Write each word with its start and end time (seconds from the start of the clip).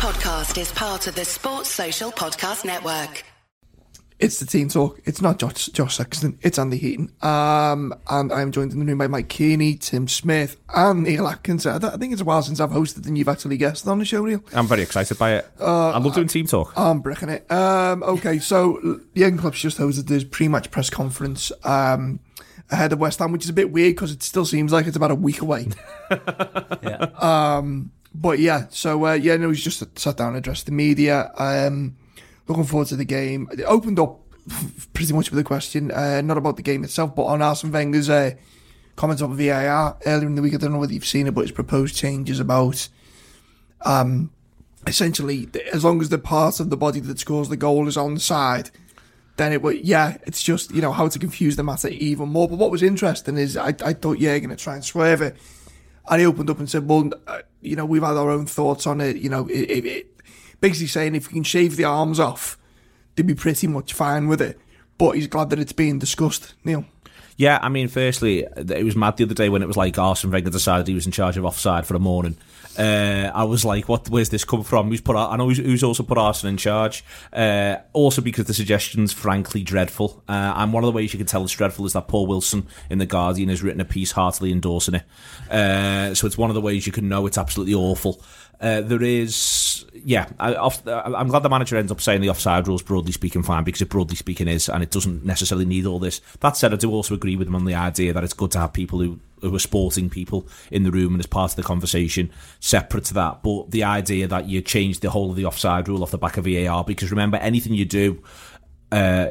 podcast 0.00 0.58
is 0.58 0.72
part 0.72 1.06
of 1.08 1.14
the 1.14 1.26
Sports 1.26 1.68
Social 1.68 2.10
Podcast 2.10 2.64
Network. 2.64 3.22
It's 4.18 4.40
the 4.40 4.46
team 4.46 4.70
talk. 4.70 4.98
It's 5.04 5.20
not 5.20 5.38
Josh, 5.38 5.66
Josh 5.66 5.96
Sexton. 5.98 6.38
It's 6.40 6.58
Andy 6.58 6.78
Heaton. 6.78 7.12
Um, 7.20 7.92
and 8.08 8.32
I'm 8.32 8.50
joined 8.50 8.72
in 8.72 8.78
the 8.78 8.86
room 8.86 8.96
by 8.96 9.08
Mike 9.08 9.28
Kearney, 9.28 9.76
Tim 9.76 10.08
Smith, 10.08 10.56
and 10.74 11.02
Neil 11.02 11.28
Atkins. 11.28 11.66
I, 11.66 11.76
I 11.76 11.98
think 11.98 12.14
it's 12.14 12.22
a 12.22 12.24
while 12.24 12.40
since 12.40 12.60
I've 12.60 12.70
hosted 12.70 13.06
and 13.08 13.18
you've 13.18 13.28
actually 13.28 13.58
guested 13.58 13.88
on 13.88 13.98
the 13.98 14.06
show, 14.06 14.24
Neil. 14.24 14.42
I'm 14.54 14.66
very 14.66 14.80
excited 14.80 15.18
by 15.18 15.34
it. 15.34 15.46
I 15.60 15.98
love 15.98 16.14
doing 16.14 16.28
team 16.28 16.46
talk. 16.46 16.72
I'm 16.78 17.02
bricking 17.02 17.28
it. 17.28 17.50
Um, 17.52 18.02
okay, 18.02 18.38
so 18.38 18.78
the 18.82 19.04
Jurgen 19.14 19.36
Klopp's 19.36 19.60
just 19.60 19.76
hosted 19.76 20.08
his 20.08 20.24
pre-match 20.24 20.70
press 20.70 20.88
conference 20.88 21.52
um, 21.62 22.20
ahead 22.70 22.94
of 22.94 23.00
West 23.00 23.18
Ham, 23.18 23.32
which 23.32 23.44
is 23.44 23.50
a 23.50 23.54
bit 23.54 23.70
weird 23.70 23.96
because 23.96 24.12
it 24.12 24.22
still 24.22 24.46
seems 24.46 24.72
like 24.72 24.86
it's 24.86 24.96
about 24.96 25.10
a 25.10 25.14
week 25.14 25.42
away. 25.42 25.68
Um, 27.20 27.92
but 28.14 28.38
yeah, 28.38 28.66
so 28.70 29.06
uh, 29.06 29.12
yeah, 29.14 29.36
no, 29.36 29.50
he's 29.50 29.62
just 29.62 29.98
sat 29.98 30.16
down 30.16 30.28
and 30.28 30.38
addressed 30.38 30.66
the 30.66 30.72
media. 30.72 31.32
Um, 31.36 31.96
looking 32.48 32.64
forward 32.64 32.88
to 32.88 32.96
the 32.96 33.04
game. 33.04 33.48
It 33.52 33.62
opened 33.62 33.98
up 33.98 34.20
pretty 34.92 35.12
much 35.12 35.30
with 35.30 35.38
a 35.38 35.44
question, 35.44 35.90
uh, 35.90 36.20
not 36.20 36.36
about 36.36 36.56
the 36.56 36.62
game 36.62 36.84
itself, 36.84 37.14
but 37.14 37.24
on 37.24 37.42
Arsene 37.42 37.70
Wenger's 37.70 38.10
uh, 38.10 38.32
comments 38.96 39.22
on 39.22 39.36
VAR 39.36 39.96
earlier 40.06 40.26
in 40.26 40.34
the 40.34 40.42
week. 40.42 40.54
I 40.54 40.56
don't 40.56 40.72
know 40.72 40.78
whether 40.78 40.92
you've 40.92 41.06
seen 41.06 41.26
it, 41.26 41.34
but 41.34 41.42
his 41.42 41.52
proposed 41.52 41.94
changes 41.94 42.40
about 42.40 42.88
um, 43.82 44.30
essentially 44.86 45.48
as 45.72 45.84
long 45.84 46.00
as 46.00 46.08
the 46.08 46.18
part 46.18 46.60
of 46.60 46.70
the 46.70 46.76
body 46.76 47.00
that 47.00 47.18
scores 47.18 47.48
the 47.48 47.56
goal 47.56 47.88
is 47.88 47.96
on 47.96 48.14
the 48.14 48.20
side. 48.20 48.70
Then 49.36 49.52
it 49.52 49.62
would, 49.62 49.86
yeah, 49.86 50.18
it's 50.24 50.42
just, 50.42 50.70
you 50.74 50.82
know, 50.82 50.92
how 50.92 51.08
to 51.08 51.18
confuse 51.18 51.56
the 51.56 51.62
matter 51.62 51.88
even 51.88 52.28
more. 52.28 52.46
But 52.46 52.58
what 52.58 52.70
was 52.70 52.82
interesting 52.82 53.38
is 53.38 53.56
I, 53.56 53.68
I 53.84 53.94
thought, 53.94 54.18
yeah, 54.18 54.38
going 54.38 54.50
to 54.50 54.56
try 54.56 54.74
and 54.74 54.84
swerve 54.84 55.22
it. 55.22 55.36
And 56.10 56.20
he 56.20 56.26
opened 56.26 56.50
up 56.50 56.58
and 56.58 56.68
said, 56.68 56.88
well, 56.88 57.10
uh, 57.28 57.42
you 57.60 57.76
know, 57.76 57.86
we've 57.86 58.02
had 58.02 58.16
our 58.16 58.30
own 58.30 58.44
thoughts 58.44 58.86
on 58.86 59.00
it. 59.00 59.16
You 59.16 59.30
know, 59.30 59.46
it, 59.46 59.70
it, 59.70 59.86
it, 59.86 60.20
basically 60.60 60.88
saying 60.88 61.14
if 61.14 61.28
you 61.28 61.34
can 61.34 61.44
shave 61.44 61.76
the 61.76 61.84
arms 61.84 62.18
off, 62.18 62.58
they'd 63.14 63.26
be 63.26 63.34
pretty 63.34 63.68
much 63.68 63.92
fine 63.92 64.26
with 64.26 64.42
it. 64.42 64.58
But 64.98 65.12
he's 65.12 65.28
glad 65.28 65.50
that 65.50 65.60
it's 65.60 65.72
being 65.72 65.98
discussed, 65.98 66.54
Neil. 66.64 66.84
Yeah, 67.40 67.58
I 67.62 67.70
mean, 67.70 67.88
firstly, 67.88 68.40
it 68.54 68.84
was 68.84 68.94
mad 68.94 69.16
the 69.16 69.24
other 69.24 69.32
day 69.32 69.48
when 69.48 69.62
it 69.62 69.66
was 69.66 69.78
like 69.78 69.96
Arsene 69.96 70.30
Wenger 70.30 70.50
decided 70.50 70.86
he 70.86 70.92
was 70.92 71.06
in 71.06 71.12
charge 71.12 71.38
of 71.38 71.46
offside 71.46 71.86
for 71.86 71.94
the 71.94 71.98
morning. 71.98 72.36
Uh, 72.76 73.32
I 73.34 73.44
was 73.44 73.64
like, 73.64 73.88
"What? 73.88 74.10
Where's 74.10 74.28
this 74.28 74.44
come 74.44 74.62
from? 74.62 74.90
Who's 74.90 75.00
put? 75.00 75.16
I 75.16 75.38
know 75.38 75.46
who's, 75.46 75.56
who's 75.56 75.82
also 75.82 76.02
put 76.02 76.18
Arsenal 76.18 76.50
in 76.50 76.58
charge." 76.58 77.02
Uh, 77.32 77.76
also, 77.94 78.20
because 78.20 78.44
the 78.44 78.52
suggestions, 78.52 79.14
frankly, 79.14 79.62
dreadful. 79.62 80.22
Uh, 80.28 80.52
and 80.54 80.74
one 80.74 80.84
of 80.84 80.88
the 80.88 80.92
ways 80.92 81.14
you 81.14 81.18
can 81.18 81.26
tell 81.26 81.42
it's 81.42 81.52
dreadful 81.54 81.86
is 81.86 81.94
that 81.94 82.08
Paul 82.08 82.26
Wilson 82.26 82.66
in 82.90 82.98
the 82.98 83.06
Guardian 83.06 83.48
has 83.48 83.62
written 83.62 83.80
a 83.80 83.86
piece 83.86 84.12
heartily 84.12 84.52
endorsing 84.52 84.96
it. 84.96 85.04
Uh, 85.50 86.14
so 86.14 86.26
it's 86.26 86.36
one 86.36 86.50
of 86.50 86.54
the 86.54 86.60
ways 86.60 86.86
you 86.86 86.92
can 86.92 87.08
know 87.08 87.26
it's 87.26 87.38
absolutely 87.38 87.72
awful. 87.74 88.22
Uh, 88.60 88.82
there 88.82 89.02
is, 89.02 89.86
yeah, 90.04 90.28
I, 90.38 90.52
I'm 90.84 91.28
glad 91.28 91.42
the 91.42 91.48
manager 91.48 91.78
ends 91.78 91.90
up 91.90 91.98
saying 91.98 92.20
the 92.20 92.28
offside 92.28 92.68
rules, 92.68 92.82
broadly 92.82 93.12
speaking, 93.12 93.42
fine, 93.42 93.64
because 93.64 93.80
it 93.80 93.88
broadly 93.88 94.16
speaking 94.16 94.48
is, 94.48 94.68
and 94.68 94.82
it 94.82 94.90
doesn't 94.90 95.24
necessarily 95.24 95.64
need 95.64 95.86
all 95.86 95.98
this. 95.98 96.20
That 96.40 96.58
said, 96.58 96.74
I 96.74 96.76
do 96.76 96.90
also 96.90 97.14
agree 97.14 97.29
with 97.36 97.48
him 97.48 97.54
on 97.54 97.64
the 97.64 97.74
idea 97.74 98.12
that 98.12 98.24
it's 98.24 98.34
good 98.34 98.50
to 98.52 98.58
have 98.58 98.72
people 98.72 99.00
who, 99.00 99.20
who 99.40 99.54
are 99.54 99.60
sporting 99.60 100.10
people 100.10 100.46
in 100.70 100.82
the 100.82 100.90
room 100.90 101.14
and 101.14 101.20
as 101.20 101.26
part 101.26 101.52
of 101.52 101.56
the 101.56 101.62
conversation 101.62 102.30
separate 102.60 103.04
to 103.04 103.14
that. 103.14 103.42
But 103.42 103.70
the 103.70 103.84
idea 103.84 104.26
that 104.28 104.48
you 104.48 104.60
change 104.60 105.00
the 105.00 105.10
whole 105.10 105.30
of 105.30 105.36
the 105.36 105.44
offside 105.44 105.88
rule 105.88 106.02
off 106.02 106.10
the 106.10 106.18
back 106.18 106.36
of 106.36 106.44
VAR, 106.44 106.84
because 106.84 107.10
remember, 107.10 107.36
anything 107.38 107.74
you 107.74 107.84
do 107.84 108.22
uh, 108.92 109.28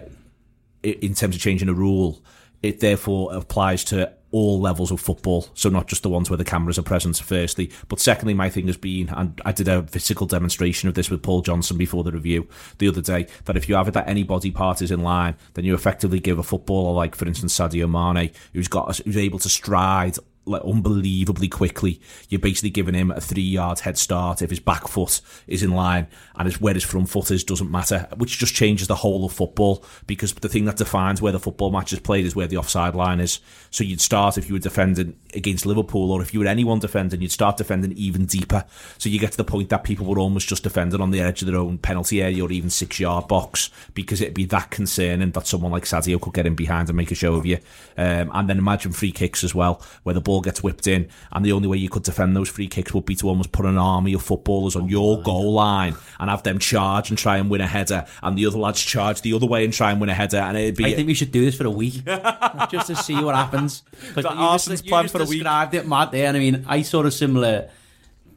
in 0.84 1.14
terms 1.14 1.36
of 1.36 1.42
changing 1.42 1.70
a 1.70 1.74
rule, 1.74 2.22
it 2.62 2.80
therefore 2.80 3.34
applies 3.34 3.84
to 3.86 4.12
all 4.32 4.60
levels 4.60 4.92
of 4.92 5.00
football, 5.00 5.48
so 5.54 5.70
not 5.70 5.88
just 5.88 6.04
the 6.04 6.10
ones 6.10 6.30
where 6.30 6.38
the 6.38 6.44
cameras 6.44 6.78
are 6.78 6.84
present, 6.84 7.18
firstly. 7.18 7.72
But 7.88 8.00
secondly, 8.00 8.34
my 8.34 8.50
thing 8.50 8.68
has 8.68 8.78
been, 8.78 9.10
and 9.10 9.40
I 9.46 9.52
did 9.52 9.68
a 9.68 9.84
physical 9.84 10.28
demonstration 10.28 10.88
of 10.88 10.96
this 10.96 11.10
with 11.10 11.24
Paul 11.24 11.42
Johnson 11.42 11.78
before 11.78 12.04
the 12.04 12.12
review 12.12 12.48
the 12.78 12.88
other 12.88 13.02
day, 13.02 13.28
that 13.46 13.58
if 13.58 13.68
you 13.68 13.76
have 13.76 13.88
it 13.88 13.94
that 13.96 14.08
any 14.08 14.24
body 14.24 14.52
part 14.52 14.82
is 14.82 14.92
in 14.92 15.02
line, 15.02 15.36
then 15.54 15.66
you 15.66 15.74
effectively 15.74 16.20
give 16.20 16.40
a 16.40 16.44
footballer 16.44 16.94
like, 16.94 17.16
for 17.16 17.28
instance, 17.28 17.58
Sadio 17.58 17.90
Mane, 17.90 18.32
who's 18.54 18.68
got 18.68 18.98
who's 18.98 19.18
able 19.18 19.40
to 19.40 19.50
stride 19.50 20.18
like 20.46 20.64
unbelievably 20.64 21.48
quickly. 21.48 22.02
You're 22.30 22.40
basically 22.40 22.72
giving 22.72 22.96
him 22.96 23.12
a 23.12 23.22
three 23.22 23.42
yard 23.42 23.80
head 23.80 23.98
start 23.98 24.42
if 24.42 24.50
his 24.50 24.60
back 24.60 24.88
foot 24.88 25.22
is 25.48 25.64
in 25.64 25.72
line 25.72 26.08
and 26.36 26.46
his, 26.46 26.60
where 26.60 26.74
his 26.74 26.84
front 26.84 27.10
foot 27.10 27.32
is 27.32 27.44
doesn't 27.44 27.72
matter, 27.72 28.08
which 28.18 28.38
just 28.38 28.56
changes 28.56 28.88
the 28.88 28.96
whole 28.96 29.26
of 29.26 29.34
football 29.34 29.84
because 30.08 30.34
the 30.34 30.50
thing 30.50 30.66
that 30.66 30.78
defines 30.78 31.22
where 31.22 31.32
the 31.32 31.40
football 31.40 31.72
match 31.72 31.94
is 31.94 32.00
played 32.00 32.26
is 32.26 32.36
where 32.36 32.48
the 32.48 32.58
offside 32.58 32.96
line 32.96 33.20
is. 33.20 33.40
So 33.70 33.84
you'd 33.84 34.02
start 34.02 34.38
if 34.38 34.48
you 34.48 34.56
were 34.56 34.60
defending 34.60 35.18
against 35.34 35.66
Liverpool 35.66 36.12
or 36.12 36.22
if 36.22 36.34
you 36.34 36.40
were 36.40 36.48
anyone 36.48 36.80
defending, 36.80 37.22
you'd 37.22 37.32
start 37.32 37.58
defending 37.58 37.92
even 37.94 38.26
deeper. 38.26 38.66
So 38.98 39.10
you 39.10 39.20
get 39.20 39.32
to 39.32 39.38
the 39.38 39.44
point 39.44 39.70
that 39.70 39.84
people 39.84 40.06
were 40.06 40.20
almost 40.20 40.48
just 40.48 40.64
defending 40.64 41.02
on 41.02 41.12
the 41.12 41.22
edge 41.22 41.42
of 41.42 41.48
their 41.48 41.60
own 41.60 41.78
penalty 41.78 42.22
area 42.22 42.44
or 42.44 42.52
even 42.52 42.70
six 42.70 43.00
yard 43.00 43.28
box 43.28 43.70
because 43.94 44.22
it'd 44.22 44.34
be 44.34 44.46
that 44.46 44.72
concerning 44.72 45.32
that 45.32 45.48
someone 45.48 45.72
like 45.72 45.84
Sadio 45.84 46.20
could 46.20 46.34
get 46.34 46.46
in 46.46 46.56
behind 46.56 46.90
and 46.90 46.98
make 46.98 47.12
a 47.12 47.16
show 47.16 47.36
of 47.36 47.46
you. 47.46 47.58
Um, 47.98 48.32
and 48.34 48.50
then 48.50 48.58
imagine 48.58 48.92
free 48.92 49.12
kicks 49.12 49.44
as 49.44 49.54
well, 49.54 49.82
where 50.04 50.14
the 50.14 50.22
ball 50.22 50.42
gets 50.42 50.64
whipped 50.64 50.88
in, 50.88 51.10
and 51.32 51.46
the 51.46 51.52
only 51.52 51.68
way 51.68 51.78
you 51.78 51.90
could 51.90 52.04
defend 52.04 52.36
those 52.36 52.50
free 52.50 52.68
kicks 52.68 52.94
would 52.94 53.06
be 53.06 53.16
to 53.16 53.28
almost 53.28 53.52
put 53.52 53.66
an 53.66 53.78
army 53.78 54.14
of 54.14 54.22
footballers 54.22 54.76
on 54.76 54.88
your 54.88 55.22
goal 55.22 55.54
line 55.54 55.96
and 56.20 56.30
have 56.30 56.44
them 56.44 56.60
charge 56.60 57.10
and 57.10 57.18
try 57.18 57.38
and 57.38 57.50
win 57.50 57.62
a 57.62 57.68
header, 57.68 58.06
and 58.24 58.38
the 58.38 58.46
other 58.46 58.58
lads 58.58 58.82
charge 58.82 59.22
the 59.22 59.34
other 59.34 59.46
way 59.46 59.64
and 59.64 59.74
try 59.74 59.92
and 59.92 60.00
win 60.00 60.10
a 60.10 60.14
header, 60.14 60.38
and 60.38 60.58
it'd 60.58 60.76
be. 60.76 60.86
I 60.86 60.94
think 60.94 61.08
we 61.08 61.14
should 61.14 61.32
do 61.32 61.44
this 61.46 61.56
for 61.56 61.66
a 61.66 61.72
week 61.72 62.04
just 62.70 62.88
to 62.88 62.96
see 62.96 63.22
what 63.22 63.36
happens. 63.36 63.84
Because 64.08 64.26
Arsenal's 64.26 64.82
plan 64.82 65.08
for 65.08 65.19
a 65.20 65.26
week. 65.26 65.40
described 65.40 65.74
it 65.76 65.88
mad 65.88 66.12
there, 66.12 66.28
and 66.28 66.36
I 66.38 66.40
mean, 66.40 66.66
I 66.68 66.82
saw 66.82 67.04
a 67.04 67.12
similar 67.12 67.70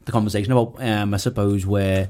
the 0.05 0.11
conversation 0.11 0.51
about, 0.51 0.75
um, 0.79 1.13
I 1.13 1.17
suppose, 1.17 1.65
where 1.65 2.09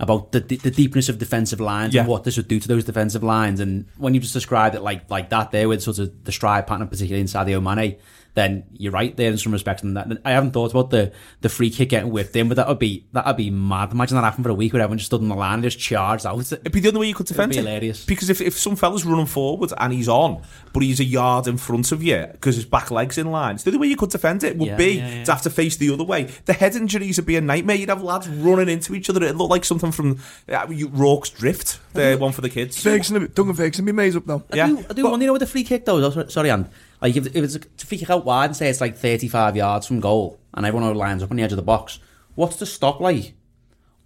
about 0.00 0.32
the 0.32 0.40
the 0.40 0.70
deepness 0.70 1.08
of 1.08 1.18
defensive 1.18 1.60
lines 1.60 1.94
Yeah. 1.94 2.00
and 2.02 2.08
what 2.10 2.24
this 2.24 2.36
would 2.36 2.48
do 2.48 2.58
to 2.58 2.68
those 2.68 2.84
defensive 2.84 3.22
lines. 3.22 3.60
And 3.60 3.86
when 3.98 4.14
you 4.14 4.20
just 4.20 4.32
described 4.32 4.74
it 4.74 4.80
like 4.82 5.08
like 5.10 5.30
that 5.30 5.50
there 5.50 5.68
with 5.68 5.82
sort 5.82 5.98
of 5.98 6.24
the 6.24 6.32
stride 6.32 6.66
pattern, 6.66 6.88
particularly 6.88 7.20
in 7.20 7.26
Sadio 7.26 7.62
Mane, 7.62 7.96
then 8.34 8.64
you're 8.72 8.92
right 8.92 9.14
there 9.16 9.30
in 9.30 9.36
some 9.38 9.52
respects. 9.52 9.82
And 9.82 9.96
that 9.96 10.08
I 10.24 10.30
haven't 10.32 10.52
thought 10.52 10.70
about 10.70 10.90
the 10.90 11.12
the 11.42 11.48
free 11.48 11.70
kick 11.70 11.90
getting 11.90 12.10
whipped 12.10 12.34
in, 12.36 12.48
but 12.48 12.56
that 12.56 12.66
would 12.68 12.78
be 12.78 13.06
that 13.12 13.26
would 13.26 13.36
be 13.36 13.50
mad. 13.50 13.92
Imagine 13.92 14.16
that 14.16 14.24
happened 14.24 14.44
for 14.44 14.50
a 14.50 14.54
week 14.54 14.72
where 14.72 14.80
everyone 14.82 14.98
just 14.98 15.08
stood 15.08 15.20
on 15.20 15.28
the 15.28 15.34
line 15.34 15.54
and 15.54 15.62
just 15.62 15.78
charged 15.78 16.24
out. 16.26 16.38
It'd 16.52 16.72
be 16.72 16.80
the 16.80 16.88
only 16.88 17.00
way 17.00 17.08
you 17.08 17.14
could 17.14 17.26
defend 17.26 17.52
be 17.52 17.58
it. 17.58 17.64
hilarious. 17.64 18.04
Because 18.06 18.30
if, 18.30 18.40
if 18.40 18.58
some 18.58 18.76
fella's 18.76 19.04
running 19.04 19.26
forward 19.26 19.72
and 19.76 19.92
he's 19.92 20.08
on, 20.08 20.42
but 20.72 20.82
he's 20.82 21.00
a 21.00 21.04
yard 21.04 21.46
in 21.46 21.56
front 21.58 21.92
of 21.92 22.02
you 22.02 22.26
because 22.32 22.56
his 22.56 22.64
back 22.64 22.90
leg's 22.90 23.18
in 23.18 23.30
line, 23.30 23.56
it's 23.56 23.64
the 23.64 23.70
only 23.70 23.80
way 23.80 23.86
you 23.88 23.96
could 23.96 24.10
defend 24.10 24.42
it 24.44 24.56
would 24.56 24.68
Yeah, 24.68 24.76
be 24.76 24.92
yeah, 24.98 25.08
yeah. 25.08 25.24
to 25.24 25.32
have 25.32 25.42
to 25.42 25.50
face 25.50 25.76
the 25.76 25.90
other 25.92 26.04
way. 26.04 26.24
The 26.46 26.52
head 26.54 26.74
injuries 26.74 27.18
would 27.18 27.26
be 27.26 27.36
a 27.36 27.40
nightmare. 27.40 27.76
You'd 27.76 27.88
have 27.90 28.02
lads 28.02 28.28
running 28.28 28.68
into 28.68 28.94
each 28.94 29.10
other. 29.10 29.22
It'd 29.22 29.36
look 29.36 29.50
like 29.50 29.64
something 29.64 29.92
from 29.92 30.18
uh, 30.48 30.66
Rorke's 30.90 31.30
Drift, 31.30 31.80
the 31.92 32.16
one 32.16 32.32
for 32.32 32.40
the 32.40 32.48
kids. 32.48 32.82
Ferguson, 32.82 33.30
Duncan 33.34 33.54
Ferguson, 33.54 33.84
be 33.84 33.92
made 33.92 34.16
up 34.16 34.26
now. 34.26 34.42
I 34.52 34.56
Yeah. 34.56 34.66
do, 34.68 34.84
I 34.88 34.92
do 34.94 35.04
wonder, 35.04 35.22
you 35.24 35.26
know, 35.28 35.32
with 35.34 35.40
the 35.40 35.46
free 35.46 35.64
kick 35.64 35.84
though. 35.84 36.00
though, 36.00 36.26
Sorry, 36.28 36.50
Anne. 36.50 36.68
Like 37.02 37.16
if, 37.16 37.26
if 37.26 37.36
it's 37.36 37.58
to 37.58 37.86
figure 37.86 38.10
out 38.10 38.24
wide 38.24 38.46
and 38.46 38.56
say 38.56 38.68
it's 38.68 38.80
like 38.80 38.96
thirty-five 38.96 39.56
yards 39.56 39.86
from 39.88 40.00
goal, 40.00 40.38
and 40.54 40.64
everyone 40.64 40.94
lines 40.94 41.22
up 41.22 41.30
on 41.30 41.36
the 41.36 41.42
edge 41.42 41.52
of 41.52 41.56
the 41.56 41.62
box, 41.62 41.98
what's 42.36 42.56
to 42.56 42.66
stop 42.66 43.00
like 43.00 43.34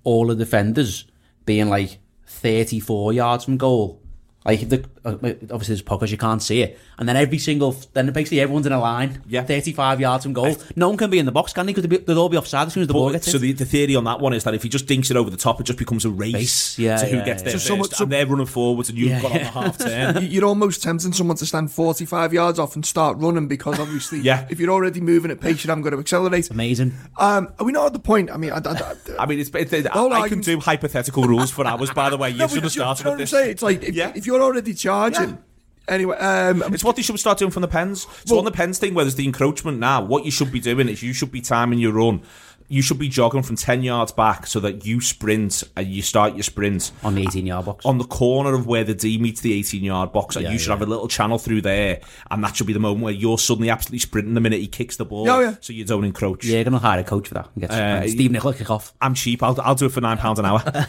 all 0.03 0.27
the 0.27 0.35
defenders 0.35 1.05
being 1.45 1.69
like 1.69 1.99
thirty-four 2.27 3.13
yards 3.13 3.45
from 3.45 3.59
goal? 3.59 4.01
Like 4.47 4.63
if 4.63 4.71
the 4.71 4.89
obviously 5.07 5.75
there's 5.75 5.83
podcast 5.83 6.11
you 6.11 6.19
can't 6.19 6.43
see 6.43 6.63
it, 6.63 6.79
and 6.99 7.09
then 7.09 7.17
every 7.17 7.39
single 7.39 7.77
then 7.93 8.11
basically 8.13 8.41
everyone's 8.41 8.67
in 8.67 8.73
a 8.73 8.81
line, 8.81 9.23
Yeah. 9.27 9.43
thirty-five 9.45 10.01
yards 10.01 10.25
from 10.25 10.33
goal. 10.33 10.57
No 10.75 10.89
one 10.89 10.97
can 10.99 11.11
be 11.11 11.19
in 11.19 11.27
the 11.27 11.33
box, 11.33 11.53
can 11.53 11.67
they? 11.67 11.73
Because 11.73 11.89
they'll 11.89 12.01
they'll 12.01 12.19
all 12.19 12.29
be 12.29 12.37
offside 12.37 12.67
as 12.67 12.73
soon 12.73 12.83
as 12.83 12.87
the 12.89 12.93
ball 12.95 13.07
But, 13.09 13.13
gets 13.13 13.31
so 13.31 13.37
in. 13.37 13.43
the, 13.43 13.53
the 13.53 13.65
theory 13.65 13.97
on 13.97 14.05
that 14.05 14.21
one 14.21 14.33
is 14.33 14.45
that 14.45 14.55
if 14.55 14.63
he 14.63 14.69
just 14.69 14.87
dinks 14.87 15.11
it 15.11 15.17
over 15.17 15.31
the 15.31 15.37
top, 15.37 15.61
it 15.61 15.65
just 15.65 15.79
becomes 15.79 16.05
a 16.05 16.11
race, 16.11 16.35
Race, 16.35 16.79
yeah, 16.79 16.97
to 16.97 17.07
who 17.07 17.17
yeah, 17.19 17.25
gets 17.25 17.43
yeah. 17.43 17.51
there 17.51 17.59
So 17.59 17.77
first, 17.77 17.95
someone- 17.97 18.07
and 18.07 18.13
they're 18.13 18.27
running 18.27 18.47
forwards, 18.47 18.89
and 18.89 18.99
you've 18.99 19.11
Yeah, 19.11 19.23
got 19.23 19.33
on 19.33 19.39
the 19.39 19.45
half 19.45 19.79
turn. 20.15 20.23
You- 20.23 20.29
You're 20.29 20.45
almost 20.47 20.83
tempting 20.83 21.13
someone 21.13 21.37
to 21.39 21.47
stand 21.47 21.71
45 21.71 22.33
yards 22.33 22.59
off 22.59 22.75
and 22.75 22.85
start 22.85 23.17
running 23.19 23.47
because 23.49 23.79
obviously, 23.79 24.21
Yeah. 24.23 24.47
if 24.51 24.59
you're 24.61 24.71
already 24.71 25.01
moving 25.01 25.31
at 25.31 25.41
pace, 25.41 25.65
you 25.65 25.69
haven't 25.69 25.85
got 25.85 25.91
to 25.91 25.99
accelerate. 25.99 26.51
Amazing. 26.51 26.95
Um, 27.17 27.49
are 27.59 27.65
we 27.65 27.73
not 27.73 27.87
at 27.87 27.93
the 27.93 27.99
point? 27.99 28.31
I 28.31 28.37
mean, 28.37 28.51
I, 28.53 28.57
I, 28.59 28.73
I, 28.73 28.95
I 29.21 29.27
mean, 29.27 29.39
it's, 29.41 29.51
it's, 29.55 29.73
I, 29.73 30.07
I 30.09 30.29
can 30.29 30.41
do 30.41 30.59
hypothetical 30.61 31.25
rules 31.25 31.51
for 31.51 31.67
hours. 31.67 31.91
By 31.91 32.11
the 32.11 32.17
way, 32.17 32.31
you 32.33 32.39
No, 32.39 32.47
should 32.49 32.63
have 32.63 32.73
do 32.73 32.79
you- 32.81 32.85
do 32.85 32.95
started 32.95 33.01
you 33.01 33.05
know 33.05 33.11
with 33.13 33.15
I'm 33.15 33.19
this. 33.23 33.31
saying? 33.31 33.51
It's 33.51 33.63
like 33.63 33.83
if, 33.83 33.95
Yeah. 33.95 34.13
if 34.15 34.27
you're 34.27 34.43
already 34.43 34.75
charging. 35.11 35.31
Yeah. 35.31 35.37
Anyway, 35.89 36.17
um, 36.17 36.63
It's 36.75 36.83
what 36.83 36.97
they 36.97 37.03
should 37.03 37.19
start 37.21 37.39
doing 37.39 37.53
from 37.53 37.63
the 37.63 37.69
pens. 37.69 38.07
So 38.25 38.35
Well- 38.35 38.39
on 38.41 38.45
the 38.45 38.51
pens 38.51 38.79
thing, 38.79 38.95
where 38.95 39.05
there's 39.05 39.15
the 39.15 39.25
encroachment 39.25 39.79
now, 39.79 40.03
what 40.03 40.25
you 40.25 40.31
should 40.33 40.51
be 40.51 40.59
doing 40.61 40.89
is 40.89 41.03
you 41.03 41.13
should 41.13 41.31
be 41.31 41.41
timing 41.41 41.79
your 41.79 41.93
run. 41.93 42.23
You 42.69 42.83
should 42.83 42.99
be 42.99 43.09
jogging 43.09 43.45
from 43.45 43.55
ten 43.55 43.85
yards 43.85 44.11
back 44.11 44.49
so 44.49 44.59
that 44.59 44.85
you 44.85 45.01
sprint 45.01 45.63
and 45.77 45.87
you 45.87 46.03
start 46.03 46.35
your 46.35 46.43
sprint 46.43 46.91
On 47.05 47.15
the 47.15 47.23
eighteen-yard 47.23 47.65
box. 47.65 47.87
on 47.87 47.99
the 47.99 48.05
corner 48.05 48.55
of 48.55 48.67
where 48.67 48.83
the 48.83 48.93
D 48.93 49.19
meets 49.19 49.41
the 49.41 49.53
18 49.53 49.85
yard 49.85 50.11
box, 50.13 50.35
and 50.35 50.47
Yeah, 50.47 50.51
you 50.51 50.59
should 50.59 50.71
yeah. 50.71 50.75
have 50.75 50.83
a 50.83 50.87
little 50.91 51.07
channel 51.07 51.39
through 51.39 51.61
there, 51.61 52.01
and 52.29 52.43
that 52.43 52.57
should 52.57 52.67
be 52.67 52.73
the 52.73 52.81
moment 52.81 53.05
where 53.05 53.13
you're 53.13 53.39
suddenly 53.39 53.71
absolutely 53.71 54.01
sprinting 54.01 54.35
the 54.35 54.41
minute 54.41 54.59
he 54.59 54.67
kicks 54.67 54.97
the 54.97 55.05
ball, 55.05 55.27
Yeah, 55.27 55.41
yeah. 55.41 55.55
so 55.61 55.73
you 55.73 55.85
don't 55.85 56.03
encroach. 56.05 56.45
yeah, 56.45 56.57
you're 56.57 56.65
gonna 56.65 56.81
hire 56.81 56.99
a 56.99 57.05
coach 57.05 57.29
for 57.29 57.35
that. 57.35 57.71
Uh, 57.71 58.09
Steve 58.09 58.33
Nicola 58.33 58.53
kick 58.53 58.69
off. 58.69 58.93
I'm 59.01 59.15
cheap. 59.15 59.45
I'll, 59.45 59.57
I'll 59.61 59.77
do 59.77 59.87
it 59.87 59.93
for 59.93 60.01
nine 60.01 60.19
pounds 60.19 60.41
an 60.41 60.45
hour. 60.47 60.65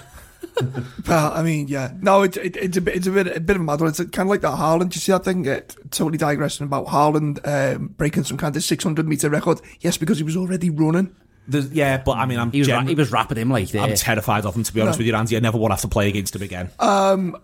Well, 1.08 1.32
I 1.34 1.44
mean, 1.44 1.68
yeah. 1.68 1.92
No, 2.02 2.24
it, 2.24 2.36
it, 2.38 2.58
it's 2.58 2.78
a 2.78 2.82
bit, 2.82 2.96
it's 2.96 3.08
a 3.08 3.12
bit, 3.12 3.28
a 3.38 3.40
bit 3.40 3.56
of 3.56 3.62
a 3.62 3.66
mad 3.66 3.80
one. 3.80 3.90
It's 3.90 4.00
kind 4.00 4.20
of 4.20 4.28
like 4.28 4.42
that 4.42 4.58
Haaland. 4.58 4.94
You 4.96 5.00
see 5.02 5.12
that 5.12 5.24
thing? 5.24 5.46
It, 5.46 5.76
totally 5.92 6.18
digressing 6.18 6.66
about 6.66 6.88
Haaland 6.88 7.40
um, 7.48 7.88
breaking 7.90 8.24
some 8.24 8.38
kind 8.38 8.56
of 8.56 8.64
600 8.64 9.08
meter 9.08 9.30
record. 9.30 9.62
Yes, 9.82 9.98
because 9.98 10.18
he 10.18 10.24
was 10.24 10.36
already 10.36 10.70
running. 10.70 11.16
There's- 11.48 11.70
yeah, 11.72 11.98
but 12.04 12.18
I 12.18 12.26
mean, 12.26 12.40
I'm 12.40 12.52
He 12.52 12.60
was, 12.60 12.70
ra- 12.70 12.82
he 12.84 12.96
was 12.96 13.12
rapping 13.12 13.38
him 13.38 13.50
like 13.50 13.74
I'm 13.76 13.88
there. 13.88 13.96
terrified 13.96 14.46
of 14.46 14.56
him 14.56 14.64
to 14.64 14.74
be 14.74 14.82
honest 14.82 14.98
No. 14.98 15.04
with 15.04 15.08
you, 15.08 15.16
Andy. 15.16 15.38
I 15.38 15.40
never 15.40 15.58
want 15.58 15.72
to 15.72 15.76
have 15.76 15.82
to 15.82 15.88
play 15.88 16.10
against 16.10 16.36
him 16.36 16.42
again. 16.42 16.70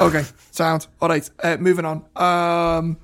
Okay, 0.00 0.24
sound. 0.50 0.86
All 0.98 1.10
right, 1.10 1.28
uh, 1.42 1.58
moving 1.58 1.84
on. 1.84 2.02
Um, 2.16 2.96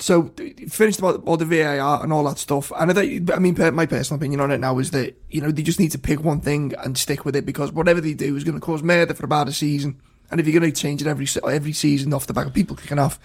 so 0.00 0.32
finished 0.68 0.98
about 0.98 1.22
all 1.26 1.36
the 1.36 1.44
VAR 1.44 2.02
and 2.02 2.12
all 2.12 2.24
that 2.24 2.38
stuff. 2.38 2.72
And 2.78 2.90
I, 2.90 2.94
think, 2.94 3.32
I 3.32 3.38
mean, 3.38 3.56
my 3.74 3.86
personal 3.86 4.18
opinion 4.18 4.40
on 4.40 4.50
it 4.50 4.58
now 4.58 4.78
is 4.78 4.90
that 4.92 5.16
you 5.30 5.40
know 5.40 5.50
they 5.50 5.62
just 5.62 5.80
need 5.80 5.92
to 5.92 5.98
pick 5.98 6.22
one 6.22 6.40
thing 6.40 6.74
and 6.78 6.96
stick 6.96 7.24
with 7.24 7.36
it 7.36 7.44
because 7.44 7.72
whatever 7.72 8.00
they 8.00 8.14
do 8.14 8.36
is 8.36 8.44
going 8.44 8.54
to 8.54 8.60
cause 8.60 8.82
murder 8.82 9.14
for 9.14 9.24
about 9.24 9.48
a 9.48 9.52
season. 9.52 10.00
And 10.30 10.40
if 10.40 10.46
you're 10.46 10.58
going 10.58 10.70
to 10.70 10.80
change 10.80 11.00
it 11.00 11.06
every 11.06 11.26
every 11.44 11.72
season 11.72 12.12
off 12.12 12.26
the 12.26 12.32
back 12.32 12.46
of 12.46 12.54
people 12.54 12.76
kicking 12.76 12.98
off, 12.98 13.18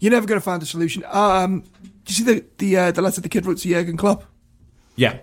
you're 0.00 0.12
never 0.12 0.26
going 0.26 0.40
to 0.40 0.44
find 0.44 0.62
a 0.62 0.66
solution. 0.66 1.04
Um, 1.06 1.60
do 1.60 1.90
you 2.06 2.14
see 2.14 2.24
the 2.24 2.44
the 2.58 2.76
uh, 2.76 2.92
the 2.92 3.02
letter 3.02 3.20
the 3.20 3.28
kid 3.28 3.46
wrote 3.46 3.58
to 3.58 3.68
Jurgen 3.68 3.96
Klopp? 3.96 4.24
Yeah, 4.96 5.18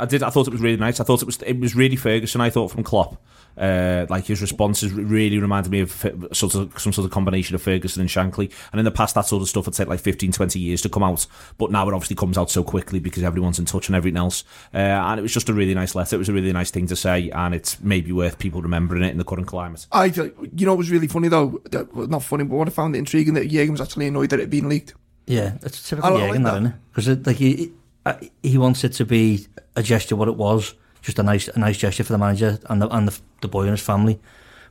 I 0.00 0.06
did. 0.06 0.22
I 0.22 0.30
thought 0.30 0.46
it 0.46 0.52
was 0.52 0.60
really 0.60 0.76
nice. 0.76 0.98
I 1.00 1.04
thought 1.04 1.22
it 1.22 1.26
was 1.26 1.40
it 1.42 1.58
was 1.60 1.74
really 1.74 1.96
Ferguson. 1.96 2.40
I 2.40 2.50
thought 2.50 2.68
from 2.72 2.82
Klopp. 2.84 3.20
Uh, 3.58 4.06
like 4.08 4.24
his 4.26 4.40
responses 4.40 4.92
really 4.92 5.38
reminded 5.38 5.70
me 5.70 5.80
of 5.80 5.90
sort 6.32 6.54
of 6.54 6.78
some 6.78 6.92
sort 6.92 7.04
of 7.04 7.10
combination 7.10 7.54
of 7.54 7.60
Ferguson 7.60 8.00
and 8.00 8.08
Shankly. 8.08 8.50
And 8.72 8.78
in 8.78 8.84
the 8.84 8.90
past, 8.92 9.14
that 9.16 9.26
sort 9.26 9.42
of 9.42 9.48
stuff 9.48 9.66
would 9.66 9.74
take 9.74 9.88
like 9.88 10.00
15, 10.00 10.32
20 10.32 10.58
years 10.58 10.80
to 10.82 10.88
come 10.88 11.02
out. 11.02 11.26
But 11.58 11.70
now 11.70 11.86
it 11.88 11.92
obviously 11.92 12.16
comes 12.16 12.38
out 12.38 12.48
so 12.50 12.62
quickly 12.62 13.00
because 13.00 13.22
everyone's 13.22 13.58
in 13.58 13.64
touch 13.66 13.88
and 13.88 13.96
everything 13.96 14.16
else. 14.16 14.44
Uh, 14.72 14.78
and 14.78 15.18
it 15.18 15.22
was 15.22 15.34
just 15.34 15.48
a 15.48 15.52
really 15.52 15.74
nice 15.74 15.94
letter. 15.94 16.16
It 16.16 16.20
was 16.20 16.28
a 16.28 16.32
really 16.32 16.52
nice 16.52 16.70
thing 16.70 16.86
to 16.86 16.96
say, 16.96 17.28
and 17.30 17.54
it's 17.54 17.78
maybe 17.80 18.12
worth 18.12 18.38
people 18.38 18.62
remembering 18.62 19.02
it 19.02 19.10
in 19.10 19.18
the 19.18 19.24
current 19.24 19.48
climate. 19.48 19.84
I, 19.92 20.08
th- 20.08 20.32
you 20.56 20.64
know, 20.64 20.72
it 20.74 20.78
was 20.78 20.90
really 20.90 21.08
funny 21.08 21.28
though. 21.28 21.60
That- 21.70 21.94
well, 21.94 22.06
Not 22.06 22.22
funny, 22.22 22.44
but 22.44 22.54
what 22.56 22.68
I 22.68 22.70
found 22.70 22.94
it 22.94 22.98
intriguing 23.00 23.34
that 23.34 23.48
Jurgen 23.48 23.72
was 23.72 23.80
actually 23.80 24.06
annoyed 24.06 24.30
that 24.30 24.38
it 24.38 24.42
had 24.44 24.50
been 24.50 24.68
leaked. 24.68 24.94
Yeah, 25.26 25.58
it's 25.62 25.86
typical 25.86 26.12
like 26.14 26.28
Jurgen, 26.28 26.42
that, 26.44 26.50
that. 26.52 26.56
isn't 26.56 26.66
it? 26.66 26.74
Because 26.94 27.26
like 27.26 27.36
he, 27.36 27.72
he 28.20 28.30
he 28.42 28.58
wants 28.58 28.82
it 28.84 28.92
to 28.94 29.04
be 29.04 29.46
a 29.76 29.82
gesture 29.82 30.16
what 30.16 30.28
it 30.28 30.36
was, 30.36 30.74
just 31.02 31.18
a 31.18 31.22
nice 31.22 31.48
a 31.48 31.58
nice 31.58 31.78
gesture 31.78 32.04
for 32.04 32.12
the 32.12 32.18
manager 32.18 32.58
and 32.68 32.82
the 32.82 32.88
and 32.88 33.08
the, 33.08 33.18
the 33.40 33.48
boy 33.48 33.62
and 33.62 33.70
his 33.70 33.80
family. 33.80 34.20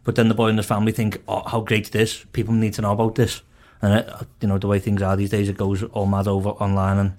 But 0.04 0.16
then 0.16 0.30
the 0.30 0.36
boy 0.36 0.48
and 0.48 0.58
his 0.58 0.66
family 0.66 0.92
think, 0.92 1.22
oh, 1.28 1.44
how 1.48 1.62
great 1.62 1.92
this! 1.92 2.26
People 2.32 2.54
need 2.54 2.74
to 2.74 2.82
know 2.82 2.92
about 2.92 3.16
this. 3.16 3.42
And 3.82 4.00
it, 4.00 4.10
you 4.42 4.48
know 4.48 4.58
the 4.58 4.68
way 4.68 4.80
things 4.80 5.02
are 5.02 5.16
these 5.16 5.30
days, 5.30 5.50
it 5.50 5.58
goes 5.58 5.84
all 5.84 6.06
mad 6.06 6.28
over 6.28 6.50
online, 6.50 6.98
and 6.98 7.18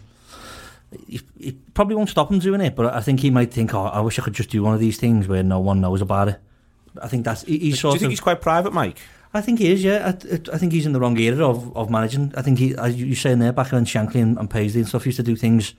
he, 1.06 1.20
he 1.38 1.52
probably 1.74 1.94
won't 1.94 2.08
stop 2.08 2.30
him 2.30 2.38
doing 2.38 2.60
it. 2.60 2.76
But 2.76 2.94
I 2.94 3.00
think 3.00 3.20
he 3.20 3.30
might 3.30 3.52
think, 3.52 3.74
oh, 3.74 3.84
I 3.84 4.00
wish 4.00 4.18
I 4.18 4.22
could 4.22 4.34
just 4.34 4.50
do 4.50 4.62
one 4.62 4.74
of 4.74 4.80
these 4.80 4.98
things 4.98 5.28
where 5.28 5.42
no 5.42 5.60
one 5.60 5.80
knows 5.80 6.00
about 6.00 6.28
it. 6.28 6.40
I 7.00 7.08
think 7.08 7.24
that's 7.24 7.42
he, 7.42 7.58
he's 7.58 7.80
Do 7.80 7.88
you 7.88 7.92
think 7.94 8.02
of. 8.04 8.10
he's 8.10 8.20
quite 8.20 8.40
private, 8.40 8.72
Mike? 8.72 8.98
I 9.32 9.40
think 9.40 9.60
he 9.60 9.70
is, 9.70 9.84
yeah. 9.84 10.12
I, 10.12 10.40
I 10.52 10.58
think 10.58 10.72
he's 10.72 10.86
in 10.86 10.92
the 10.92 10.98
wrong 11.00 11.16
era 11.16 11.48
of, 11.48 11.74
of 11.76 11.88
managing. 11.88 12.34
I 12.36 12.42
think 12.42 12.58
he, 12.58 12.74
as 12.74 13.00
you 13.00 13.14
saying 13.14 13.38
there, 13.38 13.52
back 13.52 13.70
when 13.70 13.84
Shankly 13.84 14.20
and, 14.20 14.36
and 14.36 14.50
Paisley 14.50 14.80
and 14.80 14.88
stuff 14.88 15.06
used 15.06 15.16
to 15.16 15.22
do 15.22 15.36
things, 15.36 15.74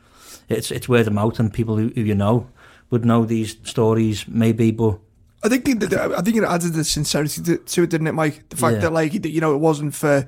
it's 0.50 0.72
it's 0.72 0.88
word 0.90 1.08
of 1.08 1.14
mouth 1.14 1.40
and 1.40 1.54
people 1.54 1.78
who, 1.78 1.90
who 1.96 2.02
you 2.02 2.16
know 2.16 2.48
would 2.90 3.06
know 3.06 3.26
these 3.26 3.56
stories, 3.64 4.28
maybe, 4.28 4.72
but 4.72 5.00
I 5.44 5.50
think 5.50 5.66
the, 5.80 5.88
the, 5.88 6.16
I 6.18 6.22
think 6.22 6.38
it 6.38 6.44
added 6.44 6.74
the 6.74 6.84
sincerity 6.84 7.42
to, 7.42 7.58
to 7.58 7.84
it, 7.84 7.90
didn't 7.90 8.08
it, 8.08 8.12
Mike? 8.12 8.50
The 8.50 8.58
fact 8.58 8.76
Yeah. 8.76 8.80
that 8.82 8.94
like 8.94 9.14
you 9.26 9.42
know 9.42 9.54
it 9.56 9.60
wasn't 9.60 9.96
for 9.96 10.28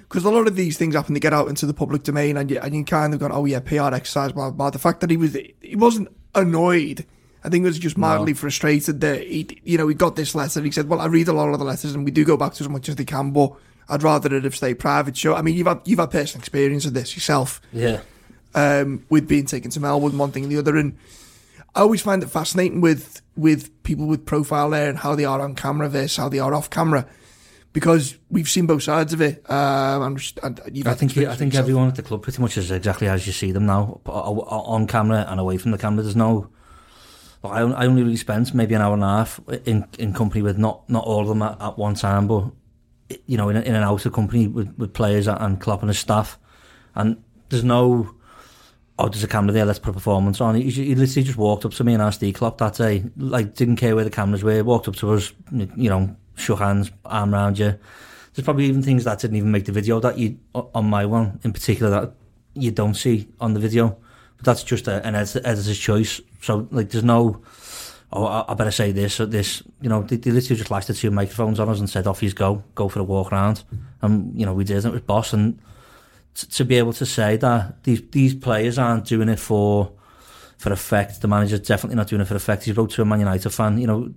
because 0.00 0.24
a 0.24 0.30
lot 0.30 0.46
of 0.46 0.54
these 0.56 0.78
things 0.78 0.94
happen 0.94 1.14
to 1.14 1.20
get 1.20 1.32
out 1.32 1.48
into 1.48 1.66
the 1.66 1.74
public 1.74 2.02
domain, 2.02 2.36
and 2.36 2.50
you 2.50 2.58
and 2.60 2.74
you 2.74 2.84
kind 2.84 3.14
of 3.14 3.20
gone, 3.20 3.32
oh 3.32 3.44
yeah, 3.44 3.60
PR 3.60 3.94
exercise, 3.94 4.32
blah 4.32 4.50
blah. 4.50 4.70
The 4.70 4.78
fact 4.78 5.00
that 5.00 5.10
he 5.10 5.16
was 5.16 5.36
he 5.60 5.76
wasn't 5.76 6.08
annoyed. 6.34 7.06
I 7.44 7.48
think 7.48 7.62
he 7.62 7.68
was 7.68 7.78
just 7.78 7.96
mildly 7.96 8.32
frustrated 8.34 9.00
that 9.02 9.22
he, 9.22 9.60
you 9.62 9.78
know, 9.78 9.86
he 9.86 9.94
got 9.94 10.16
this 10.16 10.34
letter. 10.34 10.60
He 10.62 10.72
said, 10.72 10.88
"Well, 10.88 11.00
I 11.00 11.06
read 11.06 11.28
a 11.28 11.32
lot 11.32 11.48
of 11.50 11.58
the 11.60 11.64
letters, 11.64 11.94
and 11.94 12.04
we 12.04 12.10
do 12.10 12.24
go 12.24 12.36
back 12.36 12.54
to 12.54 12.64
as 12.64 12.68
much 12.68 12.88
as 12.88 12.96
they 12.96 13.04
can, 13.04 13.30
but 13.30 13.52
I'd 13.88 14.02
rather 14.02 14.34
it 14.34 14.42
have 14.44 14.56
stayed 14.56 14.80
private." 14.80 15.16
Sure, 15.16 15.34
I 15.34 15.42
mean, 15.42 15.54
you've 15.54 15.66
had 15.68 15.80
you've 15.84 16.00
had 16.00 16.10
personal 16.10 16.40
experience 16.40 16.84
of 16.86 16.94
this 16.94 17.14
yourself 17.14 17.60
yeah. 17.72 18.00
Um, 18.56 19.06
with 19.08 19.28
being 19.28 19.46
taken 19.46 19.70
to 19.70 19.80
Melbourne, 19.80 20.18
one 20.18 20.32
thing 20.32 20.42
and 20.42 20.50
the 20.50 20.58
other. 20.58 20.76
And 20.76 20.96
I 21.76 21.80
always 21.80 22.00
find 22.00 22.22
it 22.22 22.30
fascinating 22.30 22.80
with 22.80 23.20
with 23.36 23.70
people 23.82 24.06
with 24.06 24.24
profile 24.24 24.70
there 24.70 24.88
and 24.88 24.98
how 24.98 25.14
they 25.14 25.26
are 25.26 25.40
on 25.40 25.54
camera 25.54 25.88
versus 25.88 26.16
how 26.16 26.28
they 26.28 26.38
are 26.38 26.54
off 26.54 26.70
camera, 26.70 27.06
because 27.74 28.16
we've 28.30 28.48
seen 28.48 28.66
both 28.66 28.82
sides 28.82 29.12
of 29.12 29.20
it. 29.20 29.48
Um, 29.50 30.02
and, 30.02 30.32
and 30.42 30.60
I 30.86 30.94
think 30.94 31.16
I 31.18 31.36
think 31.36 31.52
yourself. 31.52 31.54
everyone 31.54 31.88
at 31.88 31.96
the 31.96 32.02
club 32.02 32.22
pretty 32.22 32.40
much 32.40 32.56
is 32.56 32.70
exactly 32.70 33.08
as 33.08 33.26
you 33.26 33.34
see 33.34 33.52
them 33.52 33.66
now, 33.66 34.00
on 34.06 34.86
camera 34.86 35.26
and 35.28 35.38
away 35.38 35.58
from 35.58 35.70
the 35.70 35.78
camera. 35.78 36.02
There's 36.02 36.16
no. 36.16 36.48
I, 37.44 37.60
I 37.60 37.86
only 37.86 38.02
really 38.02 38.16
spent 38.16 38.54
maybe 38.54 38.74
an 38.74 38.80
hour 38.80 38.94
and 38.94 39.04
a 39.04 39.06
half 39.06 39.38
in 39.66 39.86
in 39.98 40.14
company 40.14 40.40
with 40.42 40.56
not 40.56 40.88
not 40.88 41.04
all 41.04 41.20
of 41.20 41.28
them 41.28 41.42
at, 41.42 41.60
at 41.60 41.78
one 41.78 41.94
time, 41.94 42.26
but 42.26 42.50
you 43.26 43.36
know, 43.36 43.50
in, 43.50 43.56
in 43.58 43.74
and 43.74 43.84
out 43.84 44.06
of 44.06 44.12
company 44.12 44.48
with, 44.48 44.74
with 44.78 44.94
players 44.94 45.28
and 45.28 45.60
Klopp 45.60 45.82
and 45.82 45.90
his 45.90 45.98
staff, 45.98 46.38
and 46.94 47.22
there's 47.50 47.62
no. 47.62 48.15
Oh, 48.98 49.08
there's 49.08 49.24
a 49.24 49.28
camera 49.28 49.52
there. 49.52 49.66
Let's 49.66 49.78
put 49.78 49.90
a 49.90 49.92
performance 49.92 50.40
on. 50.40 50.54
He, 50.54 50.70
he 50.70 50.94
literally 50.94 51.24
just 51.24 51.36
walked 51.36 51.66
up 51.66 51.72
to 51.74 51.84
me 51.84 51.92
and 51.92 52.02
asked 52.02 52.20
D 52.20 52.32
Klopp 52.32 52.58
that 52.58 52.74
day, 52.74 53.04
like 53.16 53.54
didn't 53.54 53.76
care 53.76 53.94
where 53.94 54.04
the 54.04 54.10
cameras 54.10 54.42
were. 54.42 54.64
Walked 54.64 54.88
up 54.88 54.96
to 54.96 55.12
us, 55.12 55.32
you 55.52 55.90
know, 55.90 56.16
shook 56.34 56.60
hands, 56.60 56.90
arm 57.04 57.34
around 57.34 57.58
you. 57.58 57.78
There's 58.34 58.44
probably 58.44 58.66
even 58.66 58.82
things 58.82 59.04
that 59.04 59.18
didn't 59.18 59.36
even 59.36 59.50
make 59.50 59.66
the 59.66 59.72
video 59.72 60.00
that 60.00 60.18
you 60.18 60.38
on 60.54 60.86
my 60.86 61.04
one 61.06 61.40
in 61.42 61.52
particular 61.52 61.90
that 61.90 62.14
you 62.54 62.70
don't 62.70 62.94
see 62.94 63.28
on 63.40 63.54
the 63.54 63.60
video. 63.60 63.98
But 64.36 64.46
that's 64.46 64.62
just 64.62 64.88
a, 64.88 65.06
an 65.06 65.14
edit- 65.14 65.44
editor's 65.44 65.78
choice. 65.78 66.20
So 66.40 66.68
like, 66.70 66.90
there's 66.90 67.04
no. 67.04 67.42
Oh, 68.12 68.24
I, 68.24 68.44
I 68.48 68.54
better 68.54 68.70
say 68.70 68.92
this 68.92 69.20
or 69.20 69.26
this. 69.26 69.62
You 69.80 69.88
know, 69.88 70.02
they, 70.02 70.16
they 70.16 70.30
literally 70.30 70.56
just 70.56 70.70
lashed 70.70 70.88
the 70.88 70.94
two 70.94 71.10
microphones 71.10 71.58
on 71.58 71.68
us 71.68 71.80
and 71.80 71.90
said, 71.90 72.06
"Off 72.06 72.22
you 72.22 72.32
go, 72.32 72.62
go 72.74 72.88
for 72.88 73.00
a 73.00 73.04
walk 73.04 73.32
around." 73.32 73.64
And 74.02 74.38
you 74.38 74.46
know, 74.46 74.54
we 74.54 74.64
did. 74.64 74.78
And 74.78 74.86
it 74.86 74.92
was 74.92 75.02
boss. 75.02 75.32
And 75.32 75.58
to 76.36 76.64
be 76.64 76.76
able 76.76 76.92
to 76.94 77.06
say 77.06 77.36
that 77.38 77.82
these 77.84 78.02
these 78.10 78.34
players 78.34 78.78
aren't 78.78 79.06
doing 79.06 79.28
it 79.28 79.38
for 79.40 79.92
for 80.58 80.72
effect. 80.72 81.20
The 81.20 81.28
manager's 81.28 81.60
definitely 81.60 81.96
not 81.96 82.08
doing 82.08 82.22
it 82.22 82.28
for 82.28 82.36
effect. 82.36 82.64
He 82.64 82.72
wrote 82.72 82.90
to 82.92 83.02
a 83.02 83.04
Man 83.04 83.20
United 83.20 83.50
fan. 83.50 83.78
You 83.78 83.86
know, 83.86 84.14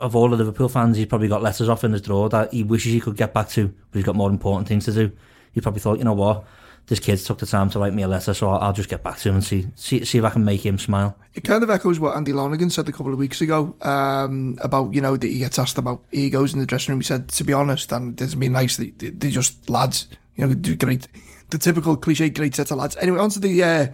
of 0.00 0.14
all 0.16 0.28
the 0.28 0.36
Liverpool 0.36 0.68
fans, 0.68 0.96
he's 0.96 1.06
probably 1.06 1.28
got 1.28 1.42
letters 1.42 1.68
off 1.68 1.84
in 1.84 1.92
his 1.92 2.02
drawer 2.02 2.28
that 2.30 2.52
he 2.52 2.62
wishes 2.62 2.92
he 2.92 3.00
could 3.00 3.16
get 3.16 3.34
back 3.34 3.48
to, 3.50 3.68
but 3.68 3.98
he's 3.98 4.04
got 4.04 4.16
more 4.16 4.30
important 4.30 4.68
things 4.68 4.84
to 4.86 4.92
do. 4.92 5.12
He 5.52 5.60
probably 5.60 5.80
thought, 5.80 5.98
you 5.98 6.04
know 6.04 6.12
what, 6.12 6.44
this 6.86 7.00
kid's 7.00 7.24
took 7.24 7.38
the 7.38 7.46
time 7.46 7.68
to 7.70 7.78
write 7.80 7.92
me 7.92 8.02
a 8.04 8.08
letter, 8.08 8.32
so 8.32 8.50
I'll, 8.50 8.60
I'll 8.60 8.72
just 8.72 8.88
get 8.88 9.02
back 9.02 9.18
to 9.18 9.28
him 9.28 9.34
and 9.36 9.44
see, 9.44 9.66
see 9.74 10.04
see 10.04 10.18
if 10.18 10.24
I 10.24 10.30
can 10.30 10.44
make 10.44 10.64
him 10.64 10.78
smile. 10.78 11.16
It 11.34 11.42
kind 11.42 11.62
of 11.64 11.70
echoes 11.70 11.98
what 11.98 12.16
Andy 12.16 12.32
Lonergan 12.32 12.70
said 12.70 12.88
a 12.88 12.92
couple 12.92 13.12
of 13.12 13.18
weeks 13.18 13.40
ago 13.40 13.74
um, 13.82 14.56
about, 14.62 14.94
you 14.94 15.00
know, 15.00 15.16
that 15.16 15.26
he 15.26 15.38
gets 15.40 15.58
asked 15.58 15.76
about 15.76 16.02
egos 16.12 16.54
in 16.54 16.60
the 16.60 16.66
dressing 16.66 16.92
room. 16.92 17.00
He 17.00 17.04
said, 17.06 17.28
to 17.30 17.44
be 17.44 17.52
honest, 17.52 17.90
and 17.92 18.10
it 18.10 18.16
doesn't 18.16 18.38
mean 18.38 18.52
nice, 18.52 18.76
they, 18.76 18.90
they- 18.90 19.10
they're 19.10 19.30
just 19.30 19.68
lads. 19.68 20.06
You 20.36 20.46
know, 20.46 20.54
great, 20.76 21.06
the 21.50 21.58
typical 21.58 21.96
cliche 21.96 22.30
great 22.30 22.54
set 22.54 22.70
of 22.70 22.78
lads. 22.78 22.96
Anyway, 22.96 23.18
on 23.18 23.30
to 23.30 23.40
the, 23.40 23.62
uh, 23.62 23.86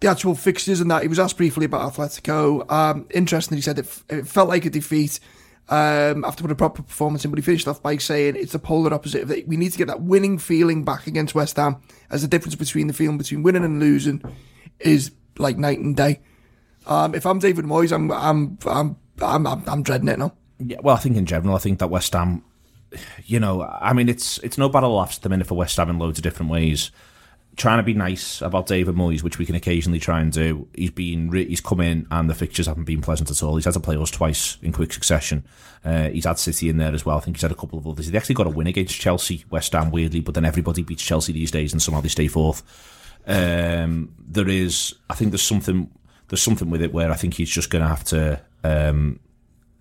the 0.00 0.08
actual 0.08 0.34
fixtures 0.34 0.80
and 0.80 0.90
that. 0.90 1.02
He 1.02 1.08
was 1.08 1.18
asked 1.18 1.36
briefly 1.36 1.66
about 1.66 1.92
Atletico. 1.92 2.70
Um, 2.70 3.06
interesting, 3.10 3.56
he 3.56 3.62
said 3.62 3.78
it, 3.78 4.02
it 4.08 4.26
felt 4.26 4.48
like 4.48 4.64
a 4.64 4.70
defeat 4.70 5.20
um, 5.70 6.24
after 6.24 6.42
putting 6.42 6.52
a 6.52 6.56
proper 6.56 6.82
performance 6.82 7.24
in, 7.24 7.30
but 7.30 7.38
he 7.38 7.42
finished 7.42 7.68
off 7.68 7.82
by 7.82 7.96
saying 7.96 8.34
it's 8.36 8.52
the 8.52 8.58
polar 8.58 8.92
opposite 8.92 9.22
of. 9.22 9.28
We 9.46 9.56
need 9.56 9.72
to 9.72 9.78
get 9.78 9.86
that 9.86 10.02
winning 10.02 10.38
feeling 10.38 10.84
back 10.84 11.06
against 11.06 11.34
West 11.34 11.56
Ham, 11.56 11.76
as 12.10 12.22
the 12.22 12.28
difference 12.28 12.56
between 12.56 12.88
the 12.88 12.92
feeling 12.92 13.18
between 13.18 13.42
winning 13.42 13.64
and 13.64 13.78
losing 13.78 14.22
is 14.80 15.12
like 15.38 15.58
night 15.58 15.78
and 15.78 15.96
day. 15.96 16.20
Um, 16.86 17.14
if 17.14 17.24
I'm 17.24 17.38
David 17.38 17.66
Moyes, 17.66 17.92
I'm 17.92 18.10
I'm 18.10 18.58
I'm 18.66 18.96
I'm 19.22 19.46
I'm, 19.46 19.62
I'm 19.68 19.82
dreading 19.82 20.08
it 20.08 20.18
now. 20.18 20.32
Yeah, 20.58 20.78
well, 20.82 20.96
I 20.96 20.98
think 20.98 21.16
in 21.16 21.24
general, 21.24 21.54
I 21.54 21.58
think 21.58 21.78
that 21.78 21.88
West 21.88 22.12
Ham, 22.14 22.42
you 23.24 23.40
know, 23.40 23.62
I 23.62 23.92
mean, 23.92 24.08
it's 24.08 24.38
it's 24.38 24.58
no 24.58 24.68
battle 24.68 24.94
laughs 24.94 25.16
at 25.16 25.22
the 25.22 25.28
minute 25.28 25.46
for 25.46 25.56
West 25.56 25.76
Ham 25.76 25.90
in 25.90 25.98
loads 25.98 26.18
of 26.18 26.22
different 26.22 26.50
ways. 26.50 26.90
Trying 27.56 27.78
to 27.78 27.82
be 27.82 27.94
nice 27.94 28.40
about 28.40 28.66
David 28.66 28.94
Moyes, 28.94 29.22
which 29.22 29.38
we 29.38 29.44
can 29.44 29.54
occasionally 29.54 29.98
try 29.98 30.20
and 30.20 30.32
do. 30.32 30.68
He's 30.74 30.92
been 30.92 31.30
re- 31.30 31.48
he's 31.48 31.60
come 31.60 31.80
in 31.80 32.06
and 32.10 32.30
the 32.30 32.34
fixtures 32.34 32.66
haven't 32.66 32.84
been 32.84 33.02
pleasant 33.02 33.30
at 33.30 33.42
all. 33.42 33.56
He's 33.56 33.64
had 33.64 33.74
to 33.74 33.80
play 33.80 33.96
us 33.96 34.10
twice 34.10 34.56
in 34.62 34.72
quick 34.72 34.92
succession. 34.92 35.44
Uh, 35.84 36.08
he's 36.08 36.24
had 36.24 36.38
City 36.38 36.68
in 36.68 36.78
there 36.78 36.94
as 36.94 37.04
well. 37.04 37.18
I 37.18 37.20
think 37.20 37.36
he's 37.36 37.42
had 37.42 37.50
a 37.50 37.56
couple 37.56 37.78
of 37.78 37.86
others. 37.86 38.06
He 38.06 38.16
actually 38.16 38.36
got 38.36 38.46
a 38.46 38.50
win 38.50 38.68
against 38.68 38.98
Chelsea, 38.98 39.44
West 39.50 39.72
Ham, 39.72 39.90
weirdly, 39.90 40.20
but 40.20 40.34
then 40.34 40.44
everybody 40.44 40.82
beats 40.82 41.02
Chelsea 41.02 41.32
these 41.32 41.50
days 41.50 41.72
and 41.72 41.82
somehow 41.82 42.00
they 42.00 42.08
stay 42.08 42.28
fourth. 42.28 42.62
Um, 43.26 44.14
there 44.18 44.48
is, 44.48 44.94
I 45.10 45.14
think 45.14 45.32
there's 45.32 45.42
something 45.42 45.90
there's 46.28 46.42
something 46.42 46.70
with 46.70 46.80
it 46.80 46.92
where 46.92 47.10
I 47.10 47.16
think 47.16 47.34
he's 47.34 47.50
just 47.50 47.70
going 47.70 47.82
to 47.82 47.88
have 47.88 48.04
to 48.04 48.40
um, 48.62 49.18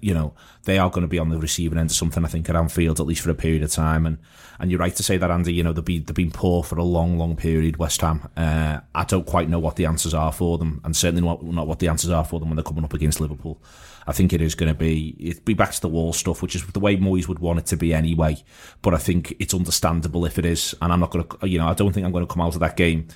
you 0.02 0.14
know, 0.14 0.34
they 0.64 0.78
are 0.78 0.90
going 0.90 1.04
to 1.04 1.08
be 1.08 1.20
on 1.20 1.30
the 1.30 1.40
receiving 1.40 1.78
end 1.78 1.90
of 1.90 1.96
something, 1.96 2.24
I 2.24 2.28
think, 2.28 2.50
at 2.50 2.56
Anfield, 2.56 3.00
at 3.00 3.06
least 3.06 3.22
for 3.22 3.32
a 3.32 3.36
period 3.36 3.64
of 3.64 3.72
time. 3.72 4.06
And 4.06 4.18
and 4.60 4.70
you're 4.70 4.80
right 4.80 4.96
to 4.96 5.04
say 5.04 5.16
that, 5.18 5.32
Andy, 5.32 5.54
you 5.54 5.64
know, 5.64 5.72
they've 5.72 5.86
been, 5.86 6.04
they've 6.04 6.14
been 6.14 6.32
poor 6.32 6.64
for 6.64 6.78
a 6.78 6.84
long, 6.84 7.18
long 7.18 7.38
period, 7.38 7.78
West 7.78 8.02
Ham. 8.02 8.28
Uh, 8.36 8.82
I 8.94 9.06
don't 9.06 9.26
quite 9.26 9.48
know 9.48 9.60
what 9.60 9.78
the 9.78 9.86
answers 9.86 10.14
are 10.14 10.34
for 10.34 10.58
them, 10.58 10.82
and 10.84 10.96
certainly 10.96 11.26
not, 11.26 11.42
not 11.44 11.66
what 11.66 11.80
the 11.80 11.88
answers 11.88 12.12
are 12.12 12.26
for 12.26 12.42
them 12.42 12.50
when 12.50 12.58
they're 12.58 12.64
coming 12.64 12.84
up 12.84 12.94
against 12.94 13.22
Liverpool. 13.22 13.62
I 14.06 14.12
think 14.12 14.34
it 14.34 14.42
is 14.42 14.56
going 14.56 14.72
to 14.72 14.78
be, 14.78 15.16
it'd 15.18 15.46
be 15.46 15.54
back 15.54 15.72
to 15.72 15.82
the 15.82 15.88
wall 15.88 16.12
stuff, 16.12 16.42
which 16.42 16.56
is 16.56 16.66
the 16.66 16.80
way 16.80 16.98
Moyes 16.98 17.28
would 17.30 17.40
want 17.40 17.60
it 17.60 17.68
to 17.68 17.78
be 17.78 17.94
anyway. 17.94 18.44
But 18.82 18.94
I 18.94 18.98
think 18.98 19.34
it's 19.40 19.54
understandable 19.54 20.26
if 20.26 20.38
it 20.38 20.46
is. 20.46 20.76
And 20.82 20.92
I'm 20.92 21.00
not 21.00 21.12
going 21.12 21.26
to, 21.26 21.48
you 21.48 21.60
know, 21.60 21.68
I 21.68 21.74
don't 21.74 21.94
think 21.94 22.06
I'm 22.06 22.12
going 22.12 22.26
to 22.26 22.34
come 22.34 22.42
out 22.42 22.56
of 22.56 22.60
that 22.60 22.76
game 22.76 23.08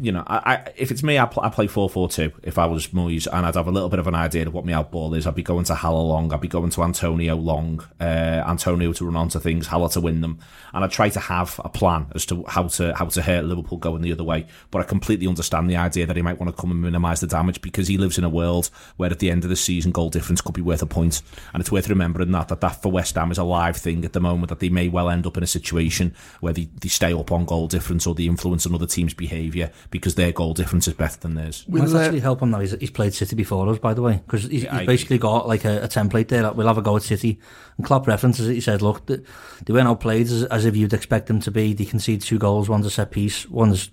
you 0.00 0.12
know, 0.12 0.22
I, 0.26 0.36
I, 0.36 0.72
if 0.76 0.90
it's 0.90 1.02
me, 1.02 1.18
I, 1.18 1.26
pl- 1.26 1.42
I 1.42 1.48
play 1.48 1.66
4 1.66 1.90
4 1.90 2.08
2 2.08 2.32
if 2.42 2.58
I 2.58 2.66
was 2.66 2.88
Moyes, 2.88 3.26
and 3.30 3.44
I'd 3.44 3.54
have 3.54 3.66
a 3.66 3.70
little 3.70 3.88
bit 3.88 3.98
of 3.98 4.06
an 4.06 4.14
idea 4.14 4.46
of 4.46 4.54
what 4.54 4.64
my 4.64 4.72
outball 4.72 5.16
is. 5.16 5.26
I'd 5.26 5.34
be 5.34 5.42
going 5.42 5.64
to 5.64 5.74
Haller 5.74 6.02
long, 6.02 6.32
I'd 6.32 6.40
be 6.40 6.48
going 6.48 6.70
to 6.70 6.82
Antonio 6.82 7.34
long, 7.36 7.84
uh, 8.00 8.44
Antonio 8.46 8.92
to 8.92 9.04
run 9.04 9.16
onto 9.16 9.40
things, 9.40 9.66
Haller 9.66 9.88
to 9.90 10.00
win 10.00 10.20
them, 10.20 10.38
and 10.72 10.84
I'd 10.84 10.92
try 10.92 11.08
to 11.08 11.20
have 11.20 11.60
a 11.64 11.68
plan 11.68 12.06
as 12.14 12.24
to 12.26 12.44
how 12.46 12.68
to 12.68 12.94
how 12.94 13.06
to 13.06 13.22
hurt 13.22 13.44
Liverpool 13.44 13.78
going 13.78 14.02
the 14.02 14.12
other 14.12 14.24
way. 14.24 14.46
But 14.70 14.82
I 14.82 14.84
completely 14.84 15.26
understand 15.26 15.68
the 15.68 15.76
idea 15.76 16.06
that 16.06 16.16
he 16.16 16.22
might 16.22 16.38
want 16.38 16.54
to 16.54 16.60
come 16.60 16.70
and 16.70 16.80
minimise 16.80 17.20
the 17.20 17.26
damage 17.26 17.60
because 17.60 17.88
he 17.88 17.98
lives 17.98 18.18
in 18.18 18.24
a 18.24 18.28
world 18.28 18.70
where 18.96 19.10
at 19.10 19.18
the 19.18 19.30
end 19.30 19.44
of 19.44 19.50
the 19.50 19.56
season, 19.56 19.90
goal 19.90 20.10
difference 20.10 20.40
could 20.40 20.54
be 20.54 20.62
worth 20.62 20.82
a 20.82 20.86
point, 20.86 21.22
and 21.52 21.60
it's 21.60 21.72
worth 21.72 21.88
remembering 21.88 22.30
that 22.32 22.48
that, 22.48 22.60
that 22.60 22.82
for 22.82 22.92
West 22.92 23.16
Ham 23.16 23.32
is 23.32 23.38
a 23.38 23.44
live 23.44 23.76
thing 23.76 24.04
at 24.04 24.12
the 24.12 24.20
moment, 24.20 24.48
that 24.48 24.60
they 24.60 24.68
may 24.68 24.88
well 24.88 25.10
end 25.10 25.26
up 25.26 25.36
in 25.36 25.42
a 25.42 25.46
situation 25.46 26.14
where 26.40 26.52
they, 26.52 26.68
they 26.80 26.88
stay 26.88 27.12
up 27.12 27.32
on 27.32 27.44
goal 27.44 27.66
difference 27.66 28.06
or 28.06 28.14
the 28.14 28.26
influence 28.26 28.66
on 28.66 28.74
other 28.74 28.86
teams' 28.86 29.14
behaviour 29.14 29.55
because 29.90 30.14
their 30.14 30.32
goal 30.32 30.54
difference 30.54 30.86
is 30.88 30.94
better 30.94 31.18
than 31.20 31.34
theirs. 31.34 31.64
Will 31.68 31.84
Will, 31.84 31.98
actually 31.98 32.20
help 32.20 32.42
him 32.42 32.50
that 32.52 32.60
he's, 32.60 32.72
he's 32.72 32.90
played 32.90 33.14
City 33.14 33.34
before 33.34 33.68
us, 33.68 33.78
by 33.78 33.94
the 33.94 34.02
way, 34.02 34.22
because 34.26 34.44
he's, 34.44 34.64
Yeah, 34.64 34.78
he's 34.78 34.86
basically 34.86 35.18
got 35.18 35.48
like 35.48 35.64
a, 35.64 35.82
a 35.82 35.88
template 35.88 36.28
there. 36.28 36.42
Like, 36.42 36.56
we'll 36.56 36.66
have 36.66 36.78
a 36.78 36.82
go 36.82 36.96
at 36.96 37.02
City. 37.02 37.38
And 37.76 37.86
Klopp 37.86 38.06
references 38.06 38.48
it. 38.48 38.54
He 38.54 38.60
said, 38.60 38.82
"Look, 38.82 39.06
they, 39.06 39.18
they 39.64 39.72
went 39.72 39.88
outplayed 39.88 40.26
as, 40.26 40.44
as 40.44 40.64
if 40.64 40.76
you'd 40.76 40.92
expect 40.92 41.26
them 41.26 41.40
to 41.40 41.50
be. 41.50 41.72
They 41.72 41.84
concede 41.84 42.22
two 42.22 42.38
goals. 42.38 42.68
One's 42.68 42.86
a 42.86 42.90
set 42.90 43.10
piece. 43.10 43.48
One's 43.48 43.90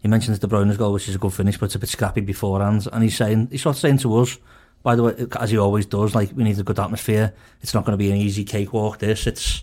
he 0.00 0.08
mentions 0.08 0.38
De 0.38 0.46
Bruyne's 0.46 0.78
goal, 0.78 0.94
which 0.94 1.08
is 1.08 1.14
a 1.14 1.18
good 1.18 1.34
finish, 1.34 1.58
but 1.58 1.66
it's 1.66 1.74
a 1.74 1.78
bit 1.78 1.90
scrappy 1.90 2.22
beforehand. 2.22 2.88
And 2.92 3.02
he's 3.02 3.16
saying 3.16 3.48
he's 3.50 3.62
sort 3.62 3.76
of 3.76 3.80
saying 3.80 3.98
to 3.98 4.16
us, 4.18 4.38
by 4.82 4.96
the 4.96 5.02
way, 5.02 5.26
as 5.38 5.50
he 5.50 5.58
always 5.58 5.84
does, 5.86 6.14
like 6.14 6.30
we 6.34 6.44
need 6.44 6.58
a 6.58 6.62
good 6.62 6.78
atmosphere. 6.78 7.34
It's 7.60 7.74
not 7.74 7.84
going 7.84 7.92
to 7.92 8.02
be 8.02 8.10
an 8.10 8.16
easy 8.16 8.44
cakewalk. 8.44 8.98
This 8.98 9.26
it's 9.26 9.62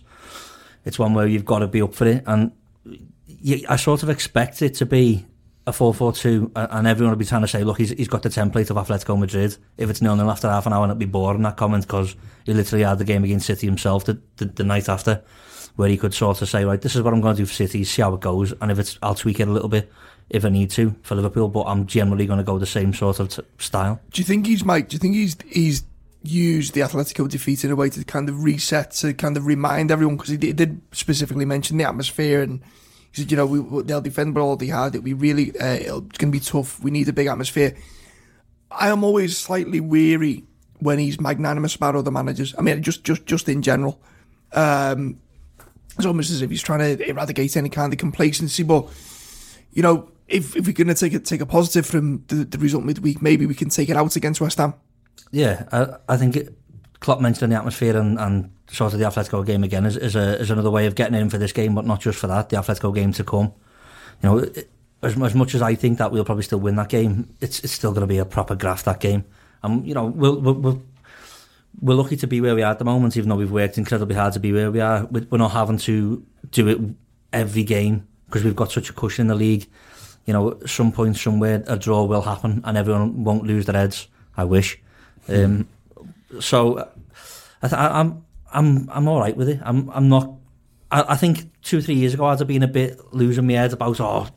it's 0.84 0.98
one 0.98 1.14
where 1.14 1.26
you've 1.26 1.44
got 1.44 1.58
to 1.58 1.66
be 1.66 1.82
up 1.82 1.92
for 1.92 2.06
it. 2.06 2.22
And 2.26 2.52
you, 3.26 3.66
I 3.68 3.76
sort 3.76 4.04
of 4.04 4.10
expect 4.10 4.62
it 4.62 4.74
to 4.74 4.86
be 4.86 5.26
a 5.68 5.70
4-4-2 5.70 6.52
and 6.54 6.86
everyone 6.86 7.12
will 7.12 7.18
be 7.18 7.26
trying 7.26 7.42
to 7.42 7.48
say, 7.48 7.62
look, 7.62 7.78
he's, 7.78 7.90
he's 7.90 8.08
got 8.08 8.22
the 8.22 8.30
template 8.30 8.70
of 8.70 8.76
Atletico 8.76 9.18
Madrid. 9.18 9.56
If 9.76 9.90
it's 9.90 10.00
nil-nil 10.00 10.30
after 10.30 10.48
half 10.48 10.66
an 10.66 10.72
hour, 10.72 10.84
it'll 10.84 10.96
be 10.96 11.04
boring, 11.04 11.42
that 11.42 11.56
comment, 11.56 11.86
because 11.86 12.16
he 12.44 12.54
literally 12.54 12.84
had 12.84 12.98
the 12.98 13.04
game 13.04 13.22
against 13.22 13.46
City 13.46 13.66
himself 13.66 14.06
the, 14.06 14.18
the, 14.36 14.46
the 14.46 14.64
night 14.64 14.88
after, 14.88 15.22
where 15.76 15.88
he 15.88 15.98
could 15.98 16.14
sort 16.14 16.40
of 16.40 16.48
say, 16.48 16.64
right, 16.64 16.80
this 16.80 16.96
is 16.96 17.02
what 17.02 17.12
I'm 17.12 17.20
going 17.20 17.36
to 17.36 17.42
do 17.42 17.46
for 17.46 17.52
City, 17.52 17.84
see 17.84 18.02
how 18.02 18.14
it 18.14 18.20
goes, 18.20 18.52
and 18.60 18.70
if 18.70 18.78
it's, 18.78 18.98
I'll 19.02 19.14
tweak 19.14 19.40
it 19.40 19.48
a 19.48 19.52
little 19.52 19.68
bit 19.68 19.92
if 20.30 20.44
I 20.44 20.48
need 20.48 20.70
to 20.70 20.94
for 21.02 21.14
Liverpool, 21.14 21.48
but 21.48 21.64
I'm 21.64 21.86
generally 21.86 22.26
going 22.26 22.38
to 22.38 22.44
go 22.44 22.58
the 22.58 22.66
same 22.66 22.92
sort 22.94 23.20
of 23.20 23.28
t- 23.28 23.42
style. 23.58 24.00
Do 24.10 24.20
you 24.20 24.26
think 24.26 24.46
he's 24.46 24.64
Mike? 24.64 24.88
Do 24.88 24.94
you 24.94 24.98
think 24.98 25.14
he's 25.14 25.36
he's 25.46 25.84
used 26.22 26.74
the 26.74 26.80
Atletico 26.80 27.28
defeat 27.28 27.64
in 27.64 27.70
a 27.70 27.76
way 27.76 27.88
to 27.90 28.04
kind 28.04 28.28
of 28.28 28.42
reset, 28.42 28.90
to 28.92 29.14
kind 29.14 29.36
of 29.36 29.46
remind 29.46 29.90
everyone? 29.90 30.16
Because 30.16 30.30
he 30.30 30.36
did, 30.36 30.80
specifically 30.92 31.44
mention 31.44 31.78
the 31.78 31.84
atmosphere, 31.84 32.42
and 32.42 32.60
you 33.18 33.36
know, 33.36 33.46
we, 33.46 33.82
they'll 33.82 34.00
defend 34.00 34.34
but 34.34 34.40
all 34.40 34.56
they 34.56 34.66
had. 34.66 34.94
It'll 34.94 35.02
be 35.02 35.14
really, 35.14 35.58
uh, 35.58 35.74
it'll, 35.74 36.06
it's 36.06 36.18
going 36.18 36.32
to 36.32 36.38
be 36.38 36.40
tough. 36.40 36.82
We 36.82 36.90
need 36.90 37.08
a 37.08 37.12
big 37.12 37.26
atmosphere. 37.26 37.76
I 38.70 38.88
am 38.88 39.04
always 39.04 39.36
slightly 39.36 39.80
weary 39.80 40.44
when 40.80 40.98
he's 40.98 41.20
magnanimous 41.20 41.74
about 41.74 41.96
other 41.96 42.10
managers. 42.10 42.54
I 42.58 42.62
mean, 42.62 42.82
just 42.82 43.04
just 43.04 43.26
just 43.26 43.48
in 43.48 43.62
general. 43.62 44.00
Um, 44.52 45.20
it's 45.96 46.06
almost 46.06 46.30
as 46.30 46.42
if 46.42 46.50
he's 46.50 46.62
trying 46.62 46.96
to 46.96 47.08
eradicate 47.08 47.56
any 47.56 47.68
kind 47.68 47.92
of 47.92 47.98
complacency, 47.98 48.62
but 48.62 48.88
you 49.72 49.82
know. 49.82 50.10
If, 50.28 50.54
if 50.56 50.66
we're 50.66 50.74
going 50.74 50.88
to 50.88 50.94
take 50.94 51.14
a, 51.14 51.20
take 51.20 51.40
a 51.40 51.46
positive 51.46 51.86
from 51.86 52.22
the, 52.28 52.44
the 52.44 52.58
result 52.58 52.84
midweek, 52.84 53.22
maybe 53.22 53.46
we 53.46 53.54
can 53.54 53.70
take 53.70 53.88
it 53.88 53.96
out 53.96 54.14
against 54.14 54.42
West 54.42 54.58
Ham. 54.58 54.74
Yeah, 55.30 55.64
I, 55.72 55.96
I 56.06 56.16
think 56.18 56.36
it, 56.36 56.54
Klopp 57.00 57.22
mentioning 57.22 57.48
the 57.48 57.56
atmosphere 57.56 57.96
and, 57.96 58.18
and 58.18 58.50
sort 58.70 58.92
of 58.92 58.98
the 58.98 59.04
Atletico 59.06 59.44
game 59.44 59.64
again 59.64 59.86
is, 59.86 59.96
is, 59.96 60.14
a, 60.16 60.38
is 60.40 60.50
another 60.50 60.70
way 60.70 60.86
of 60.86 60.94
getting 60.94 61.18
in 61.18 61.30
for 61.30 61.38
this 61.38 61.52
game, 61.52 61.74
but 61.74 61.86
not 61.86 62.00
just 62.00 62.18
for 62.18 62.26
that, 62.26 62.48
the 62.50 62.56
Atletico 62.56 62.94
game 62.94 63.12
to 63.12 63.24
come. 63.24 63.52
You 64.22 64.28
know, 64.28 64.38
as, 65.02 65.16
as 65.20 65.34
much 65.34 65.54
as 65.54 65.62
I 65.62 65.74
think 65.74 65.98
that 65.98 66.10
we'll 66.12 66.24
probably 66.24 66.42
still 66.44 66.60
win 66.60 66.76
that 66.76 66.88
game, 66.88 67.28
it's 67.40 67.60
it's 67.60 67.72
still 67.72 67.92
going 67.92 68.02
to 68.02 68.06
be 68.06 68.18
a 68.18 68.24
proper 68.24 68.54
graft 68.54 68.84
that 68.86 69.00
game. 69.00 69.24
And 69.62 69.86
you 69.86 69.94
know, 69.94 70.06
we'll, 70.06 70.40
we'll, 70.40 70.54
we'll, 70.54 70.82
we're 71.80 71.94
lucky 71.94 72.16
to 72.16 72.26
be 72.26 72.40
where 72.40 72.54
we 72.54 72.62
are 72.62 72.72
at 72.72 72.78
the 72.78 72.84
moment, 72.84 73.16
even 73.16 73.28
though 73.28 73.36
we've 73.36 73.50
worked 73.50 73.78
incredibly 73.78 74.14
hard 74.16 74.32
to 74.34 74.40
be 74.40 74.52
where 74.52 74.70
we 74.70 74.80
are. 74.80 75.06
We- 75.06 75.26
We're 75.30 75.38
not 75.38 75.52
having 75.52 75.78
to 75.78 76.24
do 76.50 76.68
it 76.68 76.78
every 77.32 77.62
game 77.62 78.06
because 78.26 78.42
we've 78.44 78.56
got 78.56 78.72
such 78.72 78.90
a 78.90 78.92
cushion 78.92 79.22
in 79.22 79.28
the 79.28 79.34
league. 79.34 79.66
You 80.26 80.34
know, 80.34 80.50
at 80.60 80.68
some 80.68 80.92
point, 80.92 81.16
somewhere, 81.16 81.64
a 81.66 81.78
draw 81.78 82.04
will 82.04 82.20
happen 82.22 82.60
and 82.64 82.76
everyone 82.76 83.24
won't 83.24 83.44
lose 83.44 83.64
their 83.66 83.76
heads. 83.80 84.08
I 84.36 84.44
wish. 84.44 84.78
Um, 85.28 85.66
so 86.40 86.88
I 87.62 87.68
I, 87.74 88.12
I'm 88.52 88.88
I'm 88.90 89.08
all 89.08 89.20
right 89.20 89.36
with 89.36 89.48
it. 89.48 89.60
I'm 89.62 89.90
I'm 89.90 90.08
not. 90.08 90.34
I, 90.90 91.04
I 91.10 91.16
think 91.16 91.50
two 91.62 91.78
or 91.78 91.80
three 91.82 91.94
years 91.96 92.14
ago 92.14 92.24
I'd 92.26 92.38
have 92.38 92.48
been 92.48 92.62
a 92.62 92.68
bit 92.68 92.98
losing 93.12 93.46
my 93.46 93.54
head 93.54 93.72
about 93.72 94.00
oh, 94.00 94.28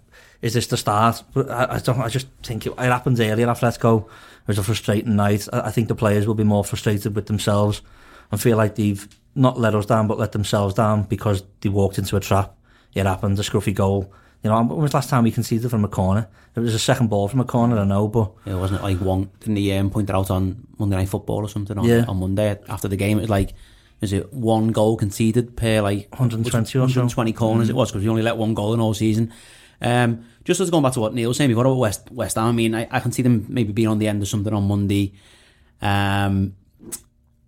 is 0.42 0.54
this 0.54 0.68
the 0.68 0.78
start? 0.78 1.24
But 1.34 1.50
I, 1.50 1.76
I 1.76 1.80
don't. 1.80 2.00
I 2.00 2.10
just 2.10 2.28
think 2.44 2.66
it, 2.66 2.72
it 2.74 2.78
happened 2.80 3.20
earlier. 3.20 3.48
Atletico. 3.48 4.06
It 4.06 4.48
was 4.48 4.58
a 4.58 4.64
frustrating 4.64 5.16
night. 5.16 5.48
I, 5.54 5.62
I 5.68 5.72
think 5.72 5.88
the 5.88 5.96
players 5.96 6.26
will 6.28 6.34
be 6.36 6.44
more 6.44 6.64
frustrated 6.64 7.16
with 7.16 7.28
themselves 7.28 7.82
and 8.32 8.42
feel 8.42 8.58
like 8.58 8.76
they've 8.76 9.08
not 9.36 9.60
let 9.60 9.76
us 9.76 9.86
down, 9.86 10.08
but 10.08 10.18
let 10.20 10.32
themselves 10.32 10.74
down 10.74 11.04
because 11.04 11.44
they 11.62 11.70
walked 11.70 11.98
into 11.98 12.18
a 12.18 12.20
trap. 12.20 12.56
It 12.94 13.06
happened. 13.06 13.40
A 13.40 13.44
scruffy 13.44 13.74
goal. 13.74 14.12
You 14.44 14.50
know, 14.50 14.58
when 14.64 14.70
was 14.82 14.92
the 14.92 14.98
last 14.98 15.10
time 15.10 15.24
we 15.24 15.32
conceded 15.32 15.70
from 15.70 15.86
a 15.86 15.88
corner? 15.88 16.28
It 16.56 16.60
was 16.60 16.74
a 16.74 16.80
second 16.80 17.10
ball 17.12 17.28
from 17.28 17.40
a 17.40 17.46
corner, 17.46 17.78
I 17.78 17.84
know, 17.86 18.08
but 18.08 18.32
Yeah, 18.44 18.56
wasn't 18.56 18.80
it 18.82 18.84
like 18.84 18.98
one? 19.00 19.30
Didn't 19.40 19.58
he 19.58 19.72
um, 19.74 19.92
point 19.92 20.10
it 20.10 20.16
out 20.16 20.32
on 20.32 20.68
Monday 20.80 20.96
Night 20.96 21.10
Football 21.10 21.38
or 21.46 21.48
something 21.50 21.78
on, 21.78 21.86
Yeah. 21.86 22.06
on 22.08 22.18
Monday 22.18 22.58
after 22.68 22.88
the 22.88 22.96
game? 22.98 23.20
It 23.20 23.22
was 23.22 23.30
like, 23.30 23.54
is 24.02 24.14
it 24.14 24.34
one 24.34 24.70
goal 24.70 24.98
conceded 24.98 25.56
per 25.56 25.82
like 25.82 26.10
120 26.10 26.62
or 26.62 26.68
so. 26.68 26.80
120 26.80 27.34
corners? 27.34 27.70
It 27.70 27.76
was 27.76 27.92
because 27.92 28.04
we 28.04 28.10
only 28.10 28.24
let 28.24 28.36
one 28.36 28.54
goal 28.54 28.74
in 28.74 28.80
all 28.80 28.94
season. 28.94 29.32
Um, 29.80 30.26
just 30.44 30.60
as 30.60 30.70
going 30.70 30.84
back 30.84 30.94
to 30.94 31.00
what 31.00 31.14
Neil 31.14 31.30
was 31.30 31.38
saying 31.38 31.50
before 31.50 31.66
about 31.66 31.78
West 31.78 32.12
West 32.12 32.36
Ham, 32.36 32.48
I 32.48 32.52
mean, 32.52 32.76
I, 32.76 32.88
I 32.92 33.00
can 33.00 33.12
see 33.12 33.22
them 33.22 33.46
maybe 33.48 33.72
being 33.72 33.88
on 33.88 34.00
the 34.00 34.08
end 34.08 34.22
of 34.22 34.28
something 34.28 34.54
on 34.54 34.68
Monday. 34.68 35.14
Um, 35.82 36.56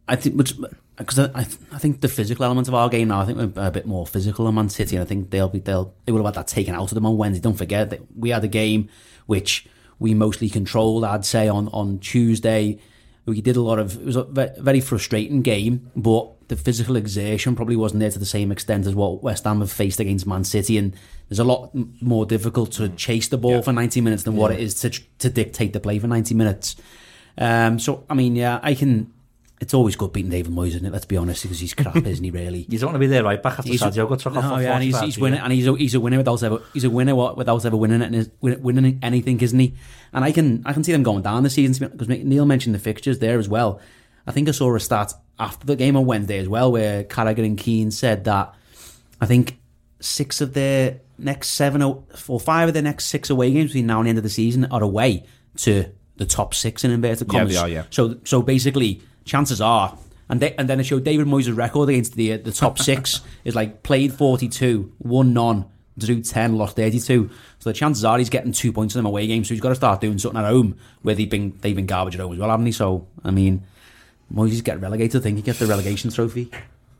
I 0.07 0.15
think, 0.15 0.35
which 0.35 0.53
because 0.97 1.19
I, 1.19 1.25
I 1.33 1.41
I 1.71 1.77
think 1.79 2.01
the 2.01 2.07
physical 2.07 2.45
element 2.45 2.67
of 2.67 2.75
our 2.75 2.89
game 2.89 3.07
now, 3.07 3.21
I 3.21 3.25
think 3.25 3.37
we're 3.37 3.67
a 3.67 3.71
bit 3.71 3.87
more 3.87 4.05
physical 4.05 4.45
than 4.45 4.55
Man 4.55 4.69
City, 4.69 4.95
and 4.95 5.03
I 5.03 5.07
think 5.07 5.31
they'll 5.31 5.49
be 5.49 5.59
they'll 5.59 5.93
they 6.05 6.11
will 6.11 6.23
have 6.23 6.35
had 6.35 6.45
that 6.45 6.47
taken 6.47 6.75
out 6.75 6.91
of 6.91 6.95
them 6.95 7.05
on 7.05 7.17
Wednesday. 7.17 7.41
Don't 7.41 7.57
forget 7.57 7.89
that 7.89 8.01
we 8.15 8.29
had 8.29 8.43
a 8.43 8.47
game 8.47 8.89
which 9.25 9.67
we 9.99 10.13
mostly 10.13 10.49
controlled. 10.49 11.03
I'd 11.03 11.25
say 11.25 11.47
on 11.47 11.67
on 11.69 11.99
Tuesday 11.99 12.79
we 13.25 13.41
did 13.41 13.55
a 13.55 13.61
lot 13.61 13.79
of 13.79 13.95
it 13.95 14.05
was 14.05 14.15
a 14.15 14.23
very 14.23 14.81
frustrating 14.81 15.41
game, 15.41 15.91
but 15.95 16.42
the 16.55 16.61
physical 16.61 16.95
exertion 16.95 17.55
probably 17.55 17.75
wasn't 17.75 17.99
there 17.99 18.11
to 18.11 18.19
the 18.19 18.25
same 18.25 18.51
extent 18.51 18.85
as 18.85 18.93
what 18.93 19.23
West 19.23 19.43
Ham 19.45 19.59
have 19.61 19.71
faced 19.71 19.99
against 19.99 20.27
Man 20.27 20.43
City, 20.43 20.77
and 20.77 20.95
there's 21.27 21.39
a 21.39 21.43
lot 21.43 21.71
more 22.01 22.25
difficult 22.25 22.71
to 22.73 22.89
chase 22.89 23.27
the 23.27 23.37
ball 23.37 23.61
for 23.63 23.73
90 23.73 24.01
minutes 24.01 24.23
than 24.23 24.35
what 24.35 24.51
it 24.51 24.59
is 24.59 24.75
to 24.81 24.89
to 25.19 25.29
dictate 25.29 25.73
the 25.73 25.79
play 25.79 25.97
for 25.99 26.07
90 26.07 26.35
minutes. 26.35 26.75
Um, 27.37 27.79
so 27.79 28.05
I 28.09 28.13
mean, 28.13 28.35
yeah, 28.35 28.59
I 28.61 28.75
can. 28.75 29.11
It's 29.61 29.73
always 29.73 29.95
good 29.95 30.11
beating 30.11 30.29
David 30.29 30.51
Moyes, 30.51 30.69
isn't 30.69 30.85
it? 30.85 30.91
Let's 30.91 31.05
be 31.05 31.15
honest, 31.15 31.43
because 31.43 31.59
he's 31.59 31.73
crap, 31.73 31.95
isn't 32.05 32.23
he? 32.23 32.31
Really. 32.31 32.65
you 32.69 32.77
don't 32.77 32.89
want 32.89 32.95
to 32.95 32.99
be 32.99 33.07
there 33.07 33.23
right 33.23 33.41
back 33.41 33.59
after 33.59 33.71
He's 33.71 33.81
Sadio 33.81 34.07
got 34.09 34.19
took. 34.19 34.33
No, 34.33 34.41
for 34.41 34.61
yeah, 34.61 34.73
and 34.73 34.83
he's, 34.83 34.93
45, 34.93 35.05
he's 35.05 35.17
yeah. 35.17 35.21
winning, 35.21 35.39
and 35.39 35.53
he's 35.53 35.67
a, 35.67 35.75
he's 35.75 35.95
a 35.95 35.99
winner 35.99 36.17
without 36.17 36.43
ever 36.43 36.61
he's 36.73 36.83
a 36.83 36.89
winner 36.89 37.15
without 37.15 37.65
ever 37.65 37.77
winning 37.77 38.01
it, 38.01 38.31
win- 38.41 38.61
winning 38.61 38.99
anything, 39.01 39.39
isn't 39.39 39.57
he? 39.57 39.73
And 40.11 40.23
I 40.23 40.31
can 40.31 40.61
I 40.65 40.73
can 40.73 40.83
see 40.83 40.91
them 40.91 41.03
going 41.03 41.23
down 41.23 41.43
this 41.43 41.53
season 41.53 41.89
because 41.89 42.09
Neil 42.09 42.45
mentioned 42.45 42.75
the 42.75 42.79
fixtures 42.79 43.19
there 43.19 43.39
as 43.39 43.47
well. 43.47 43.79
I 44.27 44.31
think 44.31 44.47
I 44.47 44.51
saw 44.51 44.75
a 44.75 44.79
stat 44.79 45.13
after 45.39 45.65
the 45.65 45.75
game 45.75 45.95
on 45.95 46.05
Wednesday 46.05 46.37
as 46.39 46.47
well, 46.47 46.71
where 46.71 47.03
Carragher 47.03 47.45
and 47.45 47.57
Keane 47.57 47.91
said 47.91 48.25
that 48.25 48.53
I 49.19 49.25
think 49.25 49.57
six 49.99 50.41
of 50.41 50.53
their 50.53 50.99
next 51.17 51.49
seven 51.49 51.81
or 51.81 52.03
five 52.39 52.67
of 52.67 52.73
their 52.73 52.83
next 52.83 53.05
six 53.05 53.29
away 53.29 53.51
games 53.51 53.69
between 53.71 53.87
now 53.87 53.99
and 53.99 54.05
the 54.07 54.09
end 54.09 54.17
of 54.17 54.23
the 54.23 54.29
season 54.29 54.65
are 54.65 54.83
away 54.83 55.25
to 55.57 55.85
the 56.17 56.25
top 56.25 56.53
six 56.53 56.83
in 56.83 56.91
inverted 56.91 57.31
Yeah, 57.31 57.39
commas. 57.39 57.53
they 57.53 57.59
are, 57.59 57.69
yeah. 57.69 57.83
So 57.89 58.17
so 58.25 58.41
basically, 58.41 59.01
chances 59.25 59.61
are, 59.61 59.97
and 60.29 60.39
they, 60.39 60.53
and 60.55 60.67
then 60.69 60.79
it 60.79 60.83
showed 60.83 61.03
David 61.03 61.27
Moyes' 61.27 61.55
record 61.55 61.89
against 61.89 62.15
the 62.15 62.37
the 62.37 62.51
top 62.51 62.77
six 62.79 63.21
is 63.45 63.55
like 63.55 63.83
played 63.83 64.13
forty 64.13 64.47
two, 64.49 64.91
won 64.99 65.33
none, 65.33 65.65
drew 65.97 66.21
ten, 66.21 66.57
lost 66.57 66.75
thirty 66.75 66.99
two. 66.99 67.29
So 67.59 67.69
the 67.69 67.73
chances 67.73 68.03
are 68.05 68.17
he's 68.17 68.29
getting 68.29 68.51
two 68.51 68.71
points 68.73 68.93
in 68.95 68.99
them 68.99 69.05
away 69.05 69.25
games. 69.27 69.47
So 69.47 69.53
he's 69.53 69.61
got 69.61 69.69
to 69.69 69.75
start 69.75 70.01
doing 70.01 70.19
something 70.19 70.39
at 70.41 70.47
home 70.47 70.77
where 71.01 71.15
they've 71.15 71.29
been 71.29 71.57
they've 71.61 71.75
been 71.75 71.85
garbage 71.87 72.15
at 72.15 72.21
home 72.21 72.33
as 72.33 72.39
well, 72.39 72.49
haven't 72.49 72.65
he? 72.65 72.71
So 72.71 73.07
I 73.23 73.31
mean, 73.31 73.63
Moyes 74.31 74.63
get 74.63 74.79
relegated. 74.81 75.21
I 75.21 75.23
think 75.23 75.37
he 75.37 75.41
gets 75.41 75.59
the 75.59 75.65
relegation 75.65 76.11
trophy. 76.11 76.51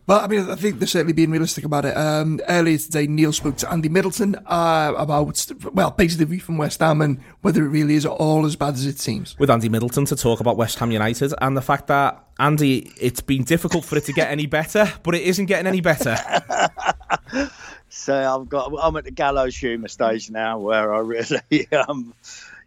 Well, 0.06 0.20
I 0.20 0.28
mean, 0.28 0.50
I 0.50 0.56
think 0.56 0.80
they're 0.80 0.88
certainly 0.88 1.14
being 1.14 1.32
realistic 1.32 1.64
about 1.64 1.86
it. 1.86 1.96
Um, 1.96 2.42
earlier 2.50 2.78
today, 2.78 3.08
Neil 3.08 3.32
spoke 3.32 3.56
to 3.58 3.72
Andy 3.72 3.88
Middleton 3.88 4.36
uh, 4.46 4.94
about, 4.98 5.46
well, 5.72 5.92
basically 5.92 6.26
the 6.26 6.30
view 6.32 6.40
from 6.42 6.58
West 6.58 6.82
Ham 6.82 7.02
and 7.02 7.22
whether 7.42 7.64
it 7.64 7.70
really 7.70 7.96
is 7.96 8.06
all 8.06 8.46
as 8.46 8.58
bad 8.58 8.74
as 8.74 8.86
it 8.86 9.00
seems. 9.00 9.40
with 9.40 9.50
Andy 9.50 9.70
Middleton 9.70 10.04
to 10.06 10.18
talk 10.18 10.42
about 10.42 10.58
West 10.58 10.78
Ham 10.80 10.92
United 10.92 11.34
and 11.40 11.56
the 11.56 11.62
fact 11.62 11.88
that 11.88 12.22
Andy, 12.38 12.92
it's 13.00 13.22
been 13.22 13.46
difficult 13.46 13.86
for 13.86 13.98
it 13.98 14.04
to 14.04 14.14
get 14.14 14.30
any 14.30 14.46
better, 14.46 14.92
but 15.04 15.16
it 15.16 15.22
isn't 15.22 15.46
getting 15.46 15.68
any 15.68 15.80
better. 15.80 16.18
So 17.96 18.16
I've 18.16 18.50
got 18.50 18.74
I'm 18.82 18.98
at 18.98 19.04
the 19.04 19.12
gallows 19.12 19.56
humour 19.56 19.88
stage 19.88 20.32
now 20.32 20.58
where 20.58 20.92
I 20.92 21.00
really 21.00 21.68
um 21.88 22.16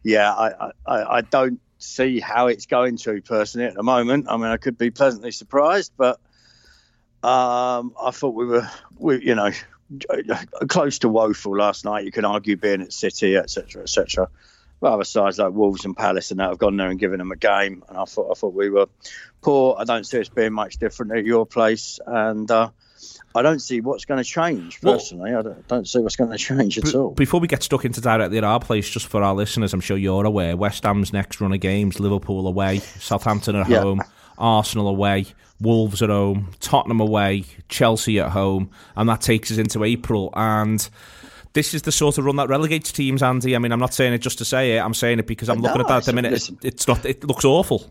yeah 0.04 0.32
I, 0.32 0.70
I 0.86 1.16
I 1.16 1.20
don't 1.22 1.60
see 1.78 2.20
how 2.20 2.46
it's 2.46 2.66
going 2.66 2.96
to 2.96 3.20
personally 3.22 3.66
at 3.66 3.74
the 3.74 3.82
moment. 3.82 4.26
I 4.28 4.36
mean 4.36 4.46
I 4.46 4.56
could 4.56 4.78
be 4.78 4.90
pleasantly 4.90 5.30
surprised, 5.30 5.92
but 5.96 6.18
um 7.22 7.94
I 8.00 8.10
thought 8.12 8.34
we 8.34 8.46
were 8.46 8.68
we 8.98 9.24
you 9.24 9.34
know 9.34 9.50
close 10.68 10.98
to 11.00 11.08
woeful 11.08 11.56
last 11.56 11.84
night. 11.84 12.04
You 12.04 12.12
can 12.12 12.24
argue 12.24 12.56
being 12.56 12.82
at 12.82 12.92
City, 12.92 13.36
etc., 13.36 13.82
etc. 13.82 14.28
But 14.80 14.92
other 14.92 15.04
sides 15.04 15.38
like 15.38 15.52
Wolves 15.52 15.84
and 15.84 15.96
Palace 15.96 16.30
and 16.30 16.40
that 16.40 16.50
have 16.50 16.58
gone 16.58 16.76
there 16.76 16.90
and 16.90 16.98
given 16.98 17.18
them 17.18 17.32
a 17.32 17.36
game, 17.36 17.82
and 17.88 17.96
I 17.96 18.04
thought 18.04 18.30
I 18.30 18.34
thought 18.34 18.52
we 18.54 18.68
were 18.68 18.86
poor. 19.40 19.76
I 19.78 19.84
don't 19.84 20.04
see 20.04 20.20
us 20.20 20.28
being 20.28 20.52
much 20.52 20.78
different 20.78 21.12
at 21.12 21.24
your 21.24 21.46
place, 21.46 21.98
and 22.04 22.50
uh, 22.50 22.70
I 23.34 23.42
don't 23.42 23.60
see 23.60 23.80
what's 23.80 24.04
going 24.06 24.18
to 24.22 24.28
change 24.28 24.80
Well- 24.82 24.94
personally. 24.94 25.34
I 25.34 25.42
don't, 25.42 25.68
don't 25.68 25.86
see 25.88 25.98
what's 25.98 26.16
going 26.16 26.30
to 26.30 26.38
change 26.38 26.78
at 26.78 26.94
all. 26.94 27.10
Before 27.10 27.38
we 27.40 27.48
get 27.48 27.62
stuck 27.62 27.84
into 27.84 28.00
directly 28.00 28.38
at 28.38 28.44
our 28.44 28.60
place, 28.60 28.88
just 28.88 29.06
for 29.08 29.22
our 29.22 29.34
listeners, 29.34 29.74
I'm 29.74 29.80
sure 29.80 29.96
you're 29.96 30.24
aware, 30.24 30.56
West 30.56 30.84
Ham's 30.84 31.12
next 31.12 31.40
run 31.40 31.52
of 31.52 31.60
games, 31.60 32.00
Liverpool 32.00 32.46
away, 32.46 32.78
Southampton 32.78 33.56
at 33.56 33.68
Yeah. 33.68 33.80
home, 33.82 34.00
Arsenal 34.38 34.88
away, 34.88 35.26
Wolves 35.60 36.02
at 36.02 36.08
home, 36.10 36.50
Tottenham 36.60 37.00
away, 37.00 37.44
Chelsea 37.68 38.18
at 38.20 38.30
home, 38.30 38.70
and 38.96 39.08
that 39.08 39.20
takes 39.20 39.50
us 39.50 39.58
into 39.58 39.84
April. 39.84 40.30
And 40.34 40.86
this 41.52 41.72
is 41.74 41.82
the 41.82 41.92
sort 41.92 42.18
of 42.18 42.24
run 42.24 42.36
that 42.36 42.48
relegates 42.48 42.92
teams, 42.92 43.22
Andy. 43.22 43.54
I 43.56 43.58
mean, 43.58 43.72
I'm 43.72 43.80
not 43.80 43.94
saying 43.94 44.12
it 44.14 44.18
just 44.18 44.38
to 44.38 44.44
say 44.44 44.76
it, 44.76 44.80
I'm 44.80 44.92
saying 44.94 45.18
it 45.18 45.26
because 45.26 45.48
I'm 45.48 45.60
No, 45.60 45.68
looking 45.68 45.80
at 45.82 45.88
that 45.88 45.96
at 45.98 46.04
the 46.04 46.12
minute. 46.12 46.32
listen. 46.32 46.58
It's 46.62 46.86
not, 46.88 47.04
it 47.06 47.24
looks 47.24 47.44
awful. 47.44 47.90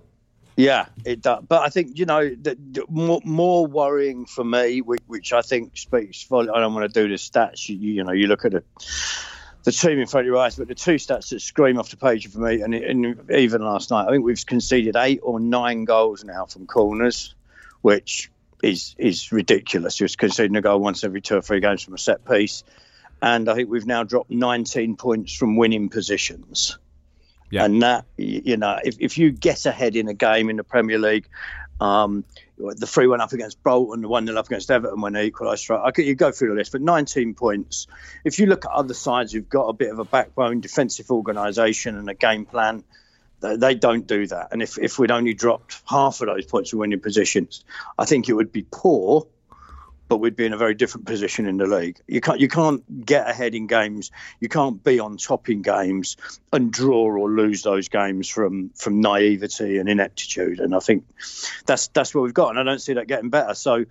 Yeah, 0.57 0.85
it 1.03 1.21
does. 1.21 1.43
But 1.47 1.63
I 1.63 1.69
think 1.69 1.99
you 1.99 2.05
know 2.05 2.29
the, 2.29 2.57
the 2.71 2.85
more, 2.89 3.21
more 3.25 3.67
worrying 3.67 4.25
for 4.25 4.43
me, 4.43 4.81
which, 4.81 5.01
which 5.07 5.33
I 5.33 5.41
think 5.41 5.75
speaks 5.77 6.21
for. 6.21 6.41
I 6.41 6.59
don't 6.59 6.73
want 6.73 6.91
to 6.91 7.01
do 7.01 7.09
the 7.09 7.15
stats. 7.15 7.67
You, 7.67 7.75
you 7.75 8.03
know, 8.03 8.13
you 8.13 8.27
look 8.27 8.45
at 8.45 8.53
the 8.53 9.71
team 9.71 9.99
in 9.99 10.07
front 10.07 10.25
of 10.25 10.27
your 10.27 10.37
eyes, 10.37 10.55
but 10.55 10.69
the 10.69 10.75
two 10.75 10.95
stats 10.95 11.29
that 11.29 11.41
scream 11.41 11.77
off 11.77 11.89
the 11.89 11.97
page 11.97 12.29
for 12.29 12.39
me, 12.39 12.61
and, 12.61 12.73
and 12.73 13.29
even 13.31 13.63
last 13.63 13.91
night, 13.91 14.07
I 14.07 14.11
think 14.11 14.23
we've 14.23 14.45
conceded 14.45 14.95
eight 14.95 15.19
or 15.23 15.39
nine 15.39 15.83
goals 15.83 16.23
now 16.23 16.45
from 16.45 16.67
corners, 16.67 17.35
which 17.81 18.31
is 18.63 18.95
is 18.97 19.33
ridiculous. 19.33 19.95
Just 19.97 20.17
conceding 20.17 20.55
a 20.55 20.61
goal 20.61 20.79
once 20.79 21.03
every 21.03 21.21
two 21.21 21.35
or 21.35 21.41
three 21.41 21.59
games 21.59 21.83
from 21.83 21.95
a 21.95 21.97
set 21.97 22.23
piece, 22.23 22.63
and 23.21 23.49
I 23.49 23.55
think 23.55 23.69
we've 23.69 23.85
now 23.85 24.03
dropped 24.03 24.31
19 24.31 24.95
points 24.95 25.35
from 25.35 25.57
winning 25.57 25.89
positions. 25.89 26.77
Yeah. 27.49 27.65
And 27.65 27.81
that, 27.83 28.05
you 28.17 28.57
know, 28.57 28.79
if, 28.83 28.97
if 28.99 29.17
you 29.17 29.31
get 29.31 29.65
ahead 29.65 29.95
in 29.95 30.07
a 30.07 30.13
game 30.13 30.49
in 30.49 30.57
the 30.57 30.63
Premier 30.63 30.97
League, 30.97 31.27
um, 31.79 32.23
the 32.57 32.87
three 32.87 33.07
went 33.07 33.21
up 33.21 33.33
against 33.33 33.61
Bolton, 33.63 34.01
the 34.01 34.07
one 34.07 34.25
nil 34.25 34.37
up 34.37 34.45
against 34.45 34.71
Everton 34.71 35.01
when 35.01 35.13
they 35.13 35.25
equalised. 35.25 35.69
I 35.69 35.91
could 35.91 36.05
you 36.05 36.15
go 36.15 36.31
through 36.31 36.49
the 36.49 36.55
list, 36.55 36.71
but 36.71 36.81
19 36.81 37.33
points. 37.33 37.87
If 38.23 38.39
you 38.39 38.45
look 38.45 38.65
at 38.65 38.71
other 38.71 38.93
sides 38.93 39.33
who've 39.33 39.47
got 39.47 39.67
a 39.67 39.73
bit 39.73 39.91
of 39.91 39.99
a 39.99 40.05
backbone, 40.05 40.61
defensive 40.61 41.11
organisation, 41.11 41.97
and 41.97 42.09
a 42.09 42.13
game 42.13 42.45
plan, 42.45 42.83
they, 43.41 43.57
they 43.57 43.75
don't 43.75 44.07
do 44.07 44.25
that. 44.27 44.49
And 44.51 44.61
if, 44.61 44.77
if 44.77 44.97
we'd 44.97 45.11
only 45.11 45.33
dropped 45.33 45.81
half 45.85 46.21
of 46.21 46.27
those 46.27 46.45
points 46.45 46.69
from 46.69 46.79
winning 46.79 47.01
positions, 47.01 47.65
I 47.97 48.05
think 48.05 48.29
it 48.29 48.33
would 48.33 48.51
be 48.51 48.65
poor, 48.71 49.27
but 50.07 50.17
we'd 50.17 50.35
be 50.35 50.45
in 50.45 50.53
a 50.53 50.57
very 50.57 50.75
different 50.75 51.07
position 51.07 51.47
in 51.47 51.57
the 51.57 51.65
league. 51.65 51.99
You 52.07 52.21
can't 52.21 52.39
you 52.39 52.47
can't 52.47 53.05
get 53.05 53.29
ahead 53.29 53.55
in 53.55 53.67
games. 53.67 54.11
You 54.39 54.49
can't 54.49 54.83
be 54.83 54.99
on 54.99 55.17
top 55.17 55.49
in 55.49 55.61
games 55.61 56.17
and 56.53 56.71
draw 56.71 57.05
or 57.05 57.29
lose 57.29 57.63
those 57.63 57.89
games 57.89 58.29
from 58.29 58.69
from 58.75 59.01
naivety 59.01 59.77
and 59.77 59.89
ineptitude. 59.89 60.59
And 60.59 60.75
I 60.75 60.79
think 60.79 61.05
that's 61.65 61.87
that's 61.87 62.13
what 62.13 62.21
we've 62.23 62.33
got. 62.33 62.51
And 62.51 62.59
I 62.59 62.63
don't 62.63 62.79
see 62.79 62.93
that 62.93 63.07
getting 63.07 63.29
better. 63.29 63.53
So 63.53 63.85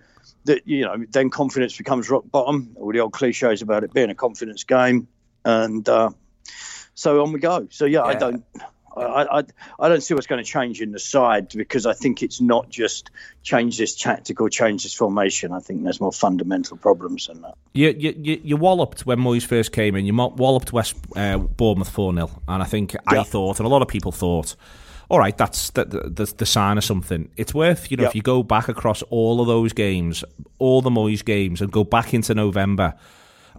that 0.45 0.67
you 0.67 0.81
know, 0.85 1.03
then 1.09 1.29
confidence 1.29 1.77
becomes 1.77 2.09
rock 2.09 2.23
bottom. 2.29 2.75
All 2.75 2.91
the 2.91 2.99
old 2.99 3.13
cliches 3.13 3.61
about 3.61 3.83
it 3.83 3.93
being 3.93 4.09
a 4.09 4.15
confidence 4.15 4.63
game, 4.63 5.07
and 5.43 5.87
uh, 5.89 6.11
so 6.93 7.21
on 7.21 7.33
we 7.33 7.39
go. 7.39 7.67
So 7.71 7.85
yeah, 7.85 8.03
I 8.03 8.15
don't. 8.15 8.45
I, 8.95 9.39
I, 9.39 9.43
I 9.79 9.89
don't 9.89 10.01
see 10.01 10.13
what's 10.13 10.27
going 10.27 10.43
to 10.43 10.49
change 10.49 10.81
in 10.81 10.91
the 10.91 10.99
side 10.99 11.49
because 11.49 11.85
I 11.85 11.93
think 11.93 12.23
it's 12.23 12.39
not 12.39 12.69
just 12.69 13.11
change 13.43 13.77
this 13.77 13.95
tactical, 13.95 14.47
change 14.49 14.83
this 14.83 14.93
formation. 14.93 15.51
I 15.51 15.59
think 15.59 15.83
there's 15.83 15.99
more 15.99 16.13
fundamental 16.13 16.77
problems 16.77 17.27
than 17.27 17.41
that. 17.41 17.55
You, 17.73 17.93
you, 17.97 18.15
you, 18.17 18.41
you 18.43 18.57
walloped 18.57 19.05
when 19.05 19.19
Moyes 19.19 19.45
first 19.45 19.71
came 19.71 19.95
in. 19.95 20.05
You 20.05 20.15
walloped 20.15 20.71
West 20.73 20.95
uh, 21.15 21.37
Bournemouth 21.37 21.89
4 21.89 22.13
0. 22.13 22.29
And 22.47 22.63
I 22.63 22.65
think 22.65 22.95
I 23.07 23.23
thought, 23.23 23.59
and 23.59 23.65
a 23.65 23.69
lot 23.69 23.81
of 23.81 23.87
people 23.87 24.11
thought, 24.11 24.55
all 25.09 25.19
right, 25.19 25.37
that's 25.37 25.69
the, 25.71 25.85
the, 25.85 26.33
the 26.37 26.45
sign 26.45 26.77
of 26.77 26.83
something. 26.83 27.29
It's 27.37 27.53
worth, 27.53 27.91
you 27.91 27.97
know, 27.97 28.03
Yeah. 28.03 28.09
if 28.09 28.15
you 28.15 28.21
go 28.21 28.41
back 28.43 28.69
across 28.69 29.03
all 29.03 29.39
of 29.41 29.47
those 29.47 29.71
games, 29.73 30.23
all 30.57 30.81
the 30.81 30.89
Moyes 30.89 31.23
games, 31.23 31.61
and 31.61 31.71
go 31.71 31.83
back 31.83 32.13
into 32.13 32.33
November, 32.33 32.95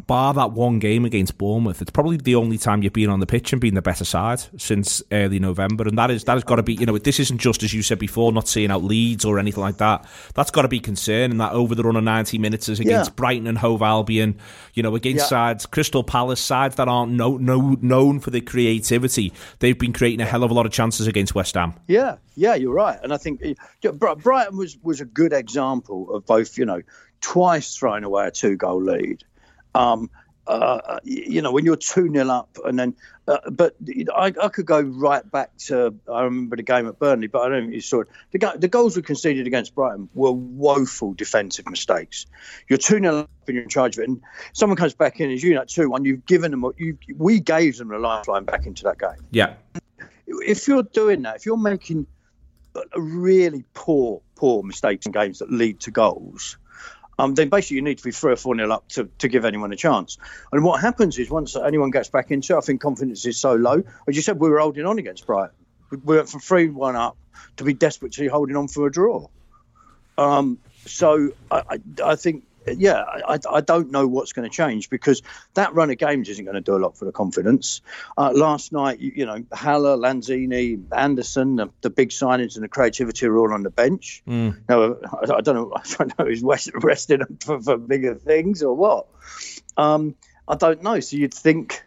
bar 0.06 0.34
that 0.34 0.52
one 0.52 0.78
game 0.78 1.04
against 1.04 1.38
Bournemouth, 1.38 1.80
it's 1.82 1.90
probably 1.90 2.16
the 2.16 2.34
only 2.34 2.58
time 2.58 2.82
you've 2.82 2.92
been 2.92 3.10
on 3.10 3.20
the 3.20 3.26
pitch 3.26 3.52
and 3.52 3.60
been 3.60 3.74
the 3.74 3.82
better 3.82 4.04
side 4.04 4.40
since 4.58 5.02
early 5.10 5.38
November. 5.38 5.88
And 5.88 5.98
that 5.98 6.10
is 6.10 6.24
that 6.24 6.34
has 6.34 6.44
got 6.44 6.56
to 6.56 6.62
be, 6.62 6.74
you 6.74 6.86
know, 6.86 6.96
this 6.98 7.18
isn't 7.20 7.38
just 7.38 7.62
as 7.62 7.72
you 7.72 7.82
said 7.82 7.98
before, 7.98 8.32
not 8.32 8.48
seeing 8.48 8.70
out 8.70 8.84
leads 8.84 9.24
or 9.24 9.38
anything 9.38 9.62
like 9.62 9.78
that. 9.78 10.06
That's 10.34 10.50
got 10.50 10.62
to 10.62 10.68
be 10.68 10.80
concerning. 10.80 11.38
That 11.38 11.52
over 11.52 11.74
the 11.74 11.82
run 11.82 11.96
of 11.96 12.04
ninety 12.04 12.38
minutes 12.38 12.68
is 12.68 12.80
against 12.80 13.10
Yeah. 13.10 13.14
Brighton 13.14 13.46
and 13.46 13.58
Hove 13.58 13.82
Albion, 13.82 14.38
you 14.74 14.82
know, 14.82 14.94
against 14.94 15.24
Yeah. 15.24 15.28
sides, 15.28 15.66
Crystal 15.66 16.04
Palace 16.04 16.40
sides 16.40 16.76
that 16.76 16.88
aren't 16.88 17.12
no, 17.12 17.36
no, 17.36 17.76
known 17.80 18.20
for 18.20 18.30
their 18.30 18.40
creativity. 18.40 19.32
They've 19.60 19.78
been 19.78 19.92
creating 19.92 20.20
a 20.20 20.26
hell 20.26 20.44
of 20.44 20.50
a 20.50 20.54
lot 20.54 20.66
of 20.66 20.72
chances 20.72 21.06
against 21.06 21.34
West 21.34 21.54
Ham. 21.54 21.74
Yeah, 21.86 22.16
yeah, 22.36 22.54
you're 22.54 22.74
right. 22.74 22.98
And 23.02 23.12
I 23.12 23.16
think 23.16 23.40
eh, 23.42 23.54
Brighton 23.92 24.56
was 24.56 24.76
was 24.82 25.00
a 25.00 25.04
good 25.04 25.32
example 25.32 26.14
of 26.14 26.26
both. 26.26 26.58
You 26.58 26.66
know, 26.66 26.82
twice 27.20 27.76
throwing 27.76 28.04
away 28.04 28.26
a 28.26 28.30
two 28.30 28.56
goal 28.56 28.82
lead. 28.82 29.24
Um, 29.76 30.10
uh, 30.46 30.98
you 31.02 31.42
know, 31.42 31.50
when 31.50 31.64
you're 31.64 31.76
2 31.76 32.12
0 32.12 32.28
up, 32.28 32.56
and 32.64 32.78
then, 32.78 32.94
uh, 33.26 33.38
but 33.50 33.74
you 33.84 34.04
know, 34.04 34.12
I, 34.12 34.26
I 34.40 34.48
could 34.48 34.64
go 34.66 34.80
right 34.80 35.28
back 35.28 35.50
to, 35.66 35.92
I 36.12 36.22
remember 36.22 36.54
the 36.54 36.62
game 36.62 36.86
at 36.86 37.00
Burnley, 37.00 37.26
but 37.26 37.40
I 37.42 37.48
don't 37.48 37.62
know 37.64 37.68
if 37.70 37.74
you 37.74 37.80
saw 37.80 38.02
it. 38.02 38.08
The, 38.30 38.38
go- 38.38 38.56
the 38.56 38.68
goals 38.68 38.94
we 38.96 39.02
conceded 39.02 39.48
against 39.48 39.74
Brighton 39.74 40.08
were 40.14 40.30
woeful 40.30 41.14
defensive 41.14 41.68
mistakes. 41.68 42.26
You're 42.68 42.78
2 42.78 42.98
0 43.00 43.18
up 43.18 43.30
and 43.48 43.54
you're 43.56 43.64
in 43.64 43.68
charge 43.68 43.96
of 43.96 44.04
it, 44.04 44.08
and 44.08 44.20
someone 44.52 44.76
comes 44.76 44.94
back 44.94 45.18
in 45.20 45.32
as 45.32 45.42
you 45.42 45.54
know 45.54 45.64
2 45.66 45.90
1, 45.90 46.04
you've 46.04 46.26
given 46.26 46.52
them, 46.52 46.64
you, 46.76 46.96
we 47.16 47.40
gave 47.40 47.76
them 47.78 47.88
the 47.88 47.98
lifeline 47.98 48.44
back 48.44 48.66
into 48.66 48.84
that 48.84 48.98
game 49.00 49.26
Yeah. 49.32 49.54
if 50.28 50.68
you're 50.68 50.84
doing 50.84 51.22
that, 51.22 51.36
if 51.36 51.46
you're 51.46 51.56
making 51.56 52.06
really 52.94 53.64
poor, 53.74 54.22
poor 54.36 54.62
mistakes 54.62 55.06
in 55.06 55.12
games 55.12 55.40
that 55.40 55.50
lead 55.50 55.80
to 55.80 55.90
goals, 55.90 56.58
um, 57.18 57.34
then 57.34 57.48
basically 57.48 57.76
you 57.76 57.82
need 57.82 57.98
to 57.98 58.04
be 58.04 58.10
three 58.10 58.32
or 58.32 58.36
four 58.36 58.54
nil 58.54 58.72
up 58.72 58.88
to, 58.90 59.08
to 59.18 59.28
give 59.28 59.44
anyone 59.44 59.72
a 59.72 59.76
chance. 59.76 60.18
And 60.52 60.62
what 60.64 60.80
happens 60.80 61.18
is 61.18 61.30
once 61.30 61.56
anyone 61.56 61.90
gets 61.90 62.08
back 62.08 62.30
into 62.30 62.56
I 62.56 62.60
think 62.60 62.80
confidence 62.80 63.24
is 63.26 63.38
so 63.38 63.54
low. 63.54 63.82
As 64.06 64.16
you 64.16 64.22
said, 64.22 64.38
we 64.38 64.50
were 64.50 64.58
holding 64.58 64.84
on 64.86 64.98
against 64.98 65.26
Brighton. 65.26 65.54
We- 65.90 65.98
We 65.98 66.16
went 66.16 66.28
from 66.28 66.40
3 66.40 66.68
1 66.70 66.96
up 66.96 67.16
to 67.56 67.64
be 67.64 67.72
desperately 67.72 68.26
holding 68.26 68.56
on 68.56 68.68
for 68.68 68.86
a 68.86 68.90
draw. 68.92 69.28
Um, 70.18 70.58
so 70.86 71.30
I, 71.50 71.62
I, 71.70 71.80
I 72.04 72.16
think, 72.16 72.44
yeah, 72.66 73.02
I, 73.02 73.38
I 73.50 73.60
don't 73.60 73.90
know 73.90 74.06
what's 74.06 74.32
going 74.32 74.48
to 74.48 74.54
change 74.54 74.90
because 74.90 75.22
that 75.54 75.74
run 75.74 75.90
of 75.90 75.98
games 75.98 76.28
isn't 76.28 76.44
going 76.44 76.54
to 76.54 76.60
do 76.60 76.76
a 76.76 76.78
lot 76.78 76.96
for 76.96 77.04
the 77.04 77.12
confidence. 77.12 77.80
Uh, 78.16 78.32
last 78.34 78.72
night, 78.72 78.98
you, 79.00 79.12
you 79.16 79.26
know, 79.26 79.44
Haller, 79.52 79.96
Lanzini, 79.96 80.82
Anderson, 80.92 81.56
the, 81.56 81.70
the 81.82 81.90
big 81.90 82.10
signings 82.10 82.56
and 82.56 82.64
the 82.64 82.68
creativity 82.68 83.26
are 83.26 83.36
all 83.36 83.52
on 83.52 83.62
the 83.62 83.70
bench. 83.70 84.22
Now, 84.68 84.96
I, 85.04 85.36
I 85.36 85.40
don't 85.40 85.54
know, 85.54 85.72
I 85.76 85.82
don't 85.96 86.18
know 86.18 86.24
who's 86.24 86.42
rest- 86.42 86.70
resting 86.74 87.20
them 87.20 87.38
for, 87.40 87.60
for 87.60 87.76
bigger 87.76 88.14
things 88.14 88.62
or 88.62 88.74
what. 88.74 89.06
Um, 89.76 90.14
I 90.48 90.56
don't 90.56 90.82
know. 90.82 91.00
So 91.00 91.16
you'd 91.16 91.34
think 91.34 91.82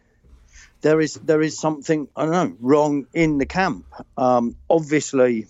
there 0.82 1.02
is 1.02 1.16
there 1.16 1.42
is 1.42 1.60
something 1.60 2.08
I 2.16 2.26
don't 2.26 2.32
know 2.32 2.58
wrong 2.60 3.08
in 3.14 3.38
the 3.38 3.46
camp. 3.46 3.86
Um, 4.18 4.56
obviously, 4.70 5.48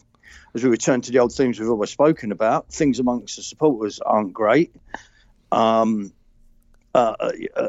as 0.53 0.63
we 0.63 0.69
return 0.69 1.01
to 1.01 1.11
the 1.11 1.19
old 1.19 1.33
themes 1.33 1.59
we've 1.59 1.69
always 1.69 1.89
spoken 1.89 2.31
about, 2.31 2.71
things 2.71 2.99
amongst 2.99 3.35
the 3.37 3.43
supporters 3.43 3.99
aren't 3.99 4.33
great. 4.33 4.73
Um, 5.51 6.13
uh, 6.93 7.13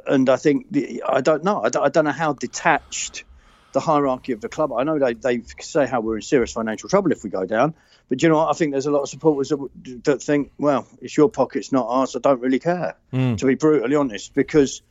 and 0.07 0.29
I 0.29 0.37
think 0.37 0.67
the, 0.71 1.03
I 1.07 1.21
don't 1.21 1.45
know. 1.45 1.63
I 1.63 1.69
don't, 1.69 1.85
I 1.85 1.89
don't 1.89 2.05
know 2.05 2.13
how 2.13 2.33
detached 2.33 3.25
the 3.73 3.81
hierarchy 3.81 4.33
of 4.33 4.41
the 4.41 4.49
club. 4.49 4.73
I 4.73 4.83
know 4.83 4.99
they, 4.99 5.15
they 5.15 5.43
say 5.61 5.87
how 5.87 6.01
we're 6.01 6.17
in 6.17 6.23
serious 6.23 6.53
financial 6.53 6.89
trouble 6.89 7.13
if 7.13 7.23
we 7.23 7.31
go 7.31 7.47
down, 7.47 7.75
but 8.09 8.23
you 8.23 8.29
know 8.29 8.39
what? 8.39 8.49
I 8.49 8.53
think 8.55 8.73
there's 8.73 8.87
a 8.87 8.91
lot 8.91 9.03
of 9.03 9.09
supporters 9.09 9.51
that, 9.51 10.05
that 10.05 10.23
think, 10.23 10.53
well, 10.59 10.87
it's 11.01 11.17
your 11.17 11.29
pockets, 11.29 11.71
not 11.71 11.87
ours. 11.89 12.17
I 12.17 12.19
don't 12.19 12.41
really 12.41 12.59
care, 12.59 12.97
to 13.37 13.47
be 13.47 13.55
brutally 13.55 13.95
honest, 13.95 14.35
because 14.35 14.83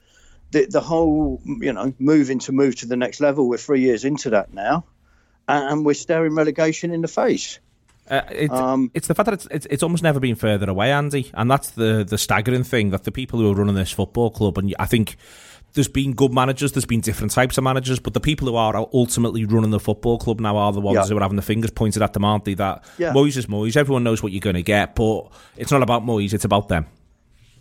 the 0.52 0.66
the 0.66 0.82
whole 0.82 1.42
you 1.46 1.74
know 1.74 1.94
moving 2.00 2.40
to 2.40 2.52
move 2.52 2.76
to 2.78 2.88
the 2.88 2.96
next 2.96 3.20
level. 3.20 3.48
We're 3.48 3.58
three 3.58 3.82
years 3.82 4.06
into 4.06 4.32
that 4.32 4.54
now, 4.54 4.86
and 5.48 5.86
we're 5.86 5.94
staring 5.94 6.36
relegation 6.36 6.92
in 6.92 7.02
the 7.02 7.08
face. 7.08 7.60
Uh, 8.10 8.22
it, 8.32 8.52
Um, 8.52 8.90
it's 8.94 9.08
the 9.08 9.14
fact 9.16 9.26
that 9.26 9.34
it's, 9.34 9.48
it's 9.52 9.68
it's 9.70 9.84
almost 9.84 10.04
never 10.04 10.20
been 10.20 10.36
further 10.36 10.70
away, 10.70 10.92
Andy, 10.92 11.30
and 11.34 11.50
that's 11.50 11.72
the 11.72 12.04
the 12.08 12.18
staggering 12.18 12.64
thing 12.64 12.90
that 12.92 13.04
the 13.04 13.12
people 13.12 13.40
who 13.40 13.52
are 13.52 13.56
running 13.56 13.76
this 13.76 13.92
football 13.92 14.32
club, 14.32 14.58
and 14.58 14.74
I 14.80 14.86
think 14.86 15.16
there's 15.74 15.88
been 15.88 16.14
good 16.14 16.34
managers, 16.34 16.72
there's 16.72 16.86
been 16.86 17.02
different 17.02 17.32
types 17.32 17.58
of 17.60 17.64
managers, 17.64 18.00
but 18.00 18.16
the 18.16 18.20
people 18.20 18.48
who 18.48 18.56
are 18.56 18.76
ultimately 18.92 19.46
running 19.46 19.70
the 19.70 19.80
football 19.80 20.18
club 20.18 20.40
now 20.40 20.58
are 20.58 20.74
the 20.74 20.82
ones 20.82 20.96
Yeah. 20.96 21.06
who 21.06 21.18
are 21.18 21.22
having 21.22 21.36
the 21.36 21.44
fingers 21.44 21.70
pointed 21.70 22.02
at 22.02 22.14
them, 22.14 22.26
aren't 22.26 22.46
they? 22.46 22.56
That 22.56 22.84
Yeah. 22.98 23.14
Moyes 23.14 23.38
is 23.38 23.46
Moyes, 23.46 23.78
everyone 23.78 24.04
knows 24.04 24.24
what 24.24 24.32
you're 24.32 24.40
going 24.42 24.56
to 24.56 24.64
get, 24.64 24.96
but 24.96 25.28
it's 25.58 25.72
not 25.72 25.84
about 25.84 26.04
Moyes, 26.04 26.34
it's 26.34 26.46
about 26.46 26.70
them. 26.70 26.88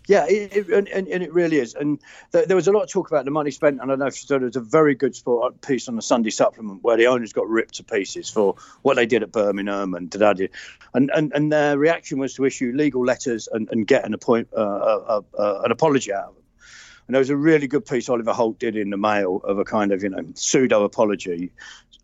Yeah, 0.09 0.25
it, 0.27 0.57
it, 0.57 0.69
and, 0.69 0.87
and, 0.87 1.07
and 1.07 1.23
it 1.23 1.31
really 1.31 1.59
is. 1.59 1.75
And 1.75 1.99
th- 2.31 2.47
there 2.47 2.55
was 2.55 2.67
a 2.67 2.71
lot 2.71 2.81
of 2.81 2.89
talk 2.89 3.11
about 3.11 3.25
the 3.25 3.31
money 3.31 3.51
spent. 3.51 3.79
And 3.79 3.91
I 3.91 3.95
know 3.95 4.09
there 4.09 4.39
was 4.39 4.55
a 4.55 4.59
very 4.59 4.95
good 4.95 5.15
sport 5.15 5.61
piece 5.61 5.87
on 5.87 5.95
the 5.95 6.01
Sunday 6.01 6.31
supplement 6.31 6.83
where 6.83 6.97
the 6.97 7.05
owners 7.05 7.31
got 7.31 7.47
ripped 7.47 7.75
to 7.75 7.83
pieces 7.83 8.27
for 8.27 8.55
what 8.81 8.95
they 8.95 9.05
did 9.05 9.21
at 9.21 9.31
Birmingham 9.31 9.93
and 9.93 10.09
da 10.09 10.33
da 10.33 10.47
and 10.95 11.11
and 11.13 11.31
and 11.35 11.51
their 11.51 11.77
reaction 11.77 12.17
was 12.17 12.33
to 12.33 12.45
issue 12.45 12.71
legal 12.73 13.05
letters 13.05 13.47
and, 13.51 13.69
and 13.69 13.85
get 13.85 14.03
an 14.03 14.15
appoint 14.15 14.47
uh, 14.51 14.59
uh, 14.59 15.21
uh, 15.37 15.61
an 15.63 15.71
apology 15.71 16.11
out 16.11 16.29
of 16.29 16.33
them. 16.33 16.43
And 17.05 17.13
there 17.13 17.19
was 17.19 17.29
a 17.29 17.37
really 17.37 17.67
good 17.67 17.85
piece 17.85 18.09
Oliver 18.09 18.33
Holt 18.33 18.57
did 18.57 18.75
in 18.75 18.89
the 18.89 18.97
Mail 18.97 19.39
of 19.43 19.59
a 19.59 19.63
kind 19.63 19.91
of 19.91 20.01
you 20.01 20.09
know 20.09 20.25
pseudo 20.33 20.85
apology, 20.85 21.51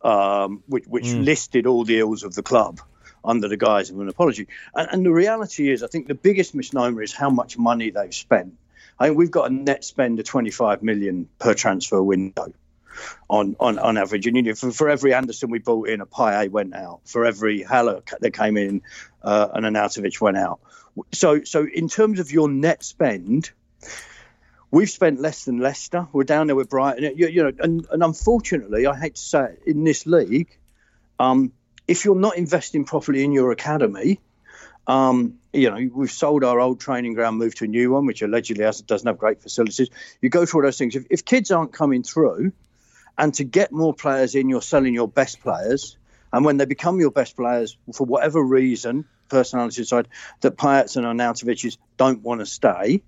um, 0.03 0.61
which, 0.67 0.85
which 0.85 1.11
listed 1.11 1.65
all 1.65 1.83
the 1.83 1.97
ills 1.97 2.21
of 2.21 2.35
the 2.35 2.43
club 2.43 2.81
under 3.25 3.47
the 3.47 3.57
guise 3.57 3.89
of 3.89 3.99
an 3.99 4.09
apology. 4.09 4.47
And, 4.73 4.87
and 4.91 5.05
the 5.05 5.11
reality 5.11 5.71
is, 5.71 5.83
I 5.83 5.87
think 5.87 6.07
the 6.07 6.15
biggest 6.15 6.55
misnomer 6.55 7.01
is 7.01 7.13
how 7.13 7.29
much 7.29 7.57
money 7.57 7.89
they've 7.89 8.13
spent. 8.13 8.57
I 8.99 9.07
think 9.07 9.17
we've 9.17 9.31
got 9.31 9.49
a 9.49 9.53
net 9.53 9.83
spend 9.83 10.19
of 10.19 10.25
25 10.25 10.81
million 10.83 11.27
per 11.39 11.53
transfer 11.53 12.01
window 12.01 12.53
on 13.29 13.55
on, 13.59 13.79
on 13.79 13.97
average. 13.97 14.25
And 14.27 14.35
you 14.37 14.43
know, 14.43 14.55
for, 14.55 14.71
for 14.71 14.89
every 14.89 15.13
Anderson 15.13 15.49
we 15.49 15.59
bought 15.59 15.89
in, 15.89 16.01
a 16.01 16.05
Payet 16.05 16.49
went 16.51 16.73
out. 16.73 17.01
For 17.05 17.25
every 17.25 17.61
Haller 17.61 18.01
that 18.19 18.31
came 18.31 18.57
in, 18.57 18.81
uh, 19.21 19.49
an 19.53 19.63
Arnautovic 19.63 20.19
went 20.21 20.37
out. 20.37 20.59
So 21.11 21.43
so 21.43 21.67
in 21.67 21.89
terms 21.89 22.19
of 22.19 22.31
your 22.31 22.49
net 22.49 22.83
spend. 22.83 23.51
We've 24.71 24.89
spent 24.89 25.21
less 25.21 25.45
than 25.45 25.59
Leicester. 25.59 26.07
We're 26.11 26.25
down 26.25 26.47
there 26.47 26.55
with 26.55 26.69
Brighton. 26.69 27.15
You, 27.15 27.27
you 27.29 27.43
know, 27.43 27.51
and, 27.59 27.87
and 27.89 28.03
unfortunately, 28.03 28.87
I 28.87 28.97
hate 28.97 29.15
to 29.15 29.21
say 29.21 29.43
it, 29.45 29.61
in 29.65 29.85
this 29.85 30.05
league, 30.05 30.57
um, 31.17 31.53
if 31.87 32.05
you're 32.05 32.15
not 32.15 32.37
investing 32.37 32.85
properly 32.85 33.23
in 33.23 33.31
your 33.31 33.51
academy, 33.51 34.19
um, 34.87 35.39
you 35.53 35.69
know, 35.69 35.89
we've 35.93 36.11
sold 36.11 36.43
our 36.43 36.59
old 36.59 36.79
training 36.79 37.13
ground, 37.13 37.37
moved 37.37 37.57
to 37.57 37.65
a 37.65 37.67
new 37.67 37.91
one, 37.91 38.05
which 38.05 38.21
allegedly 38.21 38.63
has, 38.63 38.81
doesn't 38.81 39.07
have 39.07 39.17
great 39.17 39.41
facilities. 39.41 39.89
You 40.21 40.29
go 40.29 40.45
through 40.45 40.61
all 40.61 40.67
those 40.67 40.77
things. 40.77 40.95
If, 40.95 41.05
if 41.09 41.25
kids 41.25 41.51
aren't 41.51 41.73
coming 41.73 42.03
through, 42.03 42.51
and 43.17 43.33
to 43.35 43.43
get 43.43 43.71
more 43.71 43.93
players 43.93 44.35
in, 44.35 44.49
you're 44.49 44.61
selling 44.61 44.93
your 44.93 45.07
best 45.07 45.39
players. 45.39 45.97
And 46.33 46.43
when 46.43 46.57
they 46.57 46.65
become 46.65 46.99
your 46.99 47.11
best 47.11 47.37
players, 47.37 47.77
for 47.93 48.05
whatever 48.05 48.43
reason, 48.43 49.05
personality 49.29 49.83
aside, 49.83 50.07
that 50.41 50.57
Payets 50.57 50.97
and 50.97 51.05
Arnautovic's 51.05 51.77
don't 51.97 52.21
want 52.21 52.41
to 52.41 52.45
stay, 52.45 53.01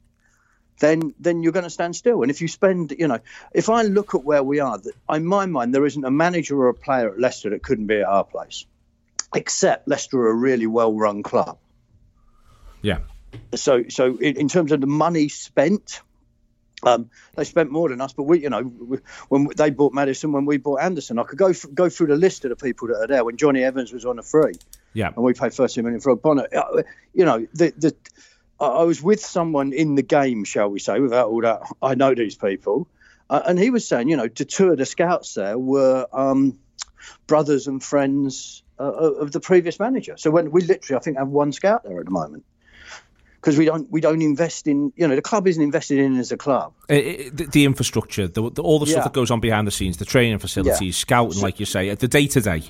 then 0.80 1.14
then 1.20 1.44
you're 1.44 1.52
going 1.52 1.64
to 1.64 1.70
stand 1.70 1.96
still. 1.96 2.22
And 2.22 2.32
if 2.32 2.42
you 2.42 2.48
spend, 2.48 2.94
you 2.98 3.08
know, 3.08 3.20
if 3.54 3.70
I 3.70 3.82
look 3.84 4.16
at 4.16 4.24
where 4.24 4.44
we 4.44 4.60
are, 4.60 4.80
in 5.10 5.26
my 5.26 5.46
mind, 5.46 5.74
there 5.74 5.86
isn't 5.86 6.04
a 6.04 6.12
manager 6.12 6.58
or 6.60 6.70
a 6.70 6.74
player 6.74 7.10
at 7.10 7.20
Leicester 7.20 7.50
that 7.50 7.64
couldn't 7.64 7.88
be 7.88 7.98
at 8.02 8.08
our 8.08 8.24
place, 8.24 8.66
except 9.36 9.88
Leicester 9.88 10.20
are 10.20 10.30
a 10.30 10.36
really 10.36 10.68
well-run 10.68 11.24
club. 11.24 11.58
Yeah. 12.82 13.00
So 13.56 13.84
so 13.90 14.18
in, 14.18 14.48
terms 14.48 14.72
of 14.72 14.82
the 14.82 14.88
money 14.88 15.30
spent, 15.30 16.02
um, 16.84 17.10
they 17.36 17.44
spent 17.44 17.72
more 17.72 17.90
than 17.90 18.00
us, 18.00 18.14
but 18.14 18.24
we, 18.24 18.42
you 18.42 18.50
know, 18.50 18.62
when 19.30 19.48
they 19.56 19.70
bought 19.70 19.94
Maddison, 19.94 20.32
when 20.32 20.46
we 20.46 20.58
bought 20.58 20.82
Anderson, 20.82 21.20
I 21.20 21.24
could 21.24 21.40
go 21.40 21.54
go 21.74 21.90
through 21.90 22.08
the 22.08 22.16
list 22.16 22.46
of 22.46 22.50
the 22.50 22.56
people 22.56 22.88
that 22.90 22.98
are 22.98 23.08
there. 23.08 23.26
When 23.26 23.36
Jonny 23.38 23.64
Evans 23.64 23.92
was 23.92 24.06
on 24.06 24.20
a 24.20 24.24
free, 24.24 24.54
Yeah. 24.94 25.12
and 25.16 25.24
we 25.26 25.34
paid 25.34 25.54
13 25.54 25.84
million 25.84 26.00
for 26.02 26.12
a 26.12 26.16
Bonnet. 26.16 26.54
Uh, 26.54 26.84
You 27.14 27.26
know, 27.26 27.48
the 27.54 27.74
the 27.78 27.96
I 28.60 28.84
was 28.84 29.02
with 29.04 29.24
someone 29.24 29.74
in 29.74 29.96
the 29.96 30.02
game, 30.02 30.44
shall 30.44 30.70
we 30.70 30.80
say, 30.80 31.00
without 31.00 31.30
all 31.30 31.42
that. 31.42 31.62
I 31.82 31.96
know 31.96 32.16
these 32.16 32.36
people, 32.36 32.88
uh, 33.30 33.42
and 33.46 33.60
he 33.60 33.70
was 33.70 33.88
saying, 33.88 34.10
you 34.10 34.18
know, 34.18 34.28
the 34.28 34.46
two 34.46 34.72
of 34.72 34.78
the 34.78 34.86
scouts 34.86 35.36
there 35.36 35.58
were 35.58 36.08
um, 36.12 36.58
brothers 37.28 37.68
and 37.68 37.84
friends 37.84 38.64
uh, 38.80 38.84
of 38.84 39.32
the 39.32 39.40
previous 39.40 39.80
manager. 39.80 40.16
So 40.18 40.32
when 40.32 40.52
we 40.52 40.62
literally, 40.62 40.98
I 41.00 41.04
think, 41.04 41.18
have 41.18 41.28
one 41.28 41.52
scout 41.52 41.84
there 41.84 42.00
at 42.00 42.06
the 42.06 42.12
moment. 42.12 42.46
Because 43.36 43.58
we 43.58 43.66
don't, 43.66 43.90
we 43.92 44.02
don't 44.02 44.22
invest 44.22 44.68
in, 44.68 44.92
you 44.96 45.08
know, 45.08 45.16
the 45.16 45.22
club 45.22 45.48
isn't 45.48 45.62
invested 45.62 46.00
in 46.00 46.18
as 46.18 46.32
a 46.32 46.38
club. 46.38 46.74
Uh, 46.90 46.94
uh, 46.94 46.98
the, 47.32 47.48
the 47.52 47.66
infrastructure, 47.66 48.28
the, 48.28 48.50
the, 48.50 48.62
all 48.62 48.80
the 48.80 48.88
stuff 48.88 48.98
Yeah. 48.98 49.04
that 49.04 49.14
goes 49.14 49.32
on 49.32 49.40
behind 49.40 49.68
the 49.68 49.72
scenes, 49.72 49.98
the 49.98 50.06
training 50.06 50.40
facilities, 50.40 50.98
scouting, 50.98 51.42
like 51.42 51.60
you 51.60 51.66
say, 51.66 51.94
the 51.94 52.08
day 52.08 52.28
to 52.28 52.42
day. 52.42 52.64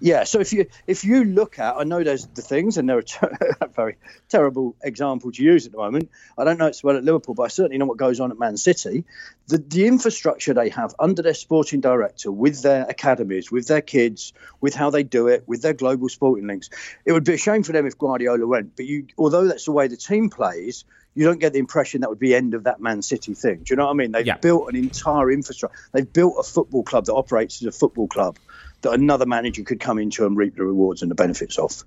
Yeah, 0.00 0.24
so 0.24 0.40
if 0.40 0.52
you 0.52 0.66
if 0.86 1.04
you 1.04 1.24
look 1.24 1.58
at, 1.58 1.76
I 1.76 1.84
know 1.84 2.02
there's 2.04 2.26
the 2.26 2.42
things, 2.42 2.76
and 2.76 2.88
they're 2.88 2.98
a, 2.98 3.02
ter- 3.04 3.36
a 3.60 3.68
very 3.74 3.96
terrible 4.28 4.76
example 4.82 5.32
to 5.32 5.42
use 5.42 5.66
at 5.66 5.72
the 5.72 5.78
moment. 5.78 6.10
I 6.36 6.44
don't 6.44 6.58
know 6.58 6.66
it's 6.66 6.84
well 6.84 6.96
at 6.96 7.04
Liverpool, 7.04 7.34
but 7.34 7.44
I 7.44 7.48
certainly 7.48 7.78
know 7.78 7.86
what 7.86 7.96
goes 7.96 8.20
on 8.20 8.30
at 8.30 8.38
Man 8.38 8.56
City. 8.56 9.04
The 9.48 9.58
the 9.58 9.86
infrastructure 9.86 10.54
they 10.54 10.68
have 10.70 10.94
under 10.98 11.22
their 11.22 11.34
sporting 11.34 11.80
director, 11.80 12.30
with 12.30 12.62
their 12.62 12.84
academies, 12.88 13.50
with 13.50 13.68
their 13.68 13.80
kids, 13.80 14.32
with 14.60 14.74
how 14.74 14.90
they 14.90 15.02
do 15.02 15.28
it, 15.28 15.44
with 15.46 15.62
their 15.62 15.74
global 15.74 16.08
sporting 16.08 16.46
links. 16.46 16.68
It 17.04 17.12
would 17.12 17.24
be 17.24 17.34
a 17.34 17.38
shame 17.38 17.62
for 17.62 17.72
them 17.72 17.86
if 17.86 17.96
Guardiola 17.98 18.46
went. 18.46 18.76
But 18.76 18.86
you, 18.86 19.06
although 19.16 19.46
that's 19.46 19.64
the 19.64 19.72
way 19.72 19.88
the 19.88 19.96
team 19.96 20.28
plays, 20.30 20.84
you 21.14 21.24
don't 21.24 21.40
get 21.40 21.54
the 21.54 21.58
impression 21.58 22.02
that 22.02 22.10
would 22.10 22.18
be 22.18 22.34
end 22.34 22.52
of 22.52 22.64
that 22.64 22.80
Man 22.80 23.00
City 23.00 23.32
thing. 23.32 23.60
Do 23.64 23.72
you 23.72 23.76
know 23.76 23.86
what 23.86 23.92
I 23.92 23.94
mean? 23.94 24.12
They've 24.12 24.26
Yeah. 24.26 24.36
built 24.36 24.68
an 24.68 24.76
entire 24.76 25.30
infrastructure. 25.30 25.74
They've 25.92 26.12
built 26.12 26.34
a 26.38 26.42
football 26.42 26.82
club 26.82 27.06
that 27.06 27.14
operates 27.14 27.62
as 27.62 27.66
a 27.66 27.72
football 27.72 28.06
club 28.06 28.38
that 28.82 28.92
another 28.92 29.26
manager 29.26 29.62
could 29.62 29.80
come 29.80 29.98
into 29.98 30.26
and 30.26 30.36
reap 30.36 30.56
the 30.56 30.64
rewards 30.64 31.02
and 31.02 31.10
the 31.10 31.14
benefits 31.14 31.58
of. 31.58 31.84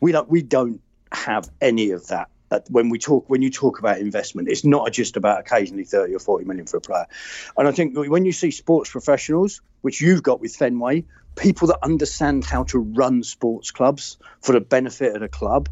We 0.00 0.12
don't. 0.12 0.28
We 0.28 0.42
don't 0.42 0.80
have 1.12 1.48
any 1.60 1.90
of 1.90 2.08
that. 2.08 2.28
When 2.68 2.88
we 2.88 2.98
talk, 2.98 3.30
when 3.30 3.42
you 3.42 3.50
talk 3.50 3.78
about 3.78 3.98
investment, 3.98 4.48
it's 4.48 4.64
not 4.64 4.90
just 4.92 5.16
about 5.16 5.40
occasionally 5.40 5.84
thirty 5.84 6.14
or 6.14 6.18
forty 6.18 6.44
million 6.44 6.66
for 6.66 6.78
a 6.78 6.80
player. 6.80 7.06
And 7.56 7.68
I 7.68 7.72
think 7.72 7.96
when 7.96 8.24
you 8.24 8.32
see 8.32 8.50
sports 8.50 8.90
professionals, 8.90 9.60
which 9.82 10.00
you've 10.00 10.22
got 10.22 10.40
with 10.40 10.56
Fenway, 10.56 11.04
people 11.36 11.68
that 11.68 11.78
understand 11.82 12.44
how 12.44 12.64
to 12.64 12.78
run 12.78 13.22
sports 13.22 13.70
clubs 13.70 14.16
for 14.40 14.52
the 14.52 14.60
benefit 14.60 15.14
of 15.14 15.20
the 15.20 15.28
club, 15.28 15.68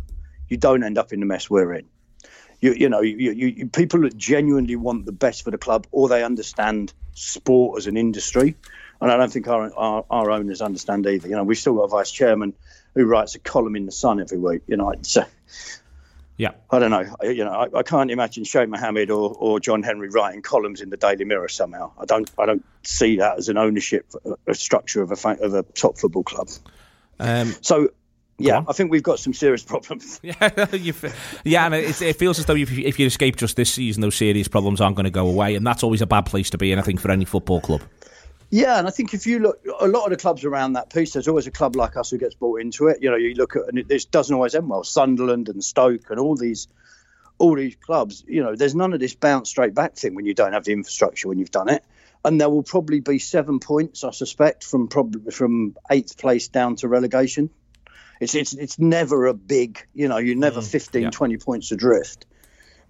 you 0.49 0.57
don't 0.57 0.85
end 0.85 0.99
up 0.99 1.13
in 1.13 1.19
the 1.19 1.27
mess 1.27 1.51
we're 1.51 1.75
in 1.75 1.87
you, 2.61 2.73
you 2.73 2.89
know, 2.89 3.01
you, 3.01 3.33
you, 3.33 3.67
people 3.67 4.01
that 4.01 4.17
genuinely 4.17 4.77
want 4.77 5.07
the 5.07 5.13
best 5.13 5.45
for 5.45 5.51
the 5.51 5.59
club, 5.59 5.87
or 5.93 6.09
they 6.09 6.25
understand 6.25 6.93
sport 7.13 7.79
as 7.79 7.87
an 7.87 7.97
industry, 7.97 8.57
and 9.01 9.11
I 9.11 9.17
don't 9.17 9.33
think 9.33 9.49
our, 9.49 9.73
our 9.75 10.05
our 10.11 10.31
owners 10.31 10.61
understand 10.63 11.07
either. 11.07 11.29
You 11.29 11.37
know, 11.37 11.45
we've 11.45 11.59
still 11.59 11.75
got 11.75 11.83
a 11.85 11.89
vice 11.89 12.11
chairman 12.11 12.55
who 12.95 13.05
writes 13.07 13.35
a 13.35 13.39
column 13.39 13.77
in 13.77 13.87
the 13.87 13.93
Sun 13.93 14.21
every 14.21 14.39
week. 14.39 14.63
You 14.67 14.77
know, 14.77 14.91
it's, 14.91 15.17
uh, 15.17 15.25
Yeah. 16.37 16.53
I 16.71 16.79
don't 16.79 16.91
know. 16.91 17.05
I, 17.21 17.27
you 17.27 17.45
know, 17.45 17.51
I, 17.53 17.79
I 17.79 17.83
can't 17.83 18.11
imagine 18.11 18.45
Sheikh 18.45 18.69
Mohammed 18.69 19.11
or, 19.11 19.35
or 19.39 19.61
John 19.61 19.83
Henry 19.83 20.09
writing 20.09 20.41
columns 20.43 20.81
in 20.81 20.89
the 20.91 20.97
Daily 20.97 21.25
Mirror 21.25 21.49
somehow. 21.49 21.93
I 21.99 22.05
don't 22.07 22.31
I 22.39 22.47
don't 22.47 22.65
see 22.83 23.17
that 23.19 23.39
as 23.39 23.49
an 23.49 23.57
ownership 23.57 24.07
a 24.47 24.55
structure 24.55 25.03
of 25.03 25.11
a 25.13 25.17
fa- 25.17 25.39
of 25.41 25.55
a 25.55 25.63
top 25.63 25.99
football 25.99 26.23
club. 26.25 26.49
Um, 27.21 27.55
So. 27.61 27.91
Yeah. 28.41 28.63
I 28.69 28.73
think 28.73 28.93
we've 28.93 29.03
got 29.03 29.19
some 29.19 29.35
serious 29.35 29.65
problems. 29.65 30.21
Yeah, 30.23 30.35
yeah, 31.45 31.67
and 31.67 31.75
it, 31.75 32.01
it 32.01 32.15
feels 32.17 32.39
as 32.39 32.47
though 32.47 32.55
if, 32.55 32.71
you- 32.71 32.87
if 32.87 32.97
you 33.01 33.07
escape 33.07 33.35
just 33.35 33.57
this 33.57 33.69
season, 33.75 34.01
those 34.01 34.15
serious 34.15 34.47
problems 34.47 34.81
aren't 34.81 34.95
going 34.95 35.07
to 35.07 35.11
go 35.11 35.27
away, 35.29 35.57
and 35.57 35.67
that's 35.67 35.83
always 35.83 36.03
a 36.03 36.07
bad 36.07 36.21
place 36.27 36.49
to 36.51 36.59
be 36.59 36.71
in, 36.71 36.79
I 36.79 36.83
think, 36.83 37.01
for 37.01 37.11
any 37.11 37.25
football 37.25 37.61
club. 37.61 37.83
Yeah, 38.51 38.79
and 38.79 38.89
I 38.89 38.91
think 38.91 39.13
if 39.13 39.27
you 39.27 39.41
look, 39.41 39.61
a 39.79 39.87
lot 39.87 40.05
of 40.05 40.11
the 40.11 40.17
clubs 40.17 40.45
around 40.45 40.73
that 40.73 40.91
piece, 40.91 41.13
there's 41.13 41.29
always 41.29 41.47
a 41.47 41.51
club 41.51 41.77
like 41.77 41.97
us 41.97 42.11
who 42.11 42.19
gets 42.19 42.35
bought 42.35 42.61
into 42.61 42.89
it. 42.89 43.03
You 43.03 43.11
know, 43.11 43.17
you 43.17 43.35
look 43.35 43.57
at, 43.57 43.69
and 43.69 43.79
it, 43.79 43.89
this 43.89 44.07
doesn't 44.07 44.35
always 44.35 44.55
end 44.55 44.69
well. 44.69 44.85
Sunderland 44.85 45.51
and 45.51 45.63
Stoke 45.63 46.11
and 46.11 46.19
all 46.19 46.35
these, 46.35 46.67
all 47.37 47.55
these 47.57 47.77
clubs. 47.77 48.25
You 48.27 48.43
know, 48.43 48.57
there's 48.57 48.75
none 48.75 48.95
of 48.95 49.01
this 49.01 49.15
bounce 49.15 49.51
straight 49.51 49.75
back 49.75 49.97
thing 49.97 50.15
when 50.15 50.25
you 50.25 50.33
don't 50.33 50.55
have 50.55 50.65
the 50.65 50.73
infrastructure 50.73 51.29
when 51.29 51.39
you've 51.39 51.51
done 51.51 51.69
it. 51.69 51.85
And 52.25 52.41
there 52.41 52.49
will 52.49 52.63
probably 52.63 53.01
be 53.01 53.19
seven 53.19 53.61
points, 53.61 54.03
I 54.03 54.13
suspect, 54.13 54.65
from 54.65 54.89
probably 54.89 55.31
from 55.31 55.77
eighth 55.91 56.17
place 56.17 56.49
down 56.49 56.77
to 56.77 56.89
relegation. 56.89 57.51
It's 58.21 58.35
it's 58.35 58.55
it's 58.55 58.79
never 58.79 59.27
a 59.27 59.35
big, 59.35 59.87
you 59.95 60.09
know, 60.09 60.17
you're 60.17 60.37
never 60.37 60.61
mm. 60.61 60.69
15, 60.69 61.03
yeah. 61.03 61.11
20 61.11 61.37
points 61.37 61.71
adrift. 61.71 62.27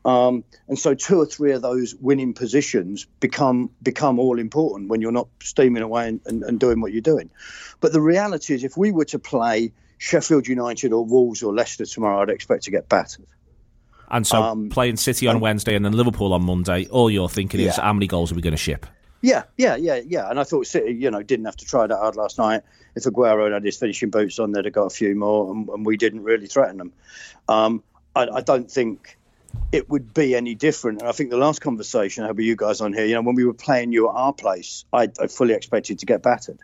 Um, 0.05 0.45
and 0.69 0.79
so 0.79 0.95
two 0.95 1.19
or 1.19 1.27
three 1.27 1.53
of 1.53 1.63
those 1.63 1.95
winning 1.95 2.33
positions 2.33 3.07
become 3.21 3.71
become 3.83 4.19
all 4.19 4.39
important 4.39 4.89
when 4.89 5.01
you're 5.01 5.13
not 5.13 5.29
steaming 5.43 5.83
away 5.83 6.09
and, 6.09 6.21
and, 6.25 6.43
and 6.45 6.61
doing 6.61 6.81
what 6.81 6.93
you're 6.93 7.01
doing. 7.01 7.31
But 7.81 7.93
the 7.93 8.01
reality 8.01 8.55
is, 8.55 8.65
if 8.65 8.77
we 8.77 8.91
were 8.91 9.05
to 9.07 9.19
play 9.19 9.73
Sheffield 9.99 10.47
United 10.47 10.93
or 10.93 11.05
Wolves 11.05 11.43
or 11.43 11.53
Leicester 11.53 11.85
tomorrow, 11.85 12.23
I'd 12.23 12.31
expect 12.31 12.65
to 12.65 12.71
get 12.71 12.89
battered. 12.89 13.27
And 14.11 14.27
so 14.27 14.43
Um, 14.43 14.71
playing 14.71 14.97
City 14.97 15.27
on 15.27 15.41
Wednesday 15.41 15.75
and 15.75 15.85
then 15.85 15.93
Liverpool 15.93 16.33
on 16.33 16.43
Monday, 16.43 16.87
all 16.87 17.11
you're 17.11 17.29
thinking 17.29 17.61
is 17.61 17.77
how 17.77 17.93
many 17.93 18.07
goals 18.07 18.33
are 18.33 18.35
we 18.35 18.41
going 18.41 18.53
to 18.53 18.57
ship? 18.57 18.87
Yeah, 19.21 19.43
yeah, 19.57 19.75
yeah, 19.75 20.01
yeah. 20.07 20.31
And 20.31 20.39
I 20.39 20.45
thought 20.45 20.67
City, 20.67 20.93
you 20.93 21.11
know, 21.11 21.23
didn't 21.23 21.45
have 21.45 21.57
to 21.57 21.67
try 21.67 21.87
that 21.87 21.97
hard 21.97 22.17
last 22.17 22.39
night. 22.39 22.63
If 22.95 23.03
Aguero 23.03 23.53
had 23.53 23.65
his 23.65 23.77
finishing 23.77 24.11
boots 24.11 24.39
on, 24.39 24.53
they'd 24.53 24.65
have 24.65 24.73
got 24.73 24.87
a 24.87 24.91
few 24.91 25.15
more, 25.15 25.53
and, 25.53 25.69
and 25.69 25.85
we 25.85 25.97
didn't 25.97 26.23
really 26.23 26.47
threaten 26.47 26.79
them. 26.79 26.93
Um, 27.49 27.83
I, 28.15 28.29
I 28.29 28.41
don't 28.41 28.71
think 28.71 29.19
it 29.73 29.89
would 29.91 30.15
be 30.15 30.35
any 30.35 30.55
different. 30.55 31.01
And 31.01 31.09
I 31.09 31.13
think 31.13 31.31
the 31.31 31.37
last 31.37 31.61
conversation 31.61 32.25
I 32.25 32.29
had 32.29 32.37
with 32.37 32.47
you 32.47 32.57
guys 32.57 32.81
on 32.81 32.93
here, 32.93 33.05
you 33.05 33.15
know, 33.15 33.23
when 33.23 33.35
we 33.35 33.45
were 33.45 33.55
playing 33.55 33.93
you 33.93 34.09
at 34.09 34.15
our 34.15 34.33
place, 34.33 34.85
I, 34.93 35.09
I 35.21 35.27
fully 35.27 35.55
expected 35.55 35.99
to 36.01 36.07
get 36.07 36.23
battered. 36.23 36.61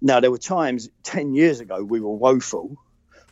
Now, 0.00 0.20
there 0.20 0.30
were 0.30 0.38
times 0.38 0.88
10 1.02 1.34
years 1.34 1.60
ago 1.60 1.82
we 1.82 2.00
were 2.00 2.14
woeful, 2.14 2.76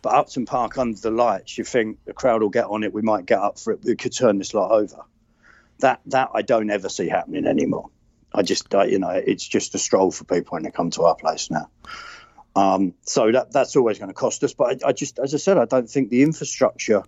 but 0.02 0.14
Upton 0.14 0.46
Park 0.46 0.78
under 0.78 0.98
the 0.98 1.10
lights, 1.10 1.56
you 1.56 1.64
think 1.64 1.98
the 2.04 2.12
crowd 2.12 2.42
will 2.42 2.50
get 2.50 2.66
on 2.66 2.82
it, 2.84 2.92
we 2.92 3.02
might 3.02 3.26
get 3.26 3.38
up 3.38 3.58
for 3.58 3.72
it, 3.72 3.80
we 3.84 3.96
could 3.96 4.12
turn 4.12 4.38
this 4.38 4.52
lot 4.54 4.70
over. 4.70 5.04
That, 5.78 6.00
that 6.06 6.30
I 6.34 6.42
don't 6.42 6.70
ever 6.70 6.88
see 6.88 7.08
happening 7.08 7.46
anymore. 7.46 7.90
I 8.34 8.42
just, 8.42 8.74
uh, 8.74 8.82
you 8.82 8.98
know, 8.98 9.10
it's 9.10 9.46
just 9.46 9.74
a 9.74 9.78
stroll 9.78 10.10
for 10.10 10.24
people 10.24 10.50
when 10.50 10.64
they 10.64 10.70
come 10.70 10.90
to 10.90 11.04
our 11.04 11.14
place 11.14 11.50
now. 11.50 11.70
Um, 12.56 12.94
so 13.02 13.30
that 13.30 13.52
that's 13.52 13.76
always 13.76 13.98
going 13.98 14.08
to 14.08 14.14
cost 14.14 14.42
us. 14.42 14.52
But 14.52 14.84
I, 14.84 14.88
I 14.88 14.92
just, 14.92 15.18
as 15.20 15.32
I 15.34 15.38
said, 15.38 15.56
I 15.56 15.64
don't 15.64 15.88
think 15.88 16.10
the 16.10 16.22
infrastructure 16.22 17.04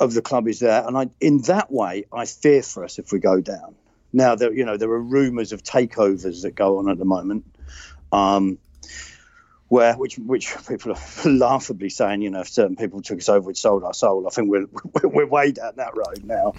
of 0.00 0.14
the 0.14 0.22
club 0.22 0.48
is 0.48 0.58
there, 0.58 0.84
and 0.86 0.96
I, 0.96 1.10
in 1.20 1.42
that 1.42 1.70
way, 1.70 2.06
I 2.12 2.24
fear 2.24 2.62
for 2.62 2.84
us 2.84 2.98
if 2.98 3.12
we 3.12 3.20
go 3.20 3.40
down. 3.40 3.76
Now, 4.12 4.34
there, 4.34 4.52
you 4.52 4.64
know, 4.64 4.76
there 4.76 4.90
are 4.90 5.00
rumours 5.00 5.52
of 5.52 5.62
takeovers 5.62 6.42
that 6.42 6.54
go 6.54 6.78
on 6.78 6.90
at 6.90 6.98
the 6.98 7.04
moment, 7.04 7.44
um, 8.10 8.58
where 9.68 9.94
which 9.94 10.18
which 10.18 10.52
people 10.66 10.92
are 10.92 11.30
laughably 11.30 11.90
saying, 11.90 12.22
you 12.22 12.30
know, 12.30 12.40
if 12.40 12.48
certain 12.48 12.76
people 12.76 13.02
took 13.02 13.18
us 13.18 13.28
over, 13.28 13.46
we'd 13.46 13.56
sold 13.56 13.84
our 13.84 13.94
soul. 13.94 14.26
I 14.26 14.30
think 14.30 14.50
we're 14.50 14.66
we're 15.04 15.26
way 15.26 15.52
down 15.52 15.74
that 15.76 15.94
road 15.94 16.24
now. 16.24 16.54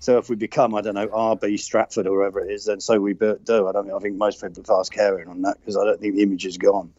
So 0.00 0.18
if 0.18 0.28
we 0.28 0.36
become, 0.36 0.74
I 0.74 0.82
don't 0.82 0.96
know, 0.96 1.08
RB 1.08 1.58
Stratford 1.58 2.06
or 2.06 2.18
whatever 2.18 2.40
it 2.40 2.50
is, 2.50 2.66
then 2.66 2.80
so 2.80 3.00
we 3.00 3.14
do. 3.14 3.38
I 3.46 3.72
don't. 3.72 3.90
I 3.90 3.98
think 4.00 4.16
most 4.16 4.42
people 4.42 4.60
are 4.60 4.64
fast 4.64 4.92
carrying 4.92 5.28
on 5.28 5.42
that 5.42 5.58
because 5.60 5.78
I 5.78 5.84
don't 5.84 5.98
think 5.98 6.16
the 6.16 6.22
image 6.22 6.44
is 6.44 6.58
gone. 6.58 6.92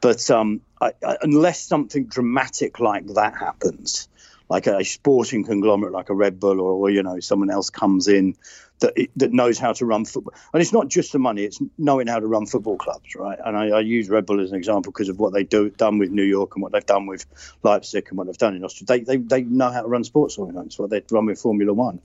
But 0.00 0.30
um, 0.30 0.60
I, 0.80 0.92
I, 1.04 1.16
unless 1.22 1.60
something 1.60 2.06
dramatic 2.06 2.78
like 2.78 3.06
that 3.14 3.36
happens, 3.36 4.08
like 4.48 4.66
a 4.66 4.84
sporting 4.84 5.44
conglomerate 5.44 5.92
like 5.92 6.08
a 6.08 6.14
Red 6.14 6.38
Bull 6.38 6.60
or, 6.60 6.72
or 6.72 6.90
you 6.90 7.02
know 7.02 7.20
someone 7.20 7.50
else 7.50 7.70
comes 7.70 8.08
in 8.08 8.36
that 8.80 8.94
that 9.16 9.32
knows 9.32 9.58
how 9.58 9.72
to 9.72 9.86
run 9.86 10.04
football. 10.04 10.34
And 10.52 10.60
it's 10.60 10.72
not 10.72 10.88
just 10.88 11.12
the 11.12 11.18
money; 11.18 11.44
it's 11.44 11.60
knowing 11.78 12.06
how 12.06 12.20
to 12.20 12.26
run 12.26 12.46
football 12.46 12.76
clubs, 12.76 13.14
right? 13.14 13.38
And 13.44 13.56
I, 13.56 13.68
I 13.68 13.80
use 13.80 14.08
Red 14.08 14.26
Bull 14.26 14.40
as 14.40 14.52
an 14.52 14.58
example 14.58 14.92
because 14.92 15.08
of 15.08 15.18
what 15.18 15.32
they 15.32 15.44
do 15.44 15.70
done 15.70 15.98
with 15.98 16.10
New 16.10 16.22
York 16.22 16.54
and 16.54 16.62
what 16.62 16.72
they've 16.72 16.84
done 16.84 17.06
with 17.06 17.26
Leipzig 17.62 18.06
and 18.08 18.18
what 18.18 18.26
they've 18.26 18.38
done 18.38 18.54
in 18.54 18.64
Austria. 18.64 18.86
They 18.86 19.00
they, 19.00 19.16
they 19.16 19.42
know 19.42 19.70
how 19.70 19.82
to 19.82 19.88
run 19.88 20.04
sports 20.04 20.38
organisations. 20.38 20.78
What 20.78 20.90
they 20.90 21.02
run 21.10 21.26
with 21.26 21.40
Formula 21.40 21.72
One. 21.72 22.00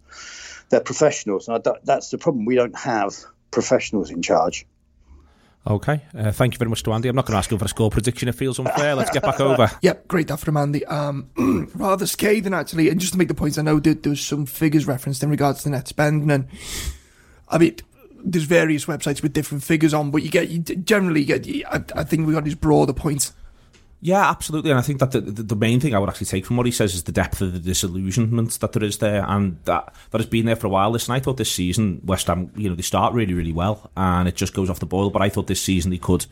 They're 0.69 0.79
professionals, 0.79 1.49
and 1.49 1.65
that's 1.83 2.09
the 2.11 2.17
problem. 2.17 2.45
We 2.45 2.55
don't 2.55 2.77
have 2.77 3.13
professionals 3.51 4.09
in 4.09 4.21
charge. 4.21 4.65
Okay, 5.65 6.01
uh, 6.17 6.31
thank 6.31 6.53
you 6.53 6.57
very 6.57 6.69
much 6.69 6.81
to 6.83 6.93
Andy. 6.93 7.07
I'm 7.07 7.15
not 7.15 7.25
going 7.27 7.33
to 7.33 7.37
ask 7.37 7.51
him 7.51 7.59
for 7.59 7.65
a 7.65 7.69
score 7.69 7.91
prediction. 7.91 8.27
It 8.27 8.33
feels 8.33 8.57
unfair. 8.57 8.95
Let's 8.95 9.11
get 9.11 9.21
back 9.21 9.39
over. 9.39 9.69
Yep, 9.83 10.07
great 10.07 10.27
that 10.29 10.39
from 10.39 10.57
Andy. 10.57 10.83
Um, 10.85 11.29
rather 11.75 12.07
scathing 12.07 12.53
actually, 12.53 12.89
and 12.89 12.99
just 12.99 13.13
to 13.13 13.19
make 13.19 13.27
the 13.27 13.35
points, 13.35 13.59
I 13.59 13.61
know 13.61 13.79
that 13.79 14.01
there 14.01 14.09
was 14.09 14.21
some 14.21 14.47
figures 14.47 14.87
referenced 14.87 15.21
in 15.21 15.29
regards 15.29 15.61
to 15.63 15.69
net 15.69 15.87
spending, 15.87 16.31
and 16.31 16.47
I 17.47 17.59
mean, 17.59 17.75
there's 18.23 18.45
various 18.45 18.85
websites 18.85 19.21
with 19.21 19.33
different 19.33 19.63
figures 19.63 19.93
on, 19.93 20.09
but 20.09 20.23
you 20.23 20.31
get 20.31 20.49
you 20.49 20.59
generally 20.59 21.25
get. 21.25 21.47
I, 21.47 21.83
I 21.95 22.03
think 22.05 22.25
we 22.25 22.33
got 22.33 22.43
these 22.43 22.55
broader 22.55 22.93
points. 22.93 23.33
Yeah, 24.03 24.27
absolutely. 24.27 24.71
And 24.71 24.79
I 24.79 24.81
think 24.81 24.99
that 24.99 25.11
the, 25.11 25.21
the, 25.21 25.43
the, 25.43 25.55
main 25.55 25.79
thing 25.79 25.93
I 25.93 25.99
would 25.99 26.09
actually 26.09 26.25
take 26.25 26.43
from 26.43 26.57
what 26.57 26.65
he 26.65 26.71
says 26.71 26.95
is 26.95 27.03
the 27.03 27.11
depth 27.11 27.39
of 27.39 27.53
the 27.53 27.59
disillusionment 27.59 28.59
that 28.59 28.71
there 28.71 28.83
is 28.83 28.97
there, 28.97 29.23
and 29.27 29.59
that 29.65 29.93
that 30.09 30.17
has 30.17 30.25
been 30.25 30.47
there 30.47 30.55
for 30.55 30.65
a 30.65 30.71
while. 30.71 30.89
Listen, 30.89 31.13
I 31.13 31.19
thought 31.19 31.37
this 31.37 31.51
season 31.51 32.01
West 32.03 32.25
Ham, 32.25 32.51
you 32.55 32.67
know, 32.67 32.75
they 32.75 32.81
start 32.81 33.13
really, 33.13 33.35
really 33.35 33.51
well, 33.51 33.91
and 33.95 34.27
it 34.27 34.35
just 34.35 34.55
goes 34.55 34.71
off 34.71 34.79
the 34.79 34.87
boil. 34.87 35.11
But 35.11 35.21
I 35.21 35.29
thought 35.29 35.45
this 35.45 35.61
season 35.61 35.91
they 35.91 35.99
could 35.99 36.25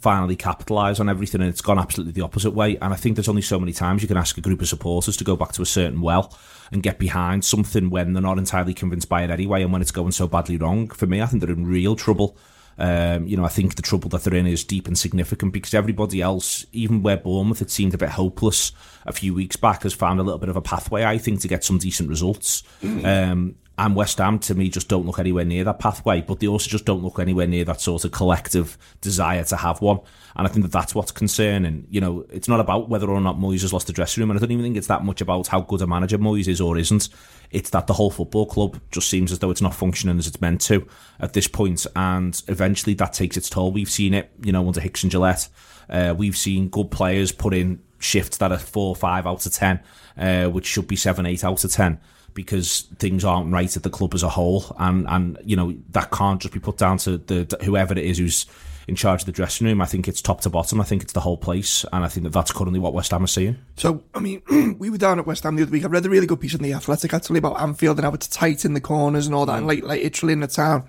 finally 0.00 0.34
capitalise 0.34 0.98
on 0.98 1.08
everything, 1.08 1.40
and 1.40 1.48
it's 1.48 1.60
gone 1.60 1.78
absolutely 1.78 2.12
the 2.12 2.22
opposite 2.22 2.50
way. 2.50 2.76
And 2.78 2.92
I 2.92 2.96
think 2.96 3.14
there's 3.14 3.28
only 3.28 3.42
so 3.42 3.60
many 3.60 3.72
times 3.72 4.02
you 4.02 4.08
can 4.08 4.16
ask 4.16 4.36
a 4.36 4.40
group 4.40 4.60
of 4.60 4.66
supporters 4.66 5.16
to 5.16 5.22
go 5.22 5.36
back 5.36 5.52
to 5.52 5.62
a 5.62 5.66
certain 5.66 6.00
well 6.00 6.36
and 6.72 6.82
get 6.82 6.98
behind 6.98 7.44
something 7.44 7.88
when 7.88 8.14
they're 8.14 8.22
not 8.22 8.38
entirely 8.38 8.74
convinced 8.74 9.08
by 9.08 9.22
it 9.22 9.30
anyway, 9.30 9.62
and 9.62 9.72
when 9.72 9.80
it's 9.80 9.92
going 9.92 10.10
so 10.10 10.26
badly 10.26 10.56
wrong. 10.56 10.88
For 10.88 11.06
me, 11.06 11.22
I 11.22 11.26
think 11.26 11.40
they're 11.40 11.54
in 11.54 11.68
real 11.68 11.94
trouble 11.94 12.36
um, 12.78 13.26
you 13.26 13.36
know, 13.36 13.44
I 13.44 13.48
think 13.48 13.76
the 13.76 13.82
trouble 13.82 14.08
that 14.10 14.24
they're 14.24 14.34
in 14.34 14.46
is 14.46 14.64
deep 14.64 14.86
and 14.86 14.96
significant 14.96 15.52
because 15.52 15.74
everybody 15.74 16.20
else, 16.20 16.66
even 16.72 17.02
where 17.02 17.16
Bournemouth 17.16 17.58
had 17.58 17.70
seemed 17.70 17.94
a 17.94 17.98
bit 17.98 18.10
hopeless 18.10 18.72
a 19.06 19.12
few 19.12 19.34
weeks 19.34 19.56
back, 19.56 19.82
has 19.82 19.92
found 19.92 20.20
a 20.20 20.22
little 20.22 20.38
bit 20.38 20.48
of 20.48 20.56
a 20.56 20.62
pathway, 20.62 21.04
I 21.04 21.18
think, 21.18 21.40
to 21.40 21.48
get 21.48 21.64
some 21.64 21.78
decent 21.78 22.08
results. 22.08 22.62
Mm. 22.82 23.04
Um, 23.04 23.54
and 23.82 23.96
West 23.96 24.18
Ham, 24.18 24.38
to 24.38 24.54
me, 24.54 24.68
just 24.68 24.88
don't 24.88 25.06
look 25.06 25.18
anywhere 25.18 25.44
near 25.44 25.64
that 25.64 25.80
pathway, 25.80 26.20
but 26.20 26.38
they 26.38 26.46
also 26.46 26.70
just 26.70 26.84
don't 26.84 27.02
look 27.02 27.18
anywhere 27.18 27.48
near 27.48 27.64
that 27.64 27.80
sort 27.80 28.04
of 28.04 28.12
collective 28.12 28.78
desire 29.00 29.42
to 29.42 29.56
have 29.56 29.80
one. 29.80 29.98
And 30.36 30.46
I 30.46 30.50
think 30.50 30.62
that 30.62 30.70
that's 30.70 30.94
what's 30.94 31.10
concerning. 31.10 31.88
You 31.90 32.00
know, 32.00 32.24
it's 32.30 32.46
not 32.46 32.60
about 32.60 32.88
whether 32.88 33.10
or 33.10 33.20
not 33.20 33.38
Moyes 33.38 33.62
has 33.62 33.72
lost 33.72 33.88
the 33.88 33.92
dressing 33.92 34.20
room, 34.20 34.30
and 34.30 34.38
I 34.38 34.40
don't 34.40 34.52
even 34.52 34.64
think 34.64 34.76
it's 34.76 34.86
that 34.86 35.04
much 35.04 35.20
about 35.20 35.48
how 35.48 35.62
good 35.62 35.82
a 35.82 35.88
manager 35.88 36.16
Moyes 36.16 36.46
is 36.46 36.60
or 36.60 36.78
isn't. 36.78 37.08
It's 37.50 37.70
that 37.70 37.88
the 37.88 37.94
whole 37.94 38.12
football 38.12 38.46
club 38.46 38.80
just 38.92 39.10
seems 39.10 39.32
as 39.32 39.40
though 39.40 39.50
it's 39.50 39.60
not 39.60 39.74
functioning 39.74 40.16
as 40.16 40.28
it's 40.28 40.40
meant 40.40 40.60
to 40.62 40.86
at 41.18 41.32
this 41.32 41.48
point, 41.48 41.84
and 41.96 42.40
eventually 42.46 42.94
that 42.94 43.14
takes 43.14 43.36
its 43.36 43.50
toll. 43.50 43.72
We've 43.72 43.90
seen 43.90 44.14
it, 44.14 44.30
you 44.44 44.52
know, 44.52 44.64
under 44.64 44.80
Hicks 44.80 45.02
and 45.02 45.10
Gillett. 45.10 45.48
Uh, 45.90 46.14
we've 46.16 46.36
seen 46.36 46.68
good 46.68 46.92
players 46.92 47.32
put 47.32 47.52
in 47.52 47.82
shifts 47.98 48.36
that 48.36 48.52
are 48.52 48.58
four, 48.58 48.94
five 48.94 49.26
out 49.26 49.44
of 49.44 49.52
ten, 49.52 49.80
uh, 50.16 50.44
which 50.46 50.66
should 50.66 50.86
be 50.86 50.94
seven, 50.94 51.26
eight 51.26 51.42
out 51.42 51.64
of 51.64 51.72
ten 51.72 51.98
because 52.34 52.82
things 52.98 53.24
aren't 53.24 53.52
right 53.52 53.76
at 53.76 53.82
the 53.82 53.90
club 53.90 54.14
as 54.14 54.22
a 54.22 54.28
whole, 54.28 54.74
and 54.78 55.06
and 55.08 55.38
you 55.44 55.56
know 55.56 55.74
that 55.90 56.10
can't 56.10 56.40
just 56.40 56.54
be 56.54 56.60
put 56.60 56.78
down 56.78 56.98
to 56.98 57.18
the 57.18 57.58
whoever 57.64 57.92
it 57.92 58.04
is 58.04 58.18
who's 58.18 58.46
in 58.88 58.96
charge 58.96 59.22
of 59.22 59.26
the 59.26 59.32
dressing 59.32 59.66
room. 59.66 59.80
I 59.80 59.86
think 59.86 60.08
it's 60.08 60.20
top 60.20 60.40
to 60.42 60.50
bottom. 60.50 60.80
I 60.80 60.84
think 60.84 61.02
it's 61.02 61.12
the 61.12 61.20
whole 61.20 61.36
place, 61.36 61.84
and 61.92 62.04
I 62.04 62.08
think 62.08 62.24
that 62.24 62.32
that's 62.32 62.52
currently 62.52 62.80
what 62.80 62.94
West 62.94 63.10
Ham 63.10 63.24
are 63.24 63.28
seeing. 63.28 63.58
So, 63.76 64.02
I 64.14 64.20
mean, 64.20 64.42
we 64.78 64.90
were 64.90 64.98
down 64.98 65.18
at 65.18 65.26
West 65.26 65.44
Ham 65.44 65.56
the 65.56 65.62
other 65.62 65.72
week. 65.72 65.84
I 65.84 65.88
read 65.88 66.06
a 66.06 66.10
really 66.10 66.26
good 66.26 66.40
piece 66.40 66.54
in 66.54 66.62
the 66.62 66.72
Athletic 66.72 67.14
actually 67.14 67.38
about 67.38 67.60
Anfield 67.60 67.98
and 67.98 68.04
how 68.04 68.12
it's 68.12 68.28
tight 68.28 68.64
in 68.64 68.74
the 68.74 68.80
corners 68.80 69.26
and 69.26 69.34
all 69.34 69.46
that, 69.46 69.58
and 69.58 69.66
like 69.66 69.82
like 69.82 70.02
literally 70.02 70.32
in 70.32 70.40
the 70.40 70.46
town. 70.46 70.88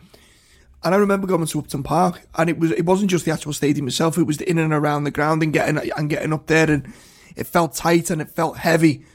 And 0.84 0.94
I 0.94 0.98
remember 0.98 1.28
going 1.28 1.46
to 1.46 1.60
Upton 1.60 1.84
Park, 1.84 2.22
and 2.36 2.50
it 2.50 2.60
was 2.60 2.72
it 2.72 2.86
wasn't 2.86 3.12
just 3.12 3.26
the 3.26 3.32
actual 3.32 3.54
stadium 3.54 3.88
itself; 3.88 4.18
it 4.18 4.24
was 4.24 4.38
the 4.38 4.50
in 4.50 4.58
and 4.58 4.74
around 4.74 5.06
the 5.06 5.12
ground 5.12 5.44
and 5.44 5.54
getting 5.54 5.78
and 5.78 6.10
getting 6.10 6.34
up 6.34 6.48
there, 6.48 6.70
and 6.70 6.94
it 7.36 7.48
felt 7.48 7.74
tight 7.74 8.10
and 8.10 8.22
it 8.22 8.30
felt 8.30 8.58
heavy. 8.58 9.06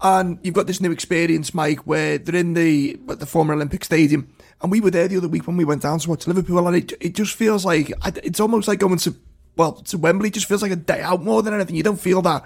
And 0.00 0.38
you've 0.42 0.54
got 0.54 0.66
this 0.66 0.80
new 0.80 0.90
experience, 0.90 1.54
Mike, 1.54 1.86
where 1.86 2.18
they're 2.18 2.34
in 2.34 2.54
the 2.54 2.98
the 3.06 3.26
former 3.26 3.54
Olympic 3.54 3.84
Stadium, 3.84 4.28
and 4.60 4.70
we 4.70 4.80
were 4.80 4.90
there 4.90 5.08
the 5.08 5.16
other 5.16 5.28
week 5.28 5.46
when 5.46 5.56
we 5.56 5.64
went 5.64 5.82
down 5.82 5.98
to 6.00 6.10
watch 6.10 6.26
Liverpool, 6.26 6.66
and 6.66 6.76
it 6.76 6.92
it 7.00 7.14
just 7.14 7.34
feels 7.34 7.64
like 7.64 7.92
it's 8.22 8.40
almost 8.40 8.68
like 8.68 8.80
going 8.80 8.98
to 8.98 9.14
well 9.56 9.72
to 9.72 9.96
Wembley. 9.96 10.30
Just 10.30 10.46
feels 10.46 10.62
like 10.62 10.72
a 10.72 10.76
day 10.76 11.00
out 11.00 11.22
more 11.22 11.42
than 11.42 11.54
anything. 11.54 11.76
You 11.76 11.82
don't 11.82 12.00
feel 12.00 12.20
that 12.22 12.44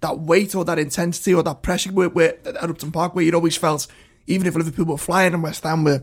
that 0.00 0.18
weight 0.18 0.54
or 0.54 0.64
that 0.64 0.78
intensity 0.78 1.32
or 1.32 1.42
that 1.42 1.62
pressure 1.62 1.92
where, 1.92 2.08
where 2.08 2.36
at 2.46 2.56
Upton 2.56 2.92
Park 2.92 3.14
where 3.14 3.24
you'd 3.24 3.34
always 3.34 3.56
felt 3.56 3.86
even 4.26 4.46
if 4.46 4.54
Liverpool 4.54 4.84
were 4.84 4.98
flying 4.98 5.32
and 5.32 5.42
West 5.42 5.62
Ham 5.64 5.84
were 5.84 6.02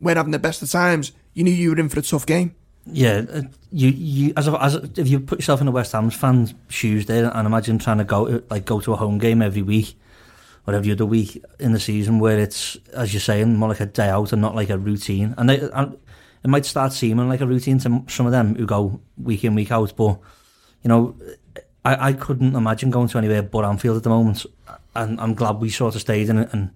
were 0.00 0.14
having 0.14 0.32
the 0.32 0.38
best 0.38 0.62
of 0.62 0.70
times, 0.70 1.12
you 1.32 1.44
knew 1.44 1.52
you 1.52 1.70
were 1.70 1.78
in 1.78 1.88
for 1.88 2.00
a 2.00 2.02
tough 2.02 2.26
game. 2.26 2.54
Yeah, 2.86 3.24
uh, 3.32 3.42
you 3.70 3.88
you 3.90 4.32
as 4.36 4.48
a, 4.48 4.62
as 4.62 4.74
a, 4.74 4.90
if 4.96 5.08
you 5.08 5.20
put 5.20 5.38
yourself 5.38 5.60
in 5.60 5.68
a 5.68 5.70
West 5.70 5.92
Ham 5.92 6.10
fan's 6.10 6.54
shoes 6.68 7.06
there, 7.06 7.30
and 7.34 7.46
imagine 7.46 7.78
trying 7.78 7.98
to 7.98 8.04
go 8.04 8.42
like 8.50 8.64
go 8.64 8.80
to 8.80 8.92
a 8.92 8.96
home 8.96 9.18
game 9.18 9.40
every 9.40 9.62
week 9.62 9.96
or 10.66 10.74
every 10.74 10.92
other 10.92 11.06
week 11.06 11.42
in 11.58 11.72
the 11.72 11.80
season 11.80 12.18
where 12.18 12.38
it's, 12.38 12.76
as 12.94 13.12
you're 13.12 13.20
saying, 13.20 13.56
more 13.56 13.68
like 13.68 13.80
a 13.80 13.86
day 13.86 14.08
out 14.08 14.32
and 14.32 14.40
not 14.40 14.54
like 14.54 14.70
a 14.70 14.78
routine. 14.78 15.34
And, 15.36 15.48
they, 15.48 15.60
and 15.60 15.98
it 16.42 16.48
might 16.48 16.64
start 16.64 16.92
seeming 16.92 17.28
like 17.28 17.40
a 17.40 17.46
routine 17.46 17.78
to 17.80 18.04
some 18.08 18.26
of 18.26 18.32
them 18.32 18.54
who 18.54 18.66
go 18.66 19.00
week 19.16 19.44
in, 19.44 19.54
week 19.54 19.70
out. 19.70 19.94
But, 19.96 20.18
you 20.82 20.88
know, 20.88 21.16
I, 21.84 22.08
I 22.08 22.12
couldn't 22.14 22.56
imagine 22.56 22.90
going 22.90 23.08
to 23.08 23.18
anywhere 23.18 23.42
but 23.42 23.64
Anfield 23.64 23.98
at 23.98 24.02
the 24.02 24.10
moment. 24.10 24.46
And 24.94 25.20
I'm 25.20 25.34
glad 25.34 25.60
we 25.60 25.70
sort 25.70 25.94
of 25.94 26.00
stayed 26.00 26.28
in 26.28 26.38
it 26.38 26.52
and 26.52 26.70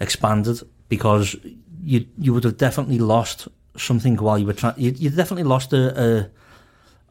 expanded 0.00 0.60
because 0.88 1.36
you 1.82 2.06
you 2.18 2.32
would 2.32 2.44
have 2.44 2.56
definitely 2.56 2.98
lost 2.98 3.48
something 3.76 4.16
while 4.16 4.38
you 4.38 4.46
were 4.46 4.52
trying. 4.52 4.74
You, 4.76 4.92
you 4.92 5.10
definitely 5.10 5.44
lost 5.44 5.72
a, 5.72 6.02
a 6.02 6.30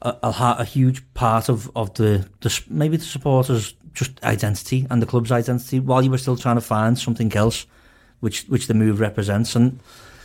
a, 0.02 0.56
a, 0.60 0.66
huge 0.66 1.04
part 1.14 1.50
of, 1.50 1.70
of 1.76 1.94
the, 1.94 2.28
the 2.42 2.64
maybe 2.70 2.98
the 2.98 3.04
supporters 3.04 3.76
just 3.94 4.24
identity 4.24 4.88
and 4.90 5.02
the 5.02 5.06
club's 5.06 5.32
identity 5.32 5.80
while 5.80 6.02
you 6.02 6.10
were 6.10 6.18
still 6.18 6.38
trying 6.38 6.56
to 6.56 6.62
find 6.62 6.98
something 6.98 7.32
else 7.36 7.66
which 8.20 8.44
which 8.44 8.68
the 8.68 8.74
move 8.74 9.00
represents. 9.00 9.56
And 9.56 9.80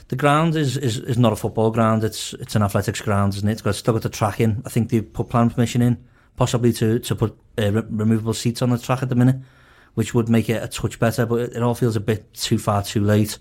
the 0.08 0.16
ground 0.16 0.54
is, 0.54 0.76
is, 0.76 0.98
is 0.98 1.18
not 1.18 1.32
a 1.32 1.36
football 1.36 1.70
ground. 1.70 2.04
It's 2.04 2.32
it's 2.34 2.54
an 2.54 2.62
athletics 2.62 3.00
ground 3.00 3.34
isn't 3.34 3.48
it? 3.48 3.52
It's 3.52 3.62
got 3.62 3.74
still 3.74 3.94
got 3.94 4.02
the 4.02 4.08
track 4.08 4.40
in. 4.40 4.62
I 4.64 4.70
think 4.70 4.90
they've 4.90 5.12
put 5.12 5.28
plan 5.28 5.50
permission 5.50 5.82
in 5.82 5.98
possibly 6.36 6.72
to 6.74 6.98
to 7.00 7.14
put 7.14 7.36
uh, 7.58 7.72
re- 7.72 7.82
removable 7.90 8.34
seats 8.34 8.62
on 8.62 8.70
the 8.70 8.78
track 8.78 9.02
at 9.02 9.08
the 9.08 9.14
minute 9.14 9.36
which 9.94 10.12
would 10.12 10.28
make 10.28 10.48
it 10.50 10.62
a 10.62 10.68
touch 10.68 10.98
better 10.98 11.26
but 11.26 11.40
it, 11.40 11.56
it 11.56 11.62
all 11.62 11.74
feels 11.74 11.96
a 11.96 12.00
bit 12.00 12.32
too 12.34 12.58
far 12.58 12.82
too 12.82 13.02
late 13.02 13.38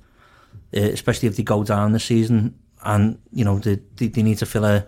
uh, 0.76 0.80
especially 0.80 1.28
if 1.28 1.36
they 1.36 1.44
go 1.44 1.64
down 1.64 1.92
this 1.92 2.06
season 2.06 2.58
and 2.84 3.20
you 3.32 3.44
know 3.44 3.60
they, 3.60 3.80
they, 3.98 4.08
they 4.08 4.24
need 4.24 4.38
to 4.38 4.46
fill 4.46 4.66
a 4.66 4.88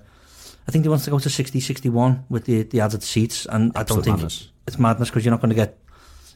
I 0.68 0.72
think 0.72 0.84
they 0.84 0.90
want 0.90 1.04
to 1.04 1.12
go 1.12 1.20
to 1.20 1.30
60 1.30 1.60
61 1.60 2.26
with 2.30 2.46
the 2.46 2.64
the 2.64 2.82
added 2.82 3.04
seats 3.04 3.46
and 3.46 3.72
Absolute 3.76 3.80
I 3.80 3.84
don't 3.84 4.04
think 4.04 4.18
madness 4.18 4.52
it's 4.68 4.78
madness 4.78 5.10
because 5.10 5.26
you're 5.26 5.32
not 5.32 5.42
going 5.42 5.50
to 5.50 5.56
get 5.56 5.80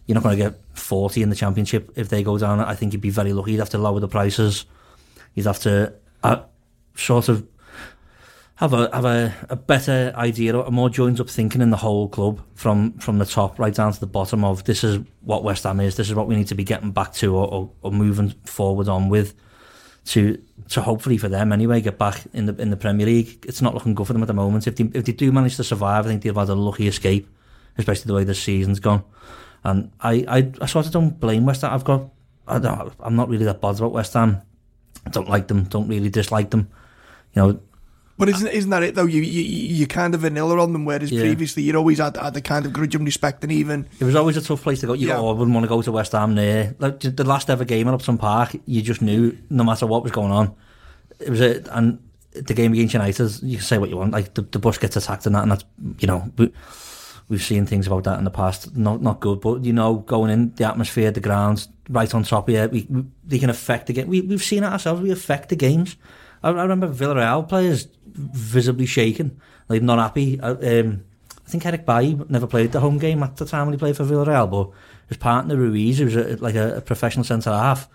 you're 0.07 0.15
not 0.15 0.23
going 0.23 0.37
to 0.37 0.43
get 0.43 0.59
40 0.73 1.21
in 1.21 1.29
the 1.29 1.35
championship 1.35 1.91
if 1.95 2.09
they 2.09 2.23
go 2.23 2.37
down. 2.37 2.59
I 2.59 2.73
think 2.73 2.93
you'd 2.93 3.01
be 3.01 3.11
very 3.11 3.33
lucky. 3.33 3.51
You'd 3.51 3.59
have 3.59 3.69
to 3.69 3.77
lower 3.77 3.99
the 3.99 4.07
prices. 4.07 4.65
You'd 5.35 5.45
have 5.45 5.59
to 5.59 5.93
uh, 6.23 6.43
sort 6.95 7.29
of 7.29 7.47
have 8.55 8.73
a 8.73 8.89
have 8.93 9.05
a, 9.05 9.33
a 9.49 9.55
better 9.55 10.11
idea, 10.15 10.57
a 10.57 10.71
more 10.71 10.89
joined 10.89 11.19
up 11.19 11.29
thinking 11.29 11.61
in 11.61 11.69
the 11.69 11.77
whole 11.77 12.09
club 12.09 12.41
from 12.55 12.93
from 12.93 13.19
the 13.19 13.25
top 13.25 13.59
right 13.59 13.73
down 13.73 13.93
to 13.93 13.99
the 13.99 14.07
bottom 14.07 14.43
of 14.43 14.63
this 14.63 14.83
is 14.83 14.99
what 15.21 15.43
West 15.43 15.63
Ham 15.63 15.79
is. 15.79 15.95
This 15.95 16.09
is 16.09 16.15
what 16.15 16.27
we 16.27 16.35
need 16.35 16.47
to 16.47 16.55
be 16.55 16.63
getting 16.63 16.91
back 16.91 17.13
to 17.13 17.35
or, 17.35 17.47
or, 17.47 17.71
or 17.81 17.91
moving 17.91 18.31
forward 18.45 18.87
on 18.87 19.09
with 19.09 19.33
to 20.05 20.41
to 20.69 20.81
hopefully 20.81 21.17
for 21.17 21.29
them 21.29 21.51
anyway 21.51 21.81
get 21.81 21.97
back 21.97 22.23
in 22.33 22.45
the 22.45 22.55
in 22.61 22.69
the 22.69 22.77
Premier 22.77 23.05
League. 23.05 23.45
It's 23.47 23.61
not 23.61 23.73
looking 23.73 23.93
good 23.93 24.07
for 24.07 24.13
them 24.13 24.23
at 24.23 24.27
the 24.27 24.33
moment. 24.33 24.67
If 24.67 24.75
they 24.75 24.85
if 24.93 25.05
they 25.05 25.11
do 25.11 25.31
manage 25.31 25.57
to 25.57 25.63
survive, 25.63 26.05
I 26.05 26.09
think 26.09 26.23
they've 26.23 26.35
had 26.35 26.49
a 26.49 26.55
lucky 26.55 26.87
escape 26.87 27.27
especially 27.77 28.07
the 28.07 28.13
way 28.13 28.23
the 28.23 28.35
season's 28.35 28.79
gone. 28.79 29.03
And 29.63 29.91
I, 29.99 30.25
I, 30.27 30.51
I 30.61 30.65
sort 30.65 30.85
of 30.85 30.91
don't 30.91 31.19
blame 31.19 31.45
West 31.45 31.61
Ham. 31.61 31.73
I've 31.73 31.83
got, 31.83 32.09
I 32.47 32.59
don't, 32.59 32.93
I'm 32.99 33.15
not 33.15 33.29
really 33.29 33.45
that 33.45 33.61
bothered 33.61 33.81
about 33.81 33.93
West 33.93 34.13
Ham. 34.13 34.41
I 35.05 35.09
don't 35.09 35.29
like 35.29 35.47
them, 35.47 35.63
don't 35.63 35.87
really 35.87 36.09
dislike 36.09 36.49
them. 36.49 36.69
You 37.33 37.41
know, 37.41 37.59
but 38.17 38.29
isn't 38.29 38.47
isn't 38.47 38.69
that 38.69 38.83
it 38.83 38.95
though? 38.95 39.05
You 39.05 39.21
you 39.21 39.41
you 39.41 39.87
kind 39.87 40.13
of 40.13 40.21
vanilla 40.21 40.59
on 40.59 40.73
them, 40.73 40.85
whereas 40.85 41.11
yeah. 41.11 41.21
previously 41.21 41.63
you'd 41.63 41.75
always 41.75 41.99
had, 41.99 42.17
had 42.17 42.33
the 42.33 42.41
kind 42.41 42.65
of 42.65 42.73
grudge 42.73 42.95
and 42.95 43.05
respect, 43.05 43.43
and 43.43 43.51
even 43.51 43.87
it 43.99 44.03
was 44.03 44.15
always 44.15 44.37
a 44.37 44.41
tough 44.41 44.61
place 44.61 44.81
to 44.81 44.87
go. 44.87 44.93
You 44.93 45.07
yeah. 45.07 45.15
go, 45.15 45.27
oh, 45.27 45.29
I 45.29 45.33
wouldn't 45.33 45.53
want 45.53 45.63
to 45.63 45.69
go 45.69 45.81
to 45.81 45.91
West 45.91 46.11
Ham 46.11 46.35
there. 46.35 46.75
Like 46.79 46.99
the 46.99 47.23
last 47.23 47.49
ever 47.49 47.65
game 47.65 47.87
at 47.87 47.93
Upton 47.93 48.17
Park, 48.17 48.55
you 48.65 48.81
just 48.81 49.01
knew 49.01 49.37
no 49.49 49.63
matter 49.63 49.87
what 49.87 50.03
was 50.03 50.11
going 50.11 50.31
on, 50.31 50.55
it 51.19 51.29
was 51.29 51.41
a 51.41 51.63
and 51.75 51.99
the 52.33 52.53
game 52.53 52.73
against 52.73 52.93
United. 52.93 53.43
You 53.43 53.57
can 53.57 53.65
say 53.65 53.77
what 53.77 53.89
you 53.89 53.97
want, 53.97 54.11
like 54.11 54.33
the, 54.33 54.43
the 54.43 54.59
bus 54.59 54.77
gets 54.77 54.95
attacked 54.95 55.25
and 55.25 55.35
that, 55.35 55.43
and 55.43 55.51
that's 55.51 55.65
you 55.99 56.07
know. 56.07 56.31
But, 56.35 56.51
we've 57.31 57.41
seen 57.41 57.65
things 57.65 57.87
about 57.87 58.03
that 58.03 58.19
in 58.19 58.25
the 58.25 58.29
past. 58.29 58.75
Not 58.75 59.01
not 59.01 59.21
good, 59.21 59.39
but 59.39 59.63
you 59.63 59.73
know, 59.73 59.95
going 59.95 60.29
in 60.29 60.53
the 60.55 60.67
atmosphere, 60.67 61.11
the 61.11 61.21
ground, 61.21 61.67
right 61.89 62.13
on 62.13 62.23
top 62.23 62.49
of 62.49 62.53
you, 62.53 62.67
we, 62.67 62.85
we 62.89 63.05
they 63.23 63.39
can 63.39 63.49
affect 63.49 63.87
the 63.87 63.93
game. 63.93 64.07
We 64.07 64.21
we've 64.21 64.43
seen 64.43 64.63
it 64.63 64.67
ourselves. 64.67 65.01
We 65.01 65.11
affect 65.11 65.49
the 65.49 65.55
games. 65.55 65.95
I, 66.43 66.49
I 66.49 66.61
remember 66.63 66.89
Villarreal 66.89 67.47
players 67.47 67.87
visibly 68.13 68.85
shaken, 68.85 69.39
like 69.69 69.81
not 69.81 69.99
happy. 69.99 70.39
I, 70.41 70.49
um, 70.51 71.03
I 71.45 71.49
think 71.49 71.65
Eric 71.65 71.85
Bailly 71.85 72.17
never 72.29 72.47
played 72.47 72.71
the 72.71 72.79
home 72.79 72.97
game 72.97 73.23
at 73.23 73.37
the 73.37 73.45
time 73.45 73.67
when 73.67 73.73
he 73.73 73.79
played 73.79 73.97
for 73.97 74.05
Villarreal, 74.05 74.49
but 74.49 74.69
his 75.07 75.17
partner 75.17 75.57
Ruiz, 75.57 75.99
who 75.99 76.05
was 76.05 76.15
a, 76.15 76.37
like 76.37 76.55
a, 76.55 76.77
a 76.77 76.81
professional 76.81 77.25
centre 77.25 77.51
half, 77.51 77.89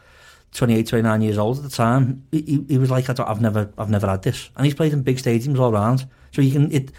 28, 0.53 0.87
29 0.87 1.23
years 1.23 1.39
old 1.39 1.59
at 1.59 1.63
the 1.63 1.71
time, 1.71 2.25
he, 2.31 2.65
he, 2.69 2.79
was 2.79 2.91
like, 2.91 3.09
I 3.09 3.25
I've 3.25 3.41
never, 3.41 3.71
I've 3.79 3.91
never 3.91 4.07
had 4.07 4.23
this, 4.23 4.51
and 4.57 4.65
he's 4.65 4.75
played 4.75 4.93
in 4.93 5.03
big 5.03 5.17
stadiums 5.17 5.59
all 5.59 5.73
around. 5.73 6.07
So 6.33 6.43
you 6.43 6.53
can, 6.53 6.71
it, 6.73 6.93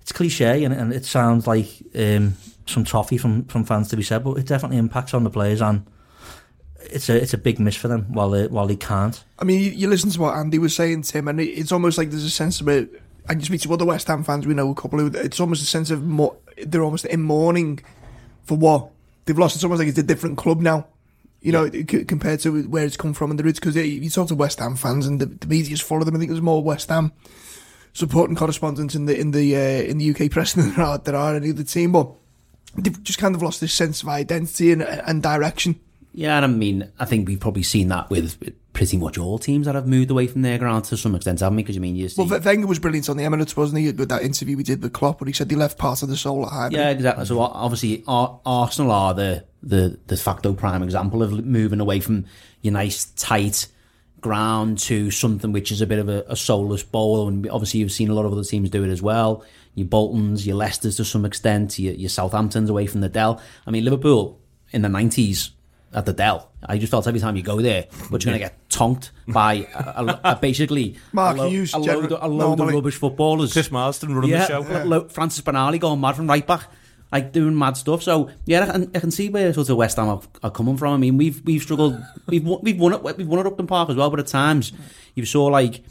it's 0.00 0.12
cliche 0.12 0.64
and, 0.64 0.74
and 0.74 0.92
it 0.92 1.04
sounds 1.04 1.46
like 1.46 1.68
um, 1.94 2.34
some 2.66 2.84
toffee 2.84 3.18
from, 3.18 3.44
from 3.44 3.64
fans 3.64 3.88
to 3.88 3.96
be 3.96 4.02
said, 4.02 4.24
but 4.24 4.38
it 4.38 4.46
definitely 4.46 4.78
impacts 4.78 5.14
on 5.14 5.24
the 5.24 5.30
players 5.30 5.60
and 5.60 5.86
it's 6.92 7.08
a 7.08 7.20
it's 7.20 7.34
a 7.34 7.38
big 7.38 7.58
miss 7.58 7.76
for 7.76 7.88
them 7.88 8.12
while 8.12 8.30
they, 8.30 8.46
while 8.46 8.66
they 8.66 8.76
can't. 8.76 9.22
I 9.38 9.44
mean, 9.44 9.60
you, 9.60 9.70
you 9.70 9.88
listen 9.88 10.10
to 10.10 10.20
what 10.20 10.34
Andy 10.34 10.58
was 10.58 10.74
saying, 10.74 11.02
Tim, 11.02 11.28
and 11.28 11.40
it, 11.40 11.48
it's 11.48 11.72
almost 11.72 11.98
like 11.98 12.10
there's 12.10 12.24
a 12.24 12.30
sense 12.30 12.60
of 12.60 12.68
it. 12.68 13.02
And 13.28 13.40
you 13.40 13.46
speak 13.46 13.60
to 13.62 13.72
other 13.72 13.84
West 13.84 14.08
Ham 14.08 14.24
fans, 14.24 14.46
we 14.46 14.54
know 14.54 14.70
a 14.70 14.74
couple 14.74 14.98
who 14.98 15.06
it's 15.06 15.38
almost 15.38 15.62
a 15.62 15.66
sense 15.66 15.90
of 15.90 16.04
more, 16.04 16.36
they're 16.64 16.82
almost 16.82 17.04
in 17.04 17.22
mourning 17.22 17.80
for 18.42 18.56
what 18.56 18.90
they've 19.24 19.38
lost. 19.38 19.54
It's 19.54 19.62
almost 19.62 19.78
like 19.78 19.88
it's 19.88 19.98
a 19.98 20.02
different 20.02 20.36
club 20.38 20.60
now, 20.60 20.86
you 21.40 21.52
know, 21.52 21.70
c- 21.70 22.04
compared 22.04 22.40
to 22.40 22.62
where 22.64 22.84
it's 22.84 22.96
come 22.96 23.12
from 23.12 23.30
and 23.30 23.38
the 23.38 23.44
roots. 23.44 23.60
Because 23.60 23.76
you 23.76 24.10
talk 24.10 24.28
to 24.28 24.34
West 24.34 24.58
Ham 24.58 24.74
fans 24.74 25.06
and 25.06 25.20
the, 25.20 25.26
the 25.26 25.46
media's 25.46 25.80
full 25.80 25.98
of 25.98 26.06
them. 26.06 26.16
I 26.16 26.18
think 26.18 26.30
there's 26.30 26.42
more 26.42 26.62
West 26.62 26.88
Ham 26.88 27.12
supporting 27.92 28.36
correspondents 28.36 28.94
in 28.94 29.06
the 29.06 29.18
in 29.18 29.30
the 29.32 29.54
uh, 29.54 29.82
in 29.82 29.98
the 29.98 30.10
UK 30.10 30.30
press 30.30 30.52
than 30.54 30.74
there 30.74 30.84
are 30.84 30.98
there 30.98 31.16
are 31.16 31.36
any 31.36 31.50
other 31.50 31.62
team, 31.62 31.92
but 31.92 32.10
they've 32.76 33.02
just 33.02 33.18
kind 33.18 33.34
of 33.34 33.42
lost 33.42 33.60
this 33.60 33.74
sense 33.74 34.02
of 34.02 34.08
identity 34.08 34.72
and, 34.72 34.82
and 34.82 35.22
direction. 35.22 35.78
Yeah, 36.12 36.36
and 36.36 36.44
I 36.44 36.48
mean, 36.48 36.90
I 36.98 37.04
think 37.04 37.28
we've 37.28 37.38
probably 37.38 37.62
seen 37.62 37.88
that 37.88 38.10
with 38.10 38.36
pretty 38.72 38.96
much 38.96 39.16
all 39.18 39.38
teams 39.38 39.66
that 39.66 39.74
have 39.74 39.86
moved 39.86 40.10
away 40.10 40.26
from 40.26 40.42
their 40.42 40.58
ground 40.58 40.84
to 40.86 40.96
some 40.96 41.14
extent, 41.14 41.40
haven't 41.40 41.56
we? 41.56 41.62
Because 41.62 41.76
I 41.76 41.80
mean, 41.80 41.94
you 41.96 42.08
see, 42.08 42.22
Well, 42.22 42.40
Wenger 42.40 42.66
was 42.66 42.78
brilliant 42.78 43.08
on 43.08 43.16
the 43.16 43.24
Emirates, 43.24 43.56
wasn't 43.56 43.80
he? 43.80 43.92
With 43.92 44.08
that 44.08 44.22
interview 44.22 44.56
we 44.56 44.62
did 44.64 44.82
with 44.82 44.92
Klopp, 44.92 45.20
where 45.20 45.26
he 45.26 45.32
said 45.32 45.50
he 45.50 45.56
left 45.56 45.78
part 45.78 46.02
of 46.02 46.08
the 46.08 46.16
soul 46.16 46.44
at 46.46 46.52
Highbury. 46.52 46.82
yeah, 46.82 46.90
exactly. 46.90 47.24
So 47.26 47.40
obviously, 47.40 48.02
Arsenal 48.08 48.90
are 48.90 49.14
the 49.14 49.44
the 49.62 49.98
de 50.06 50.16
facto 50.16 50.52
prime 50.54 50.82
example 50.82 51.22
of 51.22 51.44
moving 51.44 51.80
away 51.80 52.00
from 52.00 52.24
your 52.62 52.72
nice 52.72 53.04
tight 53.16 53.66
ground 54.20 54.78
to 54.78 55.10
something 55.10 55.52
which 55.52 55.70
is 55.72 55.80
a 55.80 55.86
bit 55.86 55.98
of 55.98 56.08
a, 56.08 56.24
a 56.28 56.36
soulless 56.36 56.82
bowl. 56.82 57.28
And 57.28 57.48
obviously, 57.50 57.80
you've 57.80 57.92
seen 57.92 58.08
a 58.10 58.14
lot 58.14 58.24
of 58.24 58.32
other 58.32 58.44
teams 58.44 58.70
do 58.70 58.82
it 58.84 58.90
as 58.90 59.02
well. 59.02 59.44
Your 59.74 59.86
Boltons, 59.86 60.46
your 60.46 60.56
Leicesters 60.56 60.96
to 60.96 61.04
some 61.04 61.24
extent, 61.24 61.78
your, 61.78 61.94
your 61.94 62.08
Southamptons 62.10 62.68
away 62.68 62.86
from 62.86 63.00
the 63.00 63.08
Dell. 63.08 63.40
I 63.66 63.70
mean, 63.70 63.84
Liverpool 63.84 64.40
in 64.72 64.82
the 64.82 64.88
nineties 64.88 65.50
at 65.92 66.06
the 66.06 66.12
Dell. 66.12 66.50
I 66.64 66.78
just 66.78 66.90
felt 66.90 67.06
every 67.06 67.20
time 67.20 67.36
you 67.36 67.42
go 67.42 67.60
there, 67.60 67.86
but 68.10 68.22
you're 68.24 68.30
going 68.32 68.40
to 68.40 68.46
get 68.46 68.68
tonked 68.68 69.10
by 69.26 69.66
a, 69.74 70.04
a, 70.04 70.20
a 70.24 70.36
basically 70.36 70.96
Mark 71.12 71.36
a, 71.36 71.40
lo- 71.42 71.48
Hughes, 71.48 71.72
a 71.74 71.78
load, 71.78 72.12
of, 72.12 72.22
a 72.22 72.28
load 72.28 72.60
of 72.60 72.68
rubbish 72.68 72.96
footballers. 72.96 73.52
Chris 73.52 73.70
Marsden 73.70 74.14
running 74.14 74.30
yeah, 74.30 74.46
the 74.46 74.46
show. 74.46 74.60
lo- 74.60 74.84
lo- 74.84 75.08
Francis 75.08 75.40
Benali 75.42 75.80
going 75.80 76.00
mad 76.00 76.14
from 76.16 76.28
right 76.28 76.46
back, 76.46 76.64
like 77.10 77.32
doing 77.32 77.58
mad 77.58 77.76
stuff. 77.76 78.02
So 78.02 78.30
yeah, 78.46 78.62
I 78.62 78.66
can, 78.72 78.90
I 78.94 78.98
can 79.00 79.10
see 79.10 79.28
where 79.30 79.52
sort 79.52 79.68
of 79.68 79.76
West 79.78 79.96
Ham 79.96 80.08
are, 80.08 80.22
are 80.42 80.50
coming 80.50 80.76
from. 80.76 80.94
I 80.94 80.96
mean, 80.96 81.16
we've 81.16 81.42
we've 81.44 81.62
struggled. 81.62 82.00
We've 82.26 82.44
won- 82.44 82.60
we've 82.62 82.78
won 82.78 82.92
it. 82.92 83.02
We've 83.16 83.26
won 83.26 83.40
at 83.40 83.46
Upton 83.46 83.66
Park 83.66 83.90
as 83.90 83.96
well, 83.96 84.10
but 84.10 84.20
at 84.20 84.26
times 84.28 84.72
you 85.16 85.24
saw 85.24 85.46
like 85.46 85.82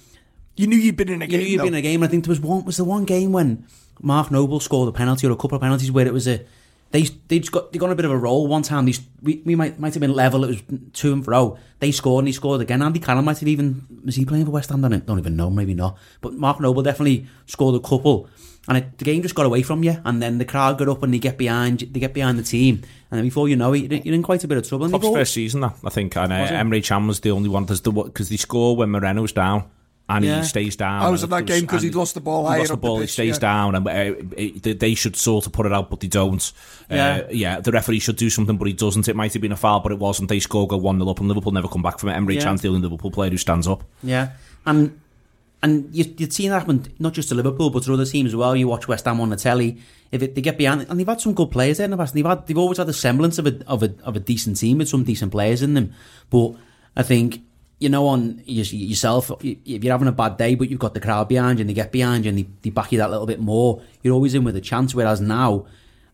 You 0.55 0.67
knew 0.67 0.77
you'd 0.77 0.95
been 0.95 1.09
in 1.09 1.21
a 1.21 1.25
you 1.25 1.31
game. 1.31 1.39
knew 1.41 1.45
you'd 1.47 1.59
though. 1.59 1.63
been 1.65 1.73
in 1.73 1.79
a 1.79 1.81
game. 1.81 2.03
I 2.03 2.07
think 2.07 2.23
there 2.23 2.31
was 2.31 2.39
one 2.39 2.63
was 2.63 2.77
the 2.77 2.85
one 2.85 3.03
game 3.05 3.33
when 3.33 3.65
Mark 4.01 4.31
Noble 4.31 4.61
scored 4.61 4.87
a 4.87 4.91
penalty 4.93 5.27
or 5.27 5.31
a 5.31 5.35
couple 5.35 5.55
of 5.57 5.61
penalties 5.61 5.91
where 5.91 6.07
it 6.07 6.13
was 6.13 6.25
a 6.27 6.45
they 6.91 7.03
they 7.27 7.39
got 7.39 7.71
they 7.71 7.79
got 7.79 7.91
a 7.91 7.95
bit 7.95 8.05
of 8.05 8.11
a 8.11 8.17
roll 8.17 8.47
one 8.47 8.63
time. 8.63 8.85
These 8.85 9.01
we, 9.21 9.41
we 9.45 9.55
might 9.55 9.79
might 9.79 9.93
have 9.93 10.01
been 10.01 10.13
level. 10.13 10.43
It 10.43 10.47
was 10.47 10.79
two 10.93 11.13
and 11.13 11.23
fro. 11.23 11.57
They 11.79 11.91
scored 11.91 12.23
and 12.23 12.27
he 12.27 12.33
scored 12.33 12.61
again. 12.61 12.81
Andy 12.81 12.99
Cannon 12.99 13.25
might 13.25 13.39
have 13.39 13.47
even 13.47 13.85
was 14.03 14.15
he 14.15 14.25
playing 14.25 14.45
for 14.45 14.51
West 14.51 14.69
Ham? 14.69 14.81
Don't, 14.81 15.05
don't 15.05 15.19
even 15.19 15.35
know. 15.35 15.49
Maybe 15.49 15.73
not. 15.73 15.97
But 16.21 16.33
Mark 16.33 16.59
Noble 16.59 16.81
definitely 16.81 17.27
scored 17.45 17.75
a 17.75 17.79
couple. 17.79 18.27
And 18.67 18.77
it, 18.77 18.97
the 18.99 19.05
game 19.05 19.23
just 19.23 19.33
got 19.33 19.47
away 19.47 19.63
from 19.63 19.83
you, 19.83 19.99
and 20.05 20.21
then 20.21 20.37
the 20.37 20.45
crowd 20.45 20.77
got 20.77 20.89
up 20.89 21.01
and 21.01 21.11
they 21.11 21.17
get 21.17 21.39
behind, 21.39 21.79
they 21.79 21.99
get 21.99 22.13
behind 22.13 22.37
the 22.37 22.43
team, 22.43 22.83
and 23.09 23.17
then 23.17 23.23
before 23.23 23.49
you 23.49 23.55
know 23.55 23.73
it, 23.73 24.05
you're 24.05 24.13
in- 24.13 24.21
quite 24.21 24.43
a 24.43 24.47
bit 24.47 24.59
of 24.59 24.67
trouble. 24.67 24.89
Klopp's 24.89 25.07
first 25.07 25.33
season, 25.33 25.61
that 25.61 25.75
I 25.83 25.89
think, 25.89 26.15
and 26.15 26.31
uh? 26.31 26.47
Emre 26.47 26.85
Can 26.85 27.07
was 27.07 27.21
the 27.21 27.31
only 27.31 27.49
one. 27.49 27.65
There's 27.65 27.81
the 27.81 27.91
because 27.91 28.29
they 28.29 28.37
score 28.37 28.75
when 28.75 28.91
Moreno's 28.91 29.31
down. 29.31 29.63
And 30.11 30.25
Yeah. 30.25 30.39
he 30.41 30.43
stays 30.47 30.75
down. 30.75 31.03
I 31.03 31.09
was 31.09 31.23
at 31.23 31.29
that 31.29 31.45
game 31.45 31.45
goes- 31.45 31.59
game 31.59 31.67
'cause 31.67 31.83
and 31.83 31.93
he'd 31.93 31.97
lost 31.97 32.15
the 32.15 32.19
ball 32.19 32.49
He 32.51 32.57
lost 32.57 32.69
the 32.69 32.73
up 32.73 32.81
the 32.81 32.87
ball. 32.87 32.99
he 32.99 33.05
stays 33.07 33.35
yeah. 33.35 33.39
down, 33.39 33.75
and 33.75 33.87
uh, 33.87 34.15
it, 34.35 34.79
they 34.79 34.95
should 34.95 35.15
sort 35.15 35.45
of 35.45 35.51
put 35.53 35.65
it 35.67 35.71
out, 35.71 35.89
but 35.91 35.99
they 35.99 36.07
don't. 36.07 36.51
Yeah. 36.89 37.21
Uh, 37.25 37.27
yeah. 37.31 37.59
The 37.59 37.71
referee 37.71 37.99
should 37.99 38.15
do 38.15 38.29
something, 38.31 38.57
but 38.57 38.65
he 38.67 38.73
doesn't. 38.73 39.07
It 39.07 39.15
might 39.15 39.31
have 39.33 39.41
been 39.41 39.51
a 39.51 39.55
foul, 39.55 39.81
but 39.81 39.91
it 39.91 39.99
wasn't. 39.99 40.29
They 40.29 40.39
score, 40.39 40.67
go 40.67 40.77
one 40.77 40.97
0 40.97 41.09
up, 41.11 41.19
and 41.19 41.27
Liverpool 41.27 41.51
never 41.51 41.67
come 41.67 41.83
back 41.83 41.99
from 41.99 42.09
it. 42.09 42.13
Emre 42.15 42.33
Yeah. 42.33 42.41
Can's 42.41 42.61
the 42.61 42.69
only 42.69 42.81
Liverpool 42.81 43.11
player 43.11 43.29
who 43.29 43.37
stands 43.37 43.67
up. 43.67 43.83
Yeah, 44.03 44.29
and 44.65 44.99
and 45.61 45.89
you, 45.91 46.05
you'd 46.17 46.31
seen 46.33 46.49
that 46.51 46.59
happen 46.59 46.85
not 46.99 47.13
just 47.13 47.29
to 47.29 47.35
Liverpool 47.35 47.69
but 47.69 47.83
to 47.83 47.93
other 47.93 48.05
teams 48.05 48.29
as 48.31 48.35
well. 48.35 48.55
You 48.55 48.67
watch 48.67 48.87
West 48.87 49.05
Ham 49.05 49.19
on 49.21 49.29
the 49.29 49.35
telly. 49.35 49.77
If 50.11 50.23
it, 50.23 50.33
they 50.33 50.41
get 50.41 50.57
behind, 50.57 50.87
and 50.89 50.99
they've 50.99 51.05
had 51.05 51.21
some 51.21 51.33
good 51.35 51.51
players 51.51 51.77
there 51.77 51.85
in 51.85 51.91
the 51.91 51.97
past. 51.97 52.13
They've 52.15 52.25
had, 52.25 52.47
they've 52.47 52.57
always 52.57 52.77
had 52.79 52.89
a 52.89 52.93
semblance 52.93 53.37
of 53.37 53.45
a 53.45 53.59
of 53.67 53.83
a 53.83 53.93
of 54.03 54.15
a 54.15 54.19
decent 54.19 54.57
team 54.57 54.79
with 54.79 54.89
some 54.89 55.03
decent 55.03 55.31
players 55.31 55.61
in 55.61 55.75
them. 55.75 55.91
But 56.31 56.53
I 56.97 57.03
think 57.03 57.41
you 57.79 57.87
know, 57.87 58.07
on 58.07 58.41
yourself, 58.45 59.31
if 59.41 59.83
you're 59.83 59.93
having 59.93 60.07
a 60.07 60.11
bad 60.11 60.37
day, 60.37 60.55
but 60.55 60.69
you've 60.69 60.79
got 60.79 60.93
the 60.93 60.99
crowd 60.99 61.29
behind 61.29 61.59
you 61.59 61.63
and 61.63 61.69
they 61.69 61.73
get 61.73 61.93
behind 61.93 62.25
you 62.25 62.29
and 62.29 62.37
they, 62.37 62.47
they 62.61 62.69
back 62.69 62.91
you 62.91 62.97
that 62.97 63.09
little 63.09 63.25
bit 63.25 63.39
more, 63.39 63.81
you're 64.03 64.13
always 64.13 64.35
in 64.35 64.43
with 64.43 64.57
a 64.57 64.61
chance. 64.61 64.93
Whereas 64.93 65.21
now, 65.21 65.65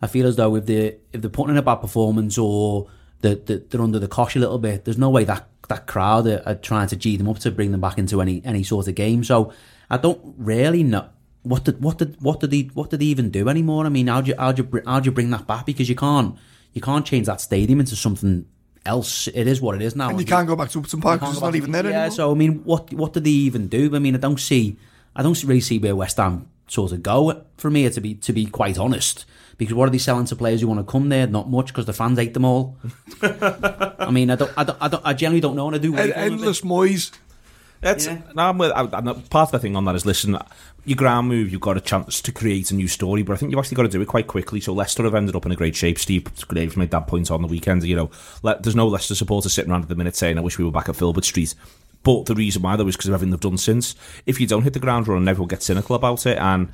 I 0.01 0.07
feel 0.07 0.27
as 0.27 0.35
though 0.35 0.55
if 0.55 0.67
they 0.67 0.97
if 1.11 1.21
they're 1.21 1.29
putting 1.29 1.51
in 1.51 1.57
a 1.57 1.63
bad 1.63 1.77
performance 1.77 2.37
or 2.37 2.87
they're, 3.21 3.35
they're 3.35 3.57
they're 3.57 3.81
under 3.81 3.97
the 3.97 4.07
cosh 4.07 4.35
a 4.35 4.39
little 4.39 4.59
bit, 4.59 4.85
there's 4.85 4.99
no 4.99 5.09
way 5.09 5.23
that 5.23 5.47
that 5.67 5.87
crowd 5.87 6.27
are, 6.27 6.43
are 6.45 6.55
trying 6.55 6.87
to 6.87 6.95
g 6.95 7.17
them 7.17 7.27
up 7.27 7.39
to 7.39 7.49
bring 7.49 7.71
them 7.71 7.81
back 7.81 7.97
into 7.97 8.21
any 8.21 8.43
any 8.45 8.61
sort 8.61 8.87
of 8.87 8.93
game. 8.93 9.23
So 9.23 9.51
I 9.89 9.97
don't 9.97 10.21
really 10.37 10.83
know 10.83 11.09
what 11.41 11.63
did 11.63 11.81
what 11.81 11.97
did 11.97 12.21
what 12.21 12.41
did 12.41 12.51
he 12.51 12.69
what 12.75 12.91
did 12.91 13.01
he 13.01 13.07
even 13.07 13.31
do 13.31 13.49
anymore? 13.49 13.87
I 13.87 13.89
mean, 13.89 14.07
how 14.07 14.21
do 14.21 14.29
you 14.29 14.35
how 14.37 14.51
do 14.51 14.67
you 14.71 14.81
how 14.85 14.99
do 14.99 15.07
you 15.07 15.11
bring 15.11 15.31
that 15.31 15.47
back? 15.47 15.65
Because 15.65 15.89
you 15.89 15.95
can't 15.95 16.37
you 16.73 16.81
can't 16.81 17.05
change 17.05 17.25
that 17.25 17.41
stadium 17.41 17.79
into 17.79 17.95
something 17.95 18.45
else. 18.85 19.27
It 19.27 19.47
is 19.47 19.61
what 19.61 19.75
it 19.75 19.81
is 19.81 19.95
now. 19.95 20.09
And 20.09 20.19
you 20.19 20.25
can't 20.25 20.47
go 20.47 20.55
back 20.55 20.69
to 20.71 20.79
Upton 20.79 21.01
Park 21.01 21.19
because 21.19 21.33
it's 21.35 21.41
not 21.41 21.55
even 21.55 21.71
there 21.71 21.83
Yeah, 21.85 21.91
anymore. 21.91 22.11
so 22.11 22.31
I 22.31 22.35
mean, 22.35 22.63
what 22.63 22.93
what 22.93 23.13
did 23.13 23.23
they 23.23 23.29
even 23.31 23.67
do? 23.67 23.95
I 23.95 23.99
mean, 23.99 24.15
I 24.15 24.19
don't 24.19 24.39
see, 24.39 24.77
I 25.15 25.23
don't 25.23 25.41
really 25.43 25.61
see 25.61 25.79
where 25.79 25.95
West 25.95 26.17
Ham 26.17 26.47
sort 26.67 26.91
of 26.91 27.03
go 27.03 27.43
for 27.57 27.69
me 27.69 27.89
to 27.89 28.01
be 28.01 28.15
to 28.15 28.33
be 28.33 28.45
quite 28.45 28.77
honest. 28.77 29.25
Because 29.57 29.73
what 29.73 29.87
are 29.87 29.91
they 29.91 29.97
selling 29.99 30.25
to 30.25 30.35
players 30.35 30.59
who 30.59 30.67
want 30.67 30.85
to 30.85 30.91
come 30.91 31.07
there? 31.07 31.27
Not 31.27 31.49
much 31.49 31.67
because 31.67 31.85
the 31.85 31.93
fans 31.93 32.19
hate 32.19 32.33
them 32.33 32.43
all. 32.43 32.75
I 33.21 34.09
mean, 34.11 34.29
I 34.29 34.35
don't, 34.35 34.51
I 34.57 34.63
don't, 34.65 34.77
I, 34.81 34.87
don't, 34.89 35.05
I 35.05 35.13
generally 35.13 35.39
don't 35.39 35.55
know, 35.55 35.67
and 35.67 35.75
I 35.77 35.79
do. 35.79 35.95
En- 35.95 35.95
wait 35.95 36.01
for 36.01 36.07
them 36.07 36.19
a 36.19 36.29
bit. 36.29 36.33
endless 36.33 36.61
Moyes. 36.61 37.11
That's 37.85 38.07
Yeah. 38.07 38.17
no, 38.33 38.49
I'm 38.49 38.57
with, 38.57 38.71
I, 38.71 38.81
I, 38.81 39.01
part 39.29 39.49
of 39.49 39.51
the 39.51 39.59
thing 39.59 39.75
on 39.75 39.85
that 39.85 39.95
is 39.95 40.07
listen. 40.07 40.37
Your 40.85 40.95
ground 40.95 41.27
move, 41.27 41.51
you've 41.51 41.61
got 41.61 41.77
a 41.77 41.81
chance 41.81 42.19
to 42.19 42.31
create 42.31 42.71
a 42.71 42.75
new 42.75 42.87
story, 42.87 43.21
but 43.21 43.33
I 43.33 43.35
think 43.37 43.51
you've 43.51 43.59
actually 43.59 43.75
got 43.75 43.83
to 43.83 43.89
do 43.89 44.01
it 44.01 44.07
quite 44.07 44.25
quickly. 44.25 44.59
So 44.59 44.73
Leicester 44.73 45.03
have 45.03 45.13
ended 45.13 45.35
up 45.35 45.45
in 45.45 45.51
a 45.51 45.55
great 45.55 45.75
shape. 45.75 45.99
Steve 45.99 46.25
Graves 46.47 46.75
made 46.75 46.89
that 46.91 47.05
point 47.05 47.29
on 47.29 47.43
the 47.43 47.47
weekend. 47.47 47.83
You 47.83 47.95
know, 47.95 48.11
there's 48.43 48.75
no 48.75 48.87
Leicester 48.87 49.13
supporter 49.13 49.49
sitting 49.49 49.71
around 49.71 49.83
at 49.83 49.89
the 49.89 49.95
minute 49.95 50.15
saying, 50.15 50.37
"I 50.37 50.41
wish 50.41 50.57
we 50.57 50.65
were 50.65 50.71
back 50.71 50.89
at 50.89 50.95
Filbert 50.95 51.25
Street." 51.25 51.53
But 52.01 52.25
the 52.25 52.35
reason 52.35 52.63
why 52.63 52.75
though 52.75 52.87
is 52.87 52.95
because 52.95 53.07
of 53.09 53.13
everything 53.13 53.31
they've 53.31 53.39
done 53.39 53.57
since. 53.57 53.95
If 54.25 54.41
you 54.41 54.47
don't 54.47 54.63
hit 54.63 54.73
the 54.73 54.79
ground 54.79 55.07
running, 55.07 55.27
everyone 55.27 55.49
gets 55.49 55.65
cynical 55.65 55.95
about 55.95 56.25
it, 56.25 56.39
and 56.39 56.69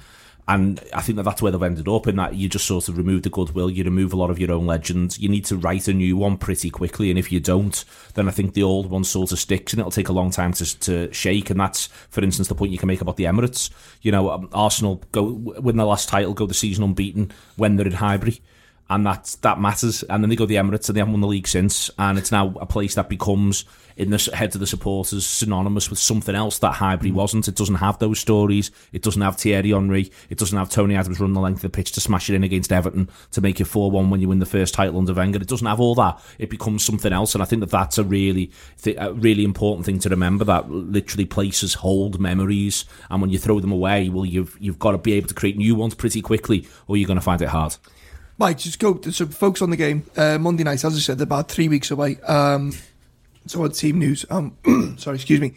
and 0.51 0.83
I 0.93 0.99
think 0.99 1.15
that 1.15 1.23
that's 1.23 1.41
where 1.41 1.49
they've 1.49 1.63
ended 1.63 1.87
up 1.87 2.07
in 2.07 2.17
that 2.17 2.35
you 2.35 2.49
just 2.49 2.65
sort 2.65 2.89
of 2.89 2.97
remove 2.97 3.23
the 3.23 3.29
goodwill, 3.29 3.69
you 3.69 3.85
remove 3.85 4.11
a 4.11 4.17
lot 4.17 4.29
of 4.29 4.37
your 4.37 4.51
own 4.51 4.67
legends. 4.67 5.17
You 5.17 5.29
need 5.29 5.45
to 5.45 5.55
write 5.55 5.87
a 5.87 5.93
new 5.93 6.17
one 6.17 6.37
pretty 6.37 6.69
quickly, 6.69 7.09
and 7.09 7.17
if 7.17 7.31
you 7.31 7.39
don't, 7.39 7.85
then 8.15 8.27
I 8.27 8.31
think 8.31 8.53
the 8.53 8.63
old 8.63 8.89
one 8.89 9.05
sort 9.05 9.31
of 9.31 9.39
sticks, 9.39 9.71
and 9.71 9.79
it'll 9.79 9.91
take 9.91 10.09
a 10.09 10.13
long 10.13 10.29
time 10.29 10.51
to 10.53 10.79
to 10.79 11.13
shake. 11.13 11.51
And 11.51 11.59
that's, 11.59 11.87
for 12.09 12.21
instance, 12.21 12.49
the 12.49 12.55
point 12.55 12.73
you 12.73 12.77
can 12.77 12.87
make 12.87 12.99
about 12.99 13.15
the 13.15 13.23
Emirates. 13.23 13.69
You 14.01 14.11
know, 14.11 14.29
um, 14.29 14.49
Arsenal 14.51 15.01
go 15.13 15.23
win 15.23 15.77
the 15.77 15.85
last 15.85 16.09
title, 16.09 16.33
go 16.33 16.47
the 16.47 16.53
season 16.53 16.83
unbeaten 16.83 17.31
when 17.55 17.77
they're 17.77 17.87
in 17.87 17.93
Highbury. 17.93 18.41
And 18.89 19.05
that 19.05 19.37
that 19.43 19.61
matters. 19.61 20.03
And 20.03 20.21
then 20.21 20.29
they 20.29 20.35
go 20.35 20.43
to 20.43 20.49
the 20.49 20.55
Emirates, 20.55 20.89
and 20.89 20.97
they 20.97 20.99
haven't 20.99 21.13
won 21.13 21.21
the 21.21 21.27
league 21.27 21.47
since. 21.47 21.89
And 21.97 22.17
it's 22.17 22.31
now 22.31 22.53
a 22.59 22.65
place 22.65 22.95
that 22.95 23.07
becomes 23.07 23.63
in 23.97 24.09
the 24.09 24.31
heads 24.33 24.55
of 24.55 24.61
the 24.61 24.67
supporters 24.67 25.25
synonymous 25.25 25.89
with 25.89 25.99
something 25.99 26.35
else 26.35 26.59
that 26.59 26.73
Highbury 26.73 27.11
wasn't. 27.11 27.47
It 27.47 27.55
doesn't 27.55 27.75
have 27.75 27.99
those 27.99 28.19
stories. 28.19 28.71
It 28.91 29.01
doesn't 29.01 29.21
have 29.21 29.37
Thierry 29.37 29.71
Henry. 29.71 30.11
It 30.29 30.37
doesn't 30.37 30.57
have 30.57 30.69
Tony 30.69 30.95
Adams 30.95 31.19
run 31.19 31.33
the 31.33 31.39
length 31.39 31.57
of 31.57 31.71
the 31.71 31.75
pitch 31.75 31.91
to 31.93 32.01
smash 32.01 32.29
it 32.29 32.35
in 32.35 32.43
against 32.43 32.71
Everton 32.71 33.09
to 33.31 33.41
make 33.41 33.59
it 33.59 33.65
four 33.65 33.91
one 33.91 34.09
when 34.09 34.21
you 34.21 34.29
win 34.29 34.39
the 34.39 34.45
first 34.45 34.73
title 34.73 34.97
under 34.97 35.13
Wenger. 35.13 35.39
It 35.39 35.47
doesn't 35.47 35.67
have 35.67 35.79
all 35.79 35.95
that. 35.95 36.19
It 36.39 36.49
becomes 36.49 36.83
something 36.83 37.13
else. 37.13 37.33
And 37.33 37.41
I 37.41 37.45
think 37.45 37.59
that 37.61 37.69
that's 37.69 37.97
a 37.97 38.03
really 38.03 38.51
th- 38.81 38.97
a 38.99 39.13
really 39.13 39.43
important 39.43 39.85
thing 39.85 39.99
to 39.99 40.09
remember. 40.09 40.45
That 40.45 40.69
literally 40.69 41.25
places 41.25 41.75
hold 41.75 42.19
memories, 42.19 42.85
and 43.09 43.21
when 43.21 43.31
you 43.31 43.39
throw 43.39 43.59
them 43.59 43.71
away, 43.71 44.09
well, 44.09 44.25
you've 44.25 44.57
you've 44.59 44.79
got 44.79 44.91
to 44.91 44.97
be 44.97 45.13
able 45.13 45.27
to 45.27 45.33
create 45.33 45.57
new 45.57 45.75
ones 45.75 45.95
pretty 45.95 46.21
quickly, 46.21 46.67
or 46.87 46.97
you're 46.97 47.07
going 47.07 47.19
to 47.19 47.21
find 47.21 47.41
it 47.41 47.49
hard. 47.49 47.75
Right, 48.39 48.57
just 48.57 48.79
go. 48.79 48.99
So, 49.01 49.27
focus 49.27 49.61
on 49.61 49.69
the 49.69 49.77
game. 49.77 50.03
Uh, 50.17 50.39
Monday 50.39 50.63
night, 50.63 50.83
as 50.83 50.95
I 50.95 50.99
said, 50.99 51.19
they're 51.19 51.25
about 51.25 51.47
three 51.47 51.67
weeks 51.67 51.91
away. 51.91 52.19
Um, 52.21 52.73
so, 53.45 53.63
on 53.63 53.71
team 53.71 53.99
news. 53.99 54.25
Um, 54.29 54.57
sorry, 54.97 55.15
excuse 55.15 55.39
me. 55.39 55.53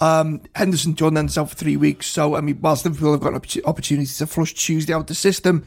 Um, 0.00 0.42
Henderson, 0.54 0.94
joined 0.94 1.16
out 1.16 1.30
for 1.50 1.54
three 1.54 1.76
weeks. 1.76 2.06
So, 2.06 2.34
I 2.34 2.40
mean, 2.40 2.58
whilst 2.60 2.84
Liverpool 2.84 3.12
have 3.12 3.20
got 3.20 3.34
an 3.34 3.40
opportu- 3.40 3.64
opportunity 3.64 4.06
to 4.06 4.26
flush 4.26 4.52
Tuesday 4.54 4.92
out 4.92 5.06
the 5.06 5.14
system, 5.14 5.64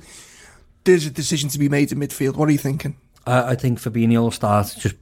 there's 0.83 1.05
a 1.05 1.11
decision 1.11 1.49
to 1.49 1.59
be 1.59 1.69
made 1.69 1.91
in 1.91 1.99
midfield. 1.99 2.35
What 2.35 2.49
are 2.49 2.51
you 2.51 2.57
thinking? 2.57 2.97
I, 3.25 3.51
I 3.51 3.55
think 3.55 3.79
Fabinho 3.79 4.21
will 4.21 4.31
start 4.31 4.75
just 4.77 4.95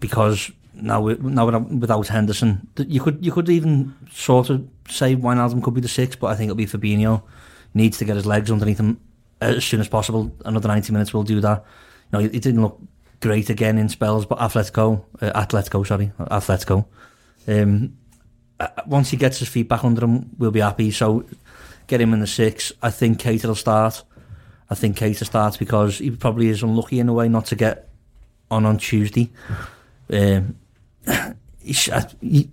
because 0.00 0.50
now 0.74 1.06
now 1.06 1.46
without- 1.46 2.08
Henderson, 2.08 2.68
you 2.76 3.00
could 3.00 3.24
you 3.24 3.32
could 3.32 3.48
even 3.48 3.94
sort 4.10 4.50
of 4.50 4.66
say 4.88 5.16
Wijnaldum 5.16 5.62
could 5.62 5.74
be 5.74 5.80
the 5.80 5.88
six, 5.88 6.16
but 6.16 6.26
I 6.28 6.34
think 6.34 6.50
it'll 6.50 6.56
be 6.56 6.66
Fabinho. 6.66 7.22
Needs 7.74 7.98
to 7.98 8.04
get 8.04 8.16
his 8.16 8.26
legs 8.26 8.50
underneath 8.50 8.78
him 8.78 9.00
as 9.40 9.64
soon 9.64 9.80
as 9.80 9.88
possible. 9.88 10.34
Another 10.44 10.68
ninety 10.68 10.92
minutes 10.92 11.12
will 11.12 11.24
do 11.24 11.40
that. 11.40 11.64
You 12.12 12.18
know, 12.18 12.18
he, 12.20 12.28
he 12.28 12.40
didn't 12.40 12.62
look 12.62 12.80
great 13.20 13.50
again 13.50 13.78
in 13.78 13.88
spells, 13.88 14.26
but 14.26 14.38
Atletico, 14.38 15.04
uh, 15.20 15.32
Atletico, 15.44 15.86
sorry, 15.86 16.12
Atletico. 16.18 16.84
Um, 17.48 17.96
uh, 18.60 18.68
once 18.86 19.10
he 19.10 19.16
gets 19.16 19.38
his 19.38 19.48
feet 19.48 19.68
back 19.68 19.84
under 19.84 20.04
him, 20.04 20.30
we'll 20.38 20.50
be 20.50 20.60
happy. 20.60 20.90
So 20.90 21.24
get 21.86 22.00
him 22.00 22.12
in 22.12 22.20
the 22.20 22.26
six. 22.26 22.72
I 22.82 22.90
think 22.90 23.18
Keita 23.20 23.44
will 23.46 23.54
start. 23.54 24.02
I 24.70 24.74
think 24.74 24.96
Keita 24.96 25.24
starts 25.24 25.56
because 25.56 25.98
he 25.98 26.10
probably 26.10 26.48
is 26.48 26.62
unlucky 26.62 26.98
in 26.98 27.08
a 27.08 27.12
way 27.12 27.28
not 27.28 27.46
to 27.46 27.56
get 27.56 27.88
on 28.50 28.64
on 28.66 28.78
Tuesday. 28.78 29.30
Um, 30.12 30.56
I, 31.08 31.34
he- 32.20 32.50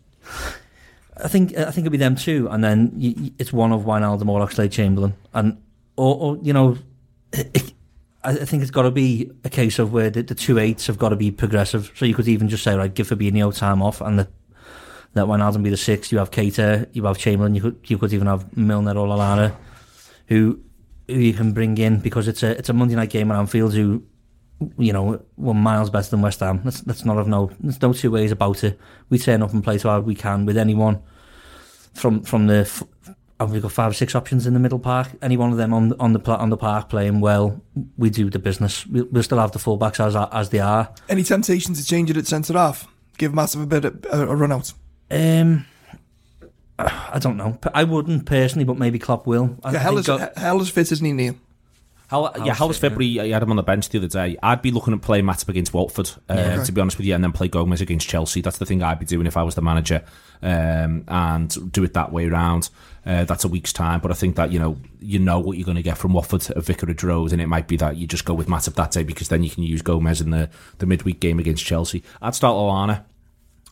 I 1.15 1.27
think 1.27 1.55
I 1.55 1.65
think 1.65 1.85
it'll 1.85 1.91
be 1.91 1.97
them 1.97 2.15
too, 2.15 2.47
and 2.49 2.63
then 2.63 2.91
y 2.95 3.13
y- 3.15 3.31
it's 3.37 3.53
one 3.53 3.71
of 3.71 3.81
Wijnaldum 3.83 4.27
or 4.27 4.41
Oxlade 4.45 4.71
Chamberlain, 4.71 5.13
and 5.33 5.61
or, 5.95 6.15
or 6.15 6.37
you 6.41 6.53
know, 6.53 6.75
it, 7.31 7.71
I 8.25 8.45
think 8.45 8.61
it's 8.61 8.71
got 8.71 8.83
to 8.83 8.91
be 8.91 9.31
a 9.43 9.49
case 9.49 9.79
of 9.79 9.91
where 9.91 10.09
the, 10.09 10.23
the 10.23 10.35
two 10.35 10.57
eights 10.57 10.87
have 10.87 10.97
got 10.97 11.09
to 11.09 11.15
be 11.15 11.31
progressive. 11.31 11.91
So 11.95 12.05
you 12.05 12.15
could 12.15 12.27
even 12.27 12.47
just 12.47 12.63
say, 12.63 12.75
right, 12.75 12.93
give 12.93 13.09
Fabinho 13.09 13.55
time 13.55 13.81
off, 13.81 14.01
and 14.01 14.17
let 14.17 14.27
let 15.15 15.25
Wijnaldum 15.25 15.63
be 15.63 15.69
the 15.69 15.77
six. 15.77 16.11
You 16.11 16.17
have 16.19 16.31
Keita, 16.31 16.87
you 16.93 17.03
have 17.05 17.17
Chamberlain, 17.17 17.55
you 17.55 17.61
could 17.61 17.79
you 17.85 17.97
could 17.97 18.13
even 18.13 18.27
have 18.27 18.55
Milner 18.57 18.97
or 18.97 19.07
Lallana, 19.07 19.55
who 20.27 20.59
who 21.07 21.15
you 21.15 21.33
can 21.33 21.51
bring 21.51 21.77
in 21.77 21.99
because 21.99 22.27
it's 22.27 22.43
a 22.43 22.57
it's 22.57 22.69
a 22.69 22.73
Monday 22.73 22.95
night 22.95 23.09
game 23.09 23.31
at 23.31 23.37
Anfield. 23.37 23.73
Who 23.73 24.03
you 24.77 24.93
know 24.93 25.21
were 25.37 25.53
miles 25.53 25.89
better 25.89 26.09
than 26.09 26.21
West 26.21 26.39
Ham. 26.39 26.61
Let's 26.63 26.85
let's 26.87 27.05
not 27.05 27.17
have 27.17 27.27
no 27.27 27.51
there's 27.59 27.81
no 27.81 27.93
two 27.93 28.11
ways 28.11 28.31
about 28.31 28.63
it. 28.63 28.79
We 29.09 29.19
turn 29.19 29.41
up 29.41 29.53
and 29.53 29.63
play 29.63 29.75
as 29.75 29.83
hard 29.83 30.05
we 30.05 30.15
can 30.15 30.45
with 30.45 30.57
anyone 30.57 31.01
from 31.93 32.23
from 32.23 32.47
the. 32.47 32.65
F- 33.43 33.51
have 33.53 33.61
got 33.61 33.71
five 33.71 33.91
or 33.91 33.93
six 33.93 34.15
options 34.15 34.45
in 34.47 34.53
the 34.53 34.59
middle 34.59 34.79
park? 34.79 35.09
Any 35.21 35.37
one 35.37 35.51
of 35.51 35.57
them 35.57 35.73
on 35.73 35.93
on 35.99 36.13
the 36.13 36.19
on 36.37 36.49
the 36.49 36.57
park 36.57 36.89
playing 36.89 37.19
well, 37.21 37.61
we 37.97 38.09
do 38.09 38.29
the 38.29 38.39
business. 38.39 38.85
We, 38.87 39.01
we'll 39.03 39.23
still 39.23 39.39
have 39.39 39.51
the 39.51 39.59
fullbacks 39.59 39.99
as 39.99 40.15
as 40.31 40.49
they 40.49 40.59
are. 40.59 40.93
Any 41.09 41.23
temptation 41.23 41.73
to 41.73 41.85
change 41.85 42.09
it 42.09 42.17
at 42.17 42.27
centre 42.27 42.53
half? 42.53 42.87
Give 43.17 43.33
Massive 43.33 43.61
a 43.61 43.65
bit 43.65 43.85
of 43.85 44.05
a, 44.11 44.27
a 44.27 44.35
run 44.35 44.51
out. 44.51 44.73
Um, 45.11 45.65
I 46.79 47.19
don't 47.19 47.37
know. 47.37 47.59
I 47.73 47.83
wouldn't 47.83 48.25
personally, 48.25 48.65
but 48.65 48.77
maybe 48.77 48.97
Klopp 48.97 49.27
will. 49.27 49.57
I 49.63 49.73
Yeah, 49.73 49.79
hell 49.79 49.97
is 49.99 50.07
go- 50.07 50.29
hell 50.35 50.59
is 50.61 50.69
fit, 50.69 50.91
isn't 50.91 51.05
he, 51.05 51.13
Neil? 51.13 51.35
How, 52.07 52.31
yeah, 52.43 52.53
how 52.53 52.67
was 52.67 52.77
February? 52.77 53.19
I 53.19 53.33
had 53.33 53.41
him 53.41 53.49
on 53.49 53.55
the 53.55 53.63
bench 53.63 53.89
the 53.89 53.97
other 53.97 54.07
day. 54.07 54.37
I'd 54.43 54.61
be 54.61 54.69
looking 54.71 54.93
at 54.93 55.01
playing 55.01 55.25
Matip 55.25 55.49
against 55.49 55.73
Watford, 55.73 56.11
uh, 56.29 56.33
Yeah. 56.35 56.63
to 56.63 56.71
be 56.71 56.79
honest 56.81 56.97
with 56.97 57.07
you, 57.07 57.15
and 57.15 57.23
then 57.23 57.31
play 57.31 57.47
Gomez 57.47 57.81
against 57.81 58.07
Chelsea. 58.07 58.41
That's 58.41 58.57
the 58.59 58.65
thing 58.65 58.83
I'd 58.83 58.99
be 58.99 59.05
doing 59.05 59.25
if 59.25 59.35
I 59.37 59.41
was 59.43 59.55
the 59.55 59.61
manager, 59.63 60.03
um, 60.41 61.05
and 61.07 61.71
do 61.71 61.83
it 61.83 61.93
that 61.93 62.11
way 62.11 62.27
around. 62.27 62.69
Uh, 63.05 63.23
that's 63.25 63.43
a 63.43 63.47
week's 63.47 63.73
time, 63.73 63.99
but 63.99 64.11
I 64.11 64.13
think 64.13 64.35
that 64.35 64.51
you 64.51 64.59
know 64.59 64.77
you 64.99 65.19
know 65.19 65.39
what 65.39 65.57
you're 65.57 65.65
going 65.65 65.75
to 65.75 65.81
get 65.83 65.97
from 65.97 66.13
Watford 66.13 66.49
at 66.51 66.63
Vicarage 66.63 67.03
Road, 67.03 67.31
and 67.33 67.41
it 67.41 67.47
might 67.47 67.67
be 67.67 67.77
that 67.77 67.97
you 67.97 68.05
just 68.07 68.25
go 68.25 68.33
with 68.33 68.47
Matip 68.47 68.75
that 68.75 68.91
day 68.91 69.03
because 69.03 69.29
then 69.29 69.43
you 69.43 69.49
can 69.49 69.63
use 69.63 69.81
Gomez 69.81 70.21
in 70.21 70.29
the 70.29 70.49
the 70.77 70.85
midweek 70.85 71.19
game 71.19 71.39
against 71.39 71.65
Chelsea. 71.65 72.03
I'd 72.21 72.35
start 72.35 72.55
Lallana. 72.55 73.03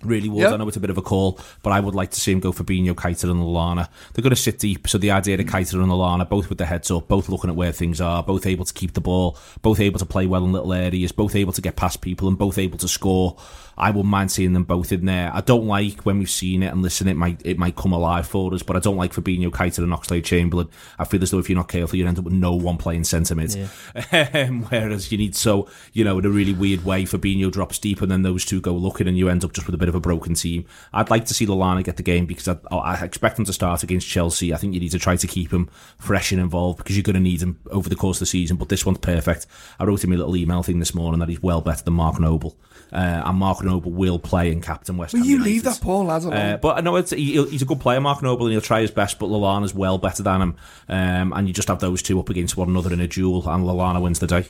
Really 0.04 0.30
would. 0.30 0.41
Yeah. 0.41 0.54
I 0.54 0.58
know 0.58 0.68
it's 0.68 0.78
a 0.78 0.82
bit 0.82 0.89
of 0.89 0.97
a 0.97 1.02
call, 1.02 1.39
but 1.64 1.72
I 1.72 1.80
would 1.80 1.95
like 1.95 2.12
to 2.12 2.20
see 2.20 2.32
him 2.32 2.39
go 2.39 2.52
for 2.52 2.64
Fabinho, 2.64 2.93
Keita 2.93 3.24
and 3.30 3.41
Lallana. 3.41 3.88
They're 4.14 4.24
going 4.24 4.32
to 4.32 4.36
sit 4.36 4.60
deep, 4.60 4.88
so 4.88 4.97
the 4.97 5.12
idea 5.12 5.36
of 5.36 5.45
Keita 5.45 5.74
and 5.74 5.91
Lallana, 5.91 6.28
both 6.28 6.49
with 6.49 6.58
their 6.58 6.68
heads 6.68 6.91
up, 6.91 7.08
both 7.08 7.30
looking 7.30 7.49
at 7.49 7.56
where 7.56 7.72
things 7.72 8.02
are, 8.02 8.24
both 8.24 8.45
able 8.45 8.66
to 8.66 8.74
keep 8.74 8.93
the 8.93 9.02
ball, 9.02 9.38
both 9.62 9.80
able 9.80 9.99
to 9.99 10.06
play 10.06 10.26
well 10.26 10.43
in 10.43 10.52
little 10.52 10.74
areas, 10.74 11.12
both 11.12 11.36
able 11.36 11.54
to 11.54 11.62
get 11.62 11.76
past 11.76 12.02
people, 12.02 12.28
and 12.28 12.38
both 12.38 12.58
able 12.58 12.78
to 12.78 12.88
score. 12.88 13.38
I 13.78 13.89
wouldn't 13.89 14.05
mind 14.05 14.32
seeing 14.32 14.53
them 14.53 14.63
both 14.63 14.91
in 14.91 15.05
there. 15.05 15.32
I 15.34 15.41
don't 15.41 15.65
like 15.65 16.01
when 16.01 16.19
we've 16.19 16.30
seen 16.30 16.63
it 16.63 16.67
and 16.67 16.82
listen, 16.82 17.07
it 17.07 17.15
might 17.15 17.41
it 17.45 17.57
might 17.57 17.76
come 17.76 17.93
alive 17.93 18.28
for 18.28 18.53
us, 18.53 18.63
but 18.63 18.76
I 18.76 18.80
don't 18.80 18.97
like 18.97 19.13
Fabinho, 19.13 19.49
Keita 19.49 19.80
and 19.80 19.91
Oxlade 19.91 20.24
Chamberlain. 20.24 20.69
I 20.99 21.05
feel 21.05 21.24
as 21.24 21.32
though 21.32 21.39
if 21.39 21.49
you're 21.49 21.57
not 21.57 21.67
careful, 21.67 21.97
you 21.97 22.07
end 22.07 22.19
up 22.19 22.26
with 22.26 22.34
no 22.34 22.53
one 22.53 22.78
playing 22.78 23.03
centre 23.03 23.36
mid. 23.36 23.55
Um, 24.11 24.63
whereas 24.63 25.11
you 25.11 25.17
need 25.17 25.36
so 25.36 25.67
you 25.93 26.03
know 26.03 26.19
in 26.19 26.26
a 26.26 26.30
really 26.30 26.53
weird 26.53 26.86
way, 26.86 27.03
Fabinho 27.03 27.51
drops 27.51 27.80
deep, 27.80 28.01
and 28.01 28.11
then 28.11 28.22
those 28.22 28.45
two 28.45 28.61
go 28.61 28.74
looking, 28.74 29.07
and 29.07 29.17
you 29.17 29.30
end 29.30 29.43
up 29.43 29.53
just 29.53 29.67
with 29.67 29.76
a 29.76 29.78
bit 29.78 29.89
of 29.89 29.95
a 29.95 29.99
broken 29.99 30.34
team. 30.34 30.65
I'd 30.93 31.09
like 31.09 31.26
to 31.26 31.34
see 31.34 31.45
Lallana 31.45 31.84
get 31.84 31.97
the 31.97 32.03
game 32.03 32.26
because 32.26 32.47
I, 32.47 32.57
I 32.76 33.03
expect 33.03 33.39
him 33.39 33.45
to 33.45 33.53
start 33.53 33.84
against 33.84 34.07
Chelsea. 34.07 34.53
I 34.53 34.57
think 34.57 34.74
you 34.74 34.80
need 34.80 34.91
to 34.91 34.99
try 34.99 35.15
to 35.15 35.28
keep 35.28 35.51
him 35.51 35.69
fresh 35.97 36.32
and 36.32 36.41
involved 36.41 36.78
because 36.78 36.95
you're 36.95 37.03
going 37.03 37.15
to 37.15 37.19
need 37.19 37.41
him 37.41 37.59
over 37.72 37.89
the 37.89 37.95
course 37.95 38.17
of 38.17 38.22
the 38.22 38.26
season. 38.28 38.57
But 38.57 38.69
this 38.69 38.86
one's 38.86 38.99
perfect. 38.99 39.47
I 39.80 39.86
wrote 39.86 40.03
him 40.03 40.13
a 40.13 40.17
little 40.17 40.36
email 40.36 40.63
thing 40.63 40.80
this 40.80 40.93
morning 40.93 41.19
that 41.19 41.30
he's 41.30 41.41
well 41.41 41.61
better 41.61 41.84
than 41.84 41.93
Mark 41.93 42.19
Noble, 42.19 42.57
uh, 42.91 43.23
and 43.25 43.37
Mark 43.37 43.63
Noble 43.63 43.91
will 43.91 44.19
play 44.19 44.51
in 44.51 44.61
captain 44.61 44.97
West 44.97 45.13
Will 45.13 45.19
Ham 45.21 45.25
you 45.29 45.33
United. 45.37 45.51
leave 45.51 45.63
that 45.63 45.79
poor 45.81 46.03
lad 46.03 46.23
alone? 46.23 46.33
Uh, 46.33 46.57
but 46.61 46.77
I 46.77 46.81
know 46.81 46.95
it's, 46.97 47.11
he, 47.11 47.33
he'll- 47.33 47.45
he's 47.49 47.61
a 47.61 47.65
good 47.65 47.79
player, 47.79 48.01
Mark 48.01 48.21
Noble, 48.21 48.45
and 48.47 48.51
he'll 48.53 48.61
try 48.61 48.81
his 48.81 48.91
best. 48.91 49.19
But 49.19 49.29
Lallana's 49.29 49.73
well 49.73 49.97
better 49.97 50.23
than 50.23 50.41
him, 50.41 50.55
um, 50.89 51.33
and 51.33 51.47
you 51.47 51.53
just 51.53 51.67
have 51.69 51.79
those 51.79 52.01
two 52.01 52.19
up 52.19 52.29
against 52.29 52.57
one 52.57 52.69
another 52.69 52.91
in 52.93 52.99
a 52.99 53.07
duel, 53.07 53.47
and 53.49 53.63
Lallana 53.63 54.01
wins 54.01 54.19
the 54.19 54.27
day. 54.27 54.45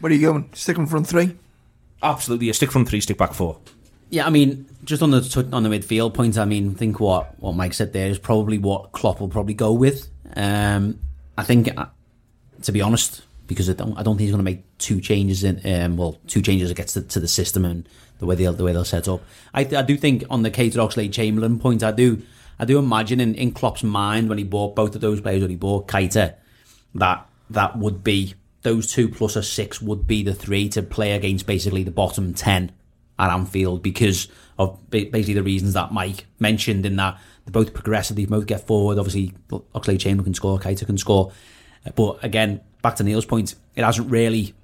Where 0.00 0.10
are 0.10 0.14
you 0.14 0.20
going? 0.32 0.48
Stick 0.54 0.76
him 0.76 0.86
front 0.86 1.06
three? 1.06 1.36
Absolutely, 2.02 2.48
a 2.50 2.54
stick 2.54 2.72
from 2.72 2.84
three, 2.84 3.00
stick 3.00 3.16
back 3.18 3.32
four. 3.32 3.58
Yeah, 4.10 4.26
I 4.26 4.30
mean, 4.30 4.66
just 4.84 5.02
on 5.02 5.10
the 5.12 5.48
on 5.52 5.62
the 5.62 5.68
midfield 5.70 6.12
point, 6.14 6.36
I 6.36 6.44
mean, 6.44 6.72
I 6.72 6.74
think 6.74 6.98
what 7.00 7.38
what 7.40 7.54
Mike 7.54 7.72
said 7.74 7.92
there 7.92 8.08
is 8.08 8.18
probably 8.18 8.58
what 8.58 8.92
Klopp 8.92 9.20
will 9.20 9.28
probably 9.28 9.54
go 9.54 9.72
with. 9.72 10.08
Um, 10.34 10.98
I 11.38 11.44
think, 11.44 11.70
uh, 11.78 11.86
to 12.62 12.72
be 12.72 12.82
honest, 12.82 13.22
because 13.46 13.68
I 13.68 13.74
don't, 13.74 13.96
I 13.98 14.02
don't 14.02 14.16
think 14.16 14.22
he's 14.22 14.30
going 14.30 14.44
to 14.44 14.50
make 14.50 14.64
two 14.78 15.00
changes 15.00 15.44
in, 15.44 15.60
um, 15.64 15.96
well, 15.96 16.18
two 16.26 16.42
changes 16.42 16.70
against 16.70 16.94
the, 16.94 17.02
to 17.02 17.20
the 17.20 17.28
system 17.28 17.64
and 17.64 17.88
the 18.18 18.26
way 18.26 18.34
they'll 18.34 18.52
the 18.52 18.64
way 18.64 18.72
they'll 18.72 18.84
set 18.84 19.08
up. 19.08 19.22
I, 19.52 19.62
I 19.62 19.82
do 19.82 19.96
think 19.96 20.24
on 20.30 20.42
the 20.42 20.50
Keita 20.50 20.76
Oxlade 20.76 21.12
Chamberlain 21.12 21.58
point, 21.58 21.82
I 21.82 21.90
do 21.92 22.22
I 22.58 22.64
do 22.64 22.78
imagine 22.78 23.20
in, 23.20 23.34
in 23.34 23.52
Klopp's 23.52 23.82
mind 23.82 24.28
when 24.28 24.38
he 24.38 24.44
bought 24.44 24.76
both 24.76 24.94
of 24.94 25.00
those 25.00 25.20
players, 25.20 25.40
when 25.40 25.50
he 25.50 25.56
bought 25.56 25.88
Keita, 25.88 26.34
that 26.94 27.28
that 27.50 27.78
would 27.78 28.04
be 28.04 28.34
those 28.62 28.92
two 28.92 29.08
plus 29.08 29.34
a 29.34 29.42
six 29.42 29.82
would 29.82 30.06
be 30.06 30.22
the 30.22 30.34
three 30.34 30.68
to 30.68 30.82
play 30.82 31.12
against 31.12 31.46
basically 31.46 31.82
the 31.82 31.90
bottom 31.90 32.32
ten 32.32 32.70
at 33.18 33.30
Anfield 33.30 33.82
because 33.82 34.28
of 34.58 34.78
basically 34.90 35.34
the 35.34 35.42
reasons 35.42 35.74
that 35.74 35.92
Mike 35.92 36.26
mentioned 36.38 36.86
in 36.86 36.96
that 36.96 37.18
they're 37.44 37.52
both 37.52 37.74
progressive, 37.74 38.16
they 38.16 38.24
both 38.24 38.46
get 38.46 38.66
forward. 38.66 38.98
Obviously, 38.98 39.34
Oxlade 39.50 39.98
Chamberlain 39.98 40.24
can 40.24 40.34
score, 40.34 40.58
Keita 40.58 40.86
can 40.86 40.96
score. 40.96 41.32
But 41.94 42.22
again, 42.22 42.60
back 42.82 42.96
to 42.96 43.04
Neil's 43.04 43.24
point, 43.24 43.54
it 43.74 43.84
hasn't 43.84 44.10
really 44.10 44.54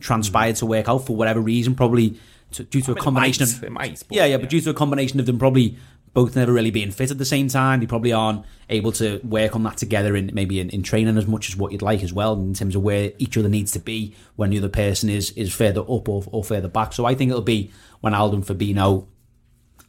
transpired 0.00 0.56
to 0.56 0.66
work 0.66 0.88
out 0.88 1.06
for 1.06 1.16
whatever 1.16 1.40
reason, 1.40 1.74
probably 1.74 2.18
to, 2.52 2.64
due 2.64 2.82
to 2.82 2.92
a 2.92 2.94
combination 2.94 3.46
might, 3.46 3.56
of 3.56 3.64
it 3.64 3.72
might, 3.72 4.02
but, 4.08 4.16
yeah, 4.16 4.24
yeah, 4.24 4.30
yeah. 4.32 4.36
but 4.38 4.48
due 4.48 4.60
to 4.60 4.70
a 4.70 4.74
combination 4.74 5.20
of 5.20 5.26
them 5.26 5.38
probably 5.38 5.76
both 6.14 6.34
never 6.34 6.52
really 6.52 6.70
being 6.70 6.90
fit 6.90 7.10
at 7.10 7.18
the 7.18 7.24
same 7.24 7.48
time, 7.48 7.80
they 7.80 7.86
probably 7.86 8.12
aren't 8.12 8.44
able 8.70 8.92
to 8.92 9.20
work 9.22 9.54
on 9.54 9.62
that 9.62 9.76
together 9.76 10.16
in 10.16 10.30
maybe 10.32 10.60
in, 10.60 10.70
in 10.70 10.82
training 10.82 11.16
as 11.16 11.26
much 11.26 11.48
as 11.48 11.56
what 11.56 11.72
you'd 11.72 11.82
like 11.82 12.02
as 12.02 12.12
well 12.12 12.34
in 12.34 12.54
terms 12.54 12.74
of 12.74 12.82
where 12.82 13.12
each 13.18 13.36
other 13.36 13.48
needs 13.48 13.72
to 13.72 13.78
be 13.78 14.14
when 14.36 14.50
the 14.50 14.58
other 14.58 14.68
person 14.68 15.08
is 15.08 15.30
is 15.32 15.54
further 15.54 15.82
up 15.82 16.08
or, 16.08 16.24
or 16.26 16.42
further 16.42 16.68
back. 16.68 16.92
So 16.92 17.04
I 17.04 17.14
think 17.14 17.30
it'll 17.30 17.42
be 17.42 17.70
when 18.00 18.14
Alden 18.14 18.42
Fabinho 18.42 19.06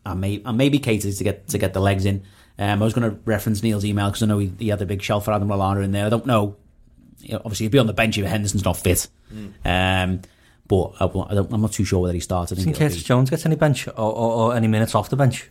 and, 0.06 0.22
may, 0.22 0.42
and 0.46 0.58
maybe 0.58 0.80
Keita 0.80 1.18
to 1.18 1.24
get 1.24 1.48
to 1.48 1.58
get 1.58 1.74
the 1.74 1.82
legs 1.82 2.06
in. 2.06 2.24
Um, 2.58 2.82
I 2.82 2.86
was 2.86 2.94
going 2.94 3.10
to 3.10 3.18
reference 3.24 3.64
Neil's 3.64 3.86
email 3.86 4.10
because 4.10 4.22
I 4.22 4.26
know 4.26 4.40
he, 4.40 4.52
he 4.60 4.68
had 4.68 4.82
a 4.82 4.86
big 4.86 5.02
shelf 5.02 5.26
for 5.26 5.32
Adam 5.32 5.48
Lallana 5.48 5.84
in 5.84 5.94
there. 5.94 6.06
I 6.06 6.10
don't 6.10 6.26
know. 6.26 6.58
Obviously, 7.34 7.65
he'll 7.65 7.72
be 7.72 7.80
on 7.80 7.88
the 7.88 7.93
bench 7.93 8.17
if 8.17 8.26
Henderson's 8.26 8.63
not 8.65 8.78
fit. 8.78 9.07
Um, 9.65 10.22
but 10.67 10.91
I, 10.99 11.05
I 11.05 11.34
don't, 11.36 11.51
I'm 11.53 11.61
not 11.61 11.72
too 11.74 11.84
sure 11.86 11.99
whether 11.99 12.13
he 12.13 12.20
starts. 12.20 12.51
I 12.51 12.55
Do 12.55 12.61
you 12.61 12.65
think 12.65 12.78
think 12.78 12.89
Curtis 12.91 13.03
be- 13.03 13.07
Jones 13.07 13.30
gets 13.30 13.45
any 13.45 13.55
bench 13.55 13.88
or, 13.88 13.93
or, 13.97 14.32
or 14.51 14.55
any 14.55 14.67
minutes 14.67 14.93
off 14.95 15.09
the 15.09 15.15
bench? 15.15 15.49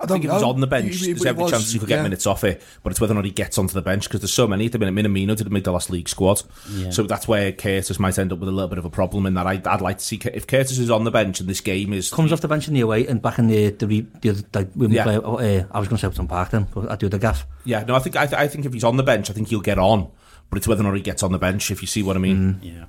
I 0.00 0.04
I 0.04 0.06
don't 0.06 0.14
think 0.16 0.24
if 0.26 0.28
know. 0.30 0.34
he's 0.36 0.42
on 0.44 0.60
the 0.60 0.66
bench, 0.68 0.94
He- 0.96 1.06
he- 1.06 1.12
there's 1.12 1.26
every 1.26 1.42
was, 1.42 1.50
chance 1.50 1.72
he 1.72 1.78
could 1.80 1.88
get 1.88 1.96
yeah. 1.96 2.02
minutes 2.04 2.24
off 2.26 2.44
it. 2.44 2.62
But 2.84 2.90
it's 2.92 3.00
whether 3.00 3.14
or 3.14 3.16
not 3.16 3.24
he 3.24 3.32
gets 3.32 3.58
onto 3.58 3.74
the 3.74 3.82
bench 3.82 4.04
because 4.04 4.20
there's 4.20 4.32
so 4.32 4.46
many 4.46 4.66
at 4.66 4.72
the 4.72 4.78
minute. 4.78 4.94
Minamino 4.94 5.36
didn't 5.36 5.52
make 5.52 5.64
the 5.64 5.72
last 5.72 5.90
league 5.90 6.08
squad, 6.08 6.42
Yeah. 6.70 6.90
so 6.90 7.02
that's 7.02 7.26
where 7.26 7.50
Curtis 7.50 7.98
might 7.98 8.16
end 8.16 8.32
up 8.32 8.38
with 8.38 8.48
a 8.48 8.52
little 8.52 8.68
bit 8.68 8.78
of 8.78 8.84
a 8.84 8.90
problem. 8.90 9.26
In 9.26 9.34
that, 9.34 9.46
I, 9.48 9.60
I'd 9.66 9.80
like 9.80 9.98
to 9.98 10.04
see 10.04 10.20
if 10.32 10.46
Curtis 10.46 10.78
is 10.78 10.88
on 10.88 11.02
the 11.02 11.10
bench 11.10 11.40
and 11.40 11.48
this 11.48 11.60
game 11.60 11.92
is 11.92 12.10
Comes 12.10 12.32
off 12.32 12.40
the 12.40 12.46
bench 12.48 12.68
in 12.68 12.74
the 12.74 12.80
away 12.80 13.06
and 13.08 13.20
back 13.20 13.38
in 13.40 13.48
the 13.48 13.70
the, 13.70 13.86
re, 13.88 14.06
the 14.20 14.30
other 14.30 14.42
like 14.54 14.72
when 14.74 14.90
we 14.90 14.96
Yeah. 14.96 15.02
play. 15.04 15.16
Uh, 15.16 15.64
I 15.72 15.78
was 15.80 15.88
going 15.88 15.96
to 15.96 15.98
say 15.98 16.06
Upton 16.06 16.28
Park 16.28 16.50
then, 16.50 16.68
but 16.72 16.90
I 16.90 16.94
do 16.96 17.08
the 17.08 17.18
gaff. 17.18 17.44
Yeah, 17.64 17.82
no, 17.82 17.96
I 17.96 17.98
think 17.98 18.14
I, 18.16 18.26
th- 18.26 18.40
I 18.40 18.46
think 18.46 18.66
if 18.66 18.72
he's 18.72 18.84
on 18.84 18.96
the 18.98 19.02
bench, 19.02 19.30
I 19.30 19.32
think 19.32 19.48
he'll 19.48 19.60
get 19.60 19.78
on. 19.78 20.08
But 20.50 20.58
it's 20.58 20.68
whether 20.68 20.82
or 20.82 20.84
not 20.84 20.94
he 20.94 21.02
gets 21.02 21.22
on 21.24 21.32
the 21.32 21.38
bench. 21.38 21.70
If 21.72 21.82
you 21.82 21.88
see 21.88 22.02
what 22.04 22.16
I 22.16 22.20
mean. 22.20 22.60
Yeah. 22.62 22.84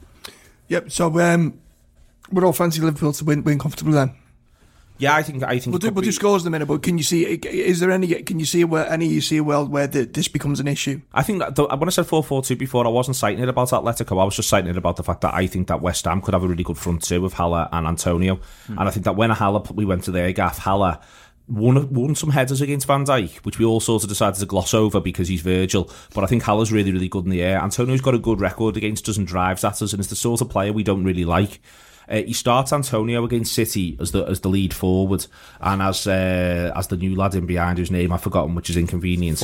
Yep. 0.69 0.91
So 0.91 1.19
um, 1.19 1.59
we're 2.31 2.45
all 2.45 2.53
fancy 2.53 2.79
Liverpool 2.81 3.11
to 3.13 3.25
win, 3.25 3.43
win 3.43 3.57
comfortably 3.57 3.93
then. 3.93 4.11
Yeah, 4.99 5.15
I 5.15 5.23
think 5.23 5.43
I 5.43 5.59
think. 5.59 5.67
We'll 5.67 5.79
do, 5.79 5.91
we'll 5.91 6.03
do 6.03 6.11
scores 6.11 6.43
in 6.43 6.47
a 6.49 6.51
minute, 6.51 6.67
but 6.67 6.83
can 6.83 6.97
you 6.97 7.05
see? 7.05 7.23
Is 7.23 7.79
there 7.79 7.89
any? 7.89 8.07
Can 8.23 8.37
you 8.37 8.45
see 8.45 8.65
where 8.65 8.85
any? 8.87 9.07
You 9.07 9.21
see 9.21 9.37
a 9.37 9.43
world 9.43 9.71
where 9.71 9.87
the, 9.87 10.03
this 10.03 10.27
becomes 10.27 10.59
an 10.59 10.67
issue? 10.67 11.01
I 11.13 11.23
think 11.23 11.39
that 11.39 11.55
the, 11.55 11.65
when 11.67 11.87
I 11.87 11.91
said 11.91 12.05
4 12.05 12.21
4 12.21 12.43
2 12.43 12.57
before, 12.57 12.85
I 12.85 12.89
wasn't 12.89 13.15
citing 13.15 13.41
it 13.41 13.47
about 13.47 13.69
Atletico. 13.69 14.21
I 14.21 14.25
was 14.25 14.35
just 14.35 14.49
citing 14.49 14.69
it 14.69 14.77
about 14.77 14.97
the 14.97 15.03
fact 15.03 15.21
that 15.21 15.33
I 15.33 15.47
think 15.47 15.69
that 15.69 15.81
West 15.81 16.03
Ham 16.03 16.21
could 16.21 16.33
have 16.33 16.43
a 16.43 16.47
really 16.47 16.63
good 16.63 16.77
front 16.77 17.01
two 17.03 17.21
with 17.21 17.33
Haller 17.33 17.69
and 17.71 17.87
Antonio. 17.87 18.41
Hmm. 18.67 18.79
And 18.79 18.89
I 18.89 18.91
think 18.91 19.05
that 19.05 19.15
when 19.15 19.29
Haller, 19.29 19.61
we 19.73 19.85
went 19.85 20.03
to 20.03 20.11
their 20.11 20.33
gaff, 20.33 20.57
Haller 20.57 20.99
won, 21.49 21.93
won 21.93 22.15
some 22.15 22.29
headers 22.29 22.61
against 22.61 22.87
Van 22.87 23.05
Dijk, 23.05 23.37
which 23.45 23.57
we 23.57 23.65
all 23.65 23.79
sort 23.79 24.03
of 24.03 24.09
decided 24.09 24.39
to 24.39 24.45
gloss 24.45 24.73
over 24.73 24.99
because 24.99 25.27
he's 25.27 25.41
Virgil. 25.41 25.89
But 26.13 26.23
I 26.23 26.27
think 26.27 26.43
Haller's 26.43 26.71
really, 26.71 26.91
really 26.91 27.09
good 27.09 27.23
in 27.23 27.31
the 27.31 27.41
air. 27.41 27.59
Antonio's 27.59 28.01
got 28.01 28.15
a 28.15 28.19
good 28.19 28.39
record 28.39 28.77
against 28.77 29.09
us 29.09 29.17
and 29.17 29.25
drives 29.25 29.63
at 29.63 29.81
us, 29.81 29.93
and 29.93 29.99
is 29.99 30.07
the 30.07 30.15
sort 30.15 30.41
of 30.41 30.49
player 30.49 30.71
we 30.71 30.83
don't 30.83 31.03
really 31.03 31.25
like. 31.25 31.61
Uh, 32.09 32.23
he 32.23 32.33
starts 32.33 32.73
Antonio 32.73 33.23
against 33.23 33.53
City 33.53 33.95
as 33.99 34.11
the 34.11 34.25
as 34.25 34.39
the 34.39 34.49
lead 34.49 34.73
forward, 34.73 35.27
and 35.61 35.81
as 35.81 36.07
uh, 36.07 36.71
as 36.75 36.87
the 36.87 36.97
new 36.97 37.15
lad 37.15 37.35
in 37.35 37.45
behind 37.45 37.77
whose 37.77 37.91
name 37.91 38.11
I've 38.11 38.23
forgotten, 38.23 38.55
which 38.55 38.69
is 38.69 38.77
inconvenient. 38.77 39.41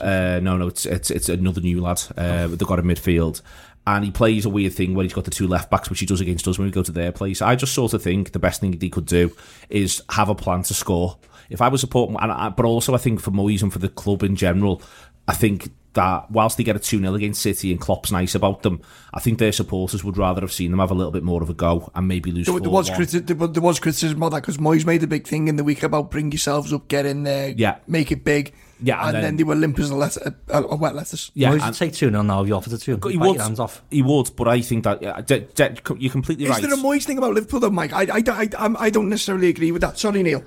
Uh, 0.00 0.40
no, 0.40 0.56
no, 0.56 0.66
it's 0.66 0.84
it's 0.84 1.10
it's 1.10 1.28
another 1.28 1.60
new 1.60 1.80
lad. 1.80 2.02
Uh, 2.16 2.48
they've 2.48 2.58
got 2.58 2.78
a 2.78 2.82
midfield. 2.82 3.40
And 3.86 4.04
he 4.04 4.10
plays 4.10 4.44
a 4.44 4.50
weird 4.50 4.74
thing 4.74 4.94
where 4.94 5.04
he's 5.04 5.14
got 5.14 5.24
the 5.24 5.30
two 5.30 5.48
left 5.48 5.70
backs, 5.70 5.88
which 5.88 6.00
he 6.00 6.04
does 6.04 6.20
against 6.20 6.46
us 6.46 6.58
when 6.58 6.66
we 6.66 6.72
go 6.72 6.82
to 6.82 6.92
their 6.92 7.10
place. 7.10 7.40
I 7.40 7.56
just 7.56 7.72
sort 7.72 7.94
of 7.94 8.02
think 8.02 8.32
the 8.32 8.38
best 8.38 8.60
thing 8.60 8.78
he 8.78 8.90
could 8.90 9.06
do 9.06 9.34
is 9.70 10.02
have 10.10 10.28
a 10.28 10.34
plan 10.34 10.62
to 10.64 10.74
score. 10.74 11.16
If 11.48 11.62
I 11.62 11.68
was 11.68 11.80
supporting, 11.80 12.18
and 12.20 12.30
I, 12.30 12.50
but 12.50 12.66
also 12.66 12.94
I 12.94 12.98
think 12.98 13.18
for 13.18 13.30
Moyes 13.30 13.62
and 13.62 13.72
for 13.72 13.78
the 13.78 13.88
club 13.88 14.22
in 14.22 14.36
general, 14.36 14.82
I 15.26 15.32
think 15.32 15.70
that 15.94 16.30
whilst 16.30 16.56
they 16.58 16.64
get 16.64 16.76
a 16.76 16.78
2 16.78 16.98
0 17.00 17.14
against 17.14 17.42
City 17.42 17.72
and 17.72 17.80
Klopp's 17.80 18.12
nice 18.12 18.34
about 18.34 18.62
them, 18.62 18.80
I 19.14 19.20
think 19.20 19.38
their 19.38 19.52
supporters 19.52 20.04
would 20.04 20.16
rather 20.16 20.40
have 20.42 20.52
seen 20.52 20.70
them 20.70 20.80
have 20.80 20.90
a 20.90 20.94
little 20.94 21.10
bit 21.12 21.22
more 21.24 21.42
of 21.42 21.50
a 21.50 21.54
go 21.54 21.90
and 21.94 22.06
maybe 22.06 22.30
lose. 22.30 22.46
There, 22.46 22.60
there 22.60 22.70
was 22.70 22.90
4-1. 22.90 22.96
criti- 22.96 23.26
there, 23.26 23.36
was- 23.36 23.52
there 23.52 23.62
was 23.62 23.80
criticism 23.80 24.18
about 24.18 24.30
that 24.32 24.42
because 24.42 24.58
Moyes 24.58 24.84
made 24.86 25.02
a 25.02 25.06
big 25.06 25.26
thing 25.26 25.48
in 25.48 25.56
the 25.56 25.64
week 25.64 25.82
about 25.82 26.10
bring 26.10 26.30
yourselves 26.30 26.72
up, 26.72 26.88
get 26.88 27.06
in 27.06 27.22
there, 27.24 27.54
Yeah. 27.56 27.78
make 27.86 28.12
it 28.12 28.24
big. 28.24 28.52
Yeah, 28.80 28.98
and, 28.98 29.06
and 29.08 29.14
then, 29.16 29.18
uh, 29.18 29.26
then- 29.26 29.36
they 29.38 29.42
were 29.44 29.54
limp 29.56 29.78
as 29.80 29.90
a, 29.90 29.96
letter, 29.96 30.36
a, 30.48 30.62
a 30.62 30.76
wet 30.76 30.94
lettuce. 30.94 31.32
Yeah, 31.34 31.48
Moyes 31.50 31.54
and- 31.54 31.62
would 31.64 31.74
take 31.74 31.94
2 31.94 32.10
0 32.10 32.22
now 32.22 32.42
if 32.42 32.48
you 32.48 32.54
offered 32.54 32.72
it 32.74 32.78
to 32.78 32.92
him. 32.92 33.00
He 33.02 33.16
Bite 33.16 33.26
would. 33.26 33.34
your 33.34 33.42
hands 33.42 33.58
off. 33.58 33.82
He 33.90 34.02
would, 34.02 34.30
but 34.36 34.46
I 34.46 34.60
think 34.60 34.84
that 34.84 35.02
yeah, 35.02 35.20
de- 35.20 35.40
de- 35.40 35.74
you're 35.98 36.12
completely 36.12 36.44
Is 36.44 36.50
right. 36.50 36.62
there 36.62 36.74
a 36.74 36.76
Moyes 36.76 37.04
thing 37.04 37.18
about 37.18 37.34
Liverpool 37.34 37.58
though, 37.60 37.70
Mike? 37.70 37.92
I, 37.92 38.02
I, 38.02 38.22
I, 38.28 38.48
I'm- 38.58 38.76
I 38.78 38.90
don't 38.90 39.08
necessarily 39.08 39.48
agree 39.48 39.72
with 39.72 39.82
that. 39.82 39.98
Sorry, 39.98 40.22
Neil. 40.22 40.44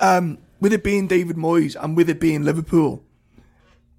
Um, 0.00 0.38
with 0.60 0.72
it 0.72 0.84
being 0.84 1.06
David 1.06 1.36
Moyes 1.36 1.76
and 1.82 1.96
with 1.96 2.08
it 2.08 2.20
being 2.20 2.44
Liverpool, 2.44 3.02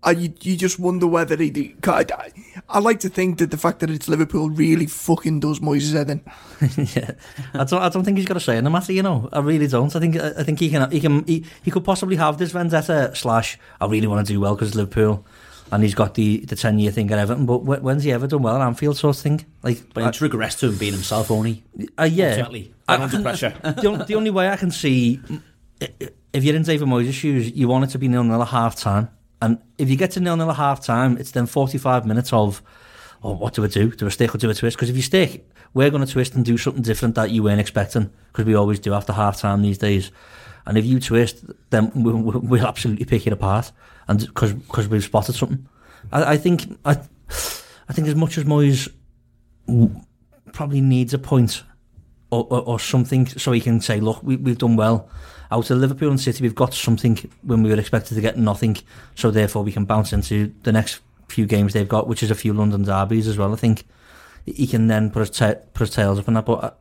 I, 0.01 0.11
you, 0.11 0.33
you 0.41 0.55
just 0.55 0.79
wonder 0.79 1.05
whether 1.07 1.35
he. 1.35 1.51
he- 1.53 1.75
I, 1.85 2.05
I, 2.09 2.31
I 2.69 2.79
like 2.79 3.01
to 3.01 3.09
think 3.09 3.39
that 3.39 3.51
the 3.51 3.57
fact 3.57 3.79
that 3.79 3.89
it's 3.89 4.07
Liverpool 4.07 4.49
really 4.49 4.85
fucking 4.85 5.41
does 5.41 5.59
Moyes' 5.59 5.91
head 5.93 6.09
in. 6.09 6.21
yeah, 6.95 7.11
I 7.53 7.65
don't. 7.65 7.81
I 7.81 7.89
don't 7.89 8.05
think 8.05 8.17
he's 8.17 8.25
got 8.27 8.37
a 8.37 8.39
say 8.39 8.57
in 8.57 8.63
the 8.63 8.69
matter. 8.69 8.93
You 8.93 9.03
know, 9.03 9.27
I 9.33 9.39
really 9.39 9.67
don't. 9.67 9.93
I 9.93 9.99
think. 9.99 10.15
I 10.15 10.43
think 10.43 10.59
he 10.59 10.69
can. 10.69 10.89
He 10.89 11.01
can. 11.01 11.25
He, 11.25 11.45
he 11.63 11.71
could 11.71 11.83
possibly 11.83 12.15
have 12.15 12.37
this 12.37 12.51
vendetta 12.53 13.11
slash. 13.13 13.57
I 13.81 13.87
really 13.87 14.07
want 14.07 14.25
to 14.25 14.33
do 14.33 14.39
well 14.39 14.55
because 14.55 14.73
Liverpool, 14.73 15.25
and 15.71 15.83
he's 15.83 15.95
got 15.95 16.13
the 16.15 16.45
the 16.45 16.55
ten 16.55 16.79
year 16.79 16.91
thing 16.91 17.11
at 17.11 17.19
Everton. 17.19 17.45
But 17.45 17.59
wh- 17.59 17.83
when's 17.83 18.03
he 18.05 18.13
ever 18.13 18.25
done 18.27 18.41
well 18.41 18.55
at 18.55 18.61
Anfield? 18.65 18.95
Sort 18.95 19.17
of 19.17 19.21
thing. 19.21 19.45
Like, 19.63 19.81
But 19.93 20.05
it's 20.07 20.19
regressed 20.19 20.59
to 20.59 20.67
him 20.69 20.77
being 20.77 20.93
himself 20.93 21.29
only. 21.29 21.61
uh, 21.99 22.03
yeah. 22.09 22.29
Ultimately. 22.31 22.73
And 22.87 23.03
under 23.03 23.21
pressure. 23.21 23.53
the, 23.63 23.87
only, 23.87 24.05
the 24.05 24.15
only 24.15 24.29
way 24.31 24.47
I 24.49 24.55
can 24.55 24.71
see, 24.71 25.19
i- 25.81 25.89
i- 26.01 26.09
if 26.31 26.43
you're 26.45 26.55
in 26.55 26.63
David 26.63 26.87
Moyes' 26.87 27.11
shoes, 27.11 27.51
you 27.51 27.67
want 27.67 27.83
it 27.83 27.87
to 27.91 27.97
be 27.99 28.07
nil 28.07 28.23
nil 28.23 28.41
at 28.41 28.47
half 28.47 28.75
time. 28.77 29.09
And 29.41 29.59
if 29.77 29.89
you 29.89 29.95
get 29.95 30.11
to 30.11 30.19
nil 30.19 30.35
nil 30.37 30.49
at 30.51 30.57
half 30.57 30.83
time, 30.83 31.17
it's 31.17 31.31
then 31.31 31.45
45 31.45 32.05
minutes 32.05 32.33
of, 32.33 32.61
oh, 33.23 33.33
what 33.33 33.53
do 33.53 33.61
we 33.61 33.67
do? 33.67 33.91
Do 33.91 34.05
we 34.05 34.11
stick 34.11 34.35
or 34.35 34.37
do 34.37 34.47
we 34.47 34.53
twist? 34.53 34.77
Because 34.77 34.89
if 34.89 34.95
you 34.95 35.01
stick, 35.01 35.47
we're 35.73 35.89
going 35.89 36.05
to 36.05 36.11
twist 36.11 36.35
and 36.35 36.43
do 36.43 36.57
something 36.57 36.81
different 36.81 37.15
that 37.15 37.31
you 37.31 37.43
weren't 37.43 37.59
expecting, 37.59 38.11
because 38.31 38.45
we 38.45 38.55
always 38.55 38.79
do 38.79 38.93
after 38.93 39.13
half 39.13 39.39
time 39.39 39.61
these 39.61 39.77
days. 39.77 40.11
And 40.65 40.77
if 40.77 40.85
you 40.85 40.99
twist, 40.99 41.45
then 41.69 41.91
we'll, 41.95 42.17
we'll 42.17 42.65
absolutely 42.65 43.05
pick 43.05 43.25
it 43.25 43.33
apart, 43.33 43.71
and 44.07 44.19
because 44.19 44.87
we've 44.87 45.03
spotted 45.03 45.33
something. 45.33 45.67
I, 46.11 46.33
I 46.33 46.37
think 46.37 46.77
I, 46.85 46.91
I 46.91 47.93
think 47.93 48.07
as 48.07 48.15
much 48.15 48.37
as 48.37 48.43
Moyes 48.43 48.91
probably 50.51 50.81
needs 50.81 51.13
a 51.13 51.19
point 51.19 51.63
or, 52.31 52.45
or, 52.49 52.61
or 52.61 52.79
something 52.79 53.25
so 53.27 53.51
he 53.51 53.61
can 53.61 53.81
say, 53.81 53.99
look, 53.99 54.21
we, 54.23 54.35
we've 54.35 54.57
done 54.57 54.75
well. 54.75 55.09
Out 55.51 55.69
of 55.71 55.77
Liverpool 55.79 56.09
and 56.09 56.19
City, 56.21 56.43
we've 56.43 56.53
got 56.53 56.73
something 56.75 57.17
when 57.41 57.63
we 57.63 57.69
were 57.71 57.79
expected 57.79 58.13
to 58.15 58.21
get 58.21 58.37
nothing. 58.37 58.77
So 59.15 59.31
therefore, 59.31 59.63
we 59.63 59.71
can 59.71 59.85
bounce 59.85 60.13
into 60.13 60.53
the 60.63 60.71
next 60.71 60.99
few 61.27 61.45
games 61.47 61.73
they've 61.73 61.87
got, 61.89 62.07
which 62.07 62.21
is 62.21 62.29
a 62.29 62.35
few 62.35 62.53
London 62.53 62.83
derbies 62.83 63.27
as 63.27 63.37
well. 63.37 63.51
I 63.53 63.55
think 63.55 63.83
he 64.45 64.67
can 64.67 64.87
then 64.87 65.09
put 65.09 65.21
his, 65.21 65.29
ta- 65.31 65.55
put 65.73 65.87
his 65.87 65.95
tails 65.95 66.19
up 66.19 66.27
on 66.27 66.35
that. 66.35 66.45
But 66.45 66.63
I, 66.63 66.71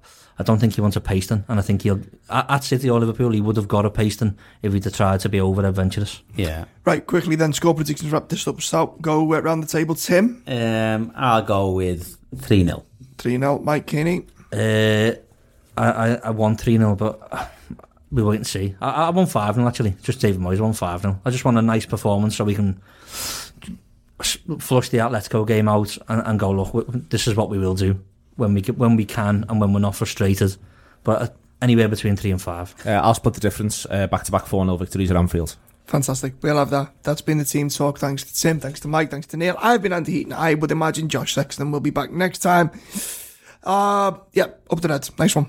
I 0.40 0.42
don't 0.42 0.59
think 0.59 0.74
he 0.74 0.82
wants 0.82 0.96
a 0.96 1.01
pasting. 1.01 1.44
And 1.49 1.59
I 1.59 1.62
think 1.62 1.80
he'll, 1.82 2.01
at, 2.28 2.51
at 2.51 2.64
City 2.64 2.90
or 2.90 3.01
Liverpool, 3.01 3.30
he 3.30 3.40
would 3.40 3.57
have 3.57 3.68
got 3.68 3.86
a 3.86 3.90
pasting 3.90 4.36
if 4.62 4.74
he'd 4.74 4.84
have 4.84 4.92
tried 4.94 5.20
to 5.20 5.30
be 5.30 5.40
over 5.40 5.64
adventurous. 5.66 6.22
Yeah. 6.36 6.66
Right, 6.84 7.05
quickly 7.07 7.36
then, 7.36 7.55
score 7.55 7.74
predictions, 7.74 8.12
wrap 8.12 8.28
this 8.28 8.46
up. 8.46 8.61
So 8.61 8.99
go 9.01 9.32
around 9.32 9.62
the 9.62 9.66
table. 9.66 9.94
Tim, 9.94 10.42
Um, 10.46 11.11
I'll 11.16 11.40
go 11.42 11.70
with 11.70 12.18
3 12.36 12.64
0. 12.66 12.84
3 13.16 13.38
0. 13.38 13.59
Mike 13.61 13.86
Kearney, 13.86 14.26
Uh, 14.53 15.12
I, 15.79 15.91
I, 15.91 16.14
I 16.24 16.31
won 16.31 16.57
3 16.57 16.76
0, 16.76 16.97
but 16.97 17.53
we 18.11 18.22
wait 18.22 18.37
and 18.37 18.47
see. 18.47 18.74
I, 18.81 19.07
I 19.07 19.11
won 19.11 19.26
5 19.26 19.55
0 19.55 19.66
actually. 19.66 19.97
Just 20.03 20.20
David 20.20 20.41
Moyes 20.41 20.61
won 20.61 20.72
5 20.72 21.03
0. 21.03 21.20
I 21.24 21.31
just 21.31 21.45
want 21.45 21.59
a 21.59 21.62
nice 21.62 21.87
performance 21.87 22.37
so 22.37 22.45
we 22.45 22.55
can 22.55 22.81
flush 24.59 24.89
the 24.89 24.99
Atletico 24.99 25.47
game 25.47 25.68
out 25.68 25.97
and, 26.09 26.22
and 26.26 26.41
go, 26.41 26.51
look, 26.51 26.87
this 27.09 27.26
is 27.29 27.37
what 27.37 27.51
we 27.51 27.59
will 27.59 27.74
do 27.74 28.03
when 28.37 28.55
we, 28.55 28.62
when 28.62 28.97
we 28.97 29.05
can 29.05 29.45
and 29.49 29.61
when 29.61 29.72
we're 29.72 29.81
not 29.81 29.95
frustrated. 29.95 30.57
But 31.05 31.22
uh, 31.22 31.29
anywhere 31.62 31.89
between 31.89 32.16
3 32.16 32.33
and 32.33 32.43
5. 32.43 32.74
Uh, 32.87 32.91
I'll 32.91 33.14
split 33.14 33.35
the 33.35 33.41
difference. 33.41 33.87
Uh, 33.89 34.07
back-to-back 34.07 34.45
4-0 34.45 34.79
victories 34.79 35.11
at 35.11 35.16
Anfield. 35.16 35.57
fantastic. 35.87 36.35
We'll 36.43 36.57
have 36.57 36.70
that. 36.70 36.93
That's 37.03 37.20
been 37.22 37.39
the 37.39 37.45
team 37.45 37.68
talk. 37.68 37.99
Thanks 37.99 38.24
to 38.24 38.35
Tim, 38.35 38.61
thanks 38.61 38.81
to 38.81 38.89
Mike, 38.89 39.11
thanks 39.11 39.26
to 39.29 39.37
Neil. 39.37 39.57
I've 39.61 39.83
been 39.83 39.93
Andy 39.93 40.12
Heaton. 40.12 40.33
I 40.33 40.55
would 40.55 40.70
imagine 40.72 41.09
Josh 41.09 41.35
Sexton 41.35 41.70
will 41.70 41.81
be 41.81 41.91
back 41.91 42.11
next 42.11 42.41
time. 42.41 42.70
Uh, 43.62 44.12
yeah, 44.33 44.47
up 44.70 44.81
to 44.81 44.89
that. 44.89 45.11
Nice 45.18 45.37
one. 45.37 45.49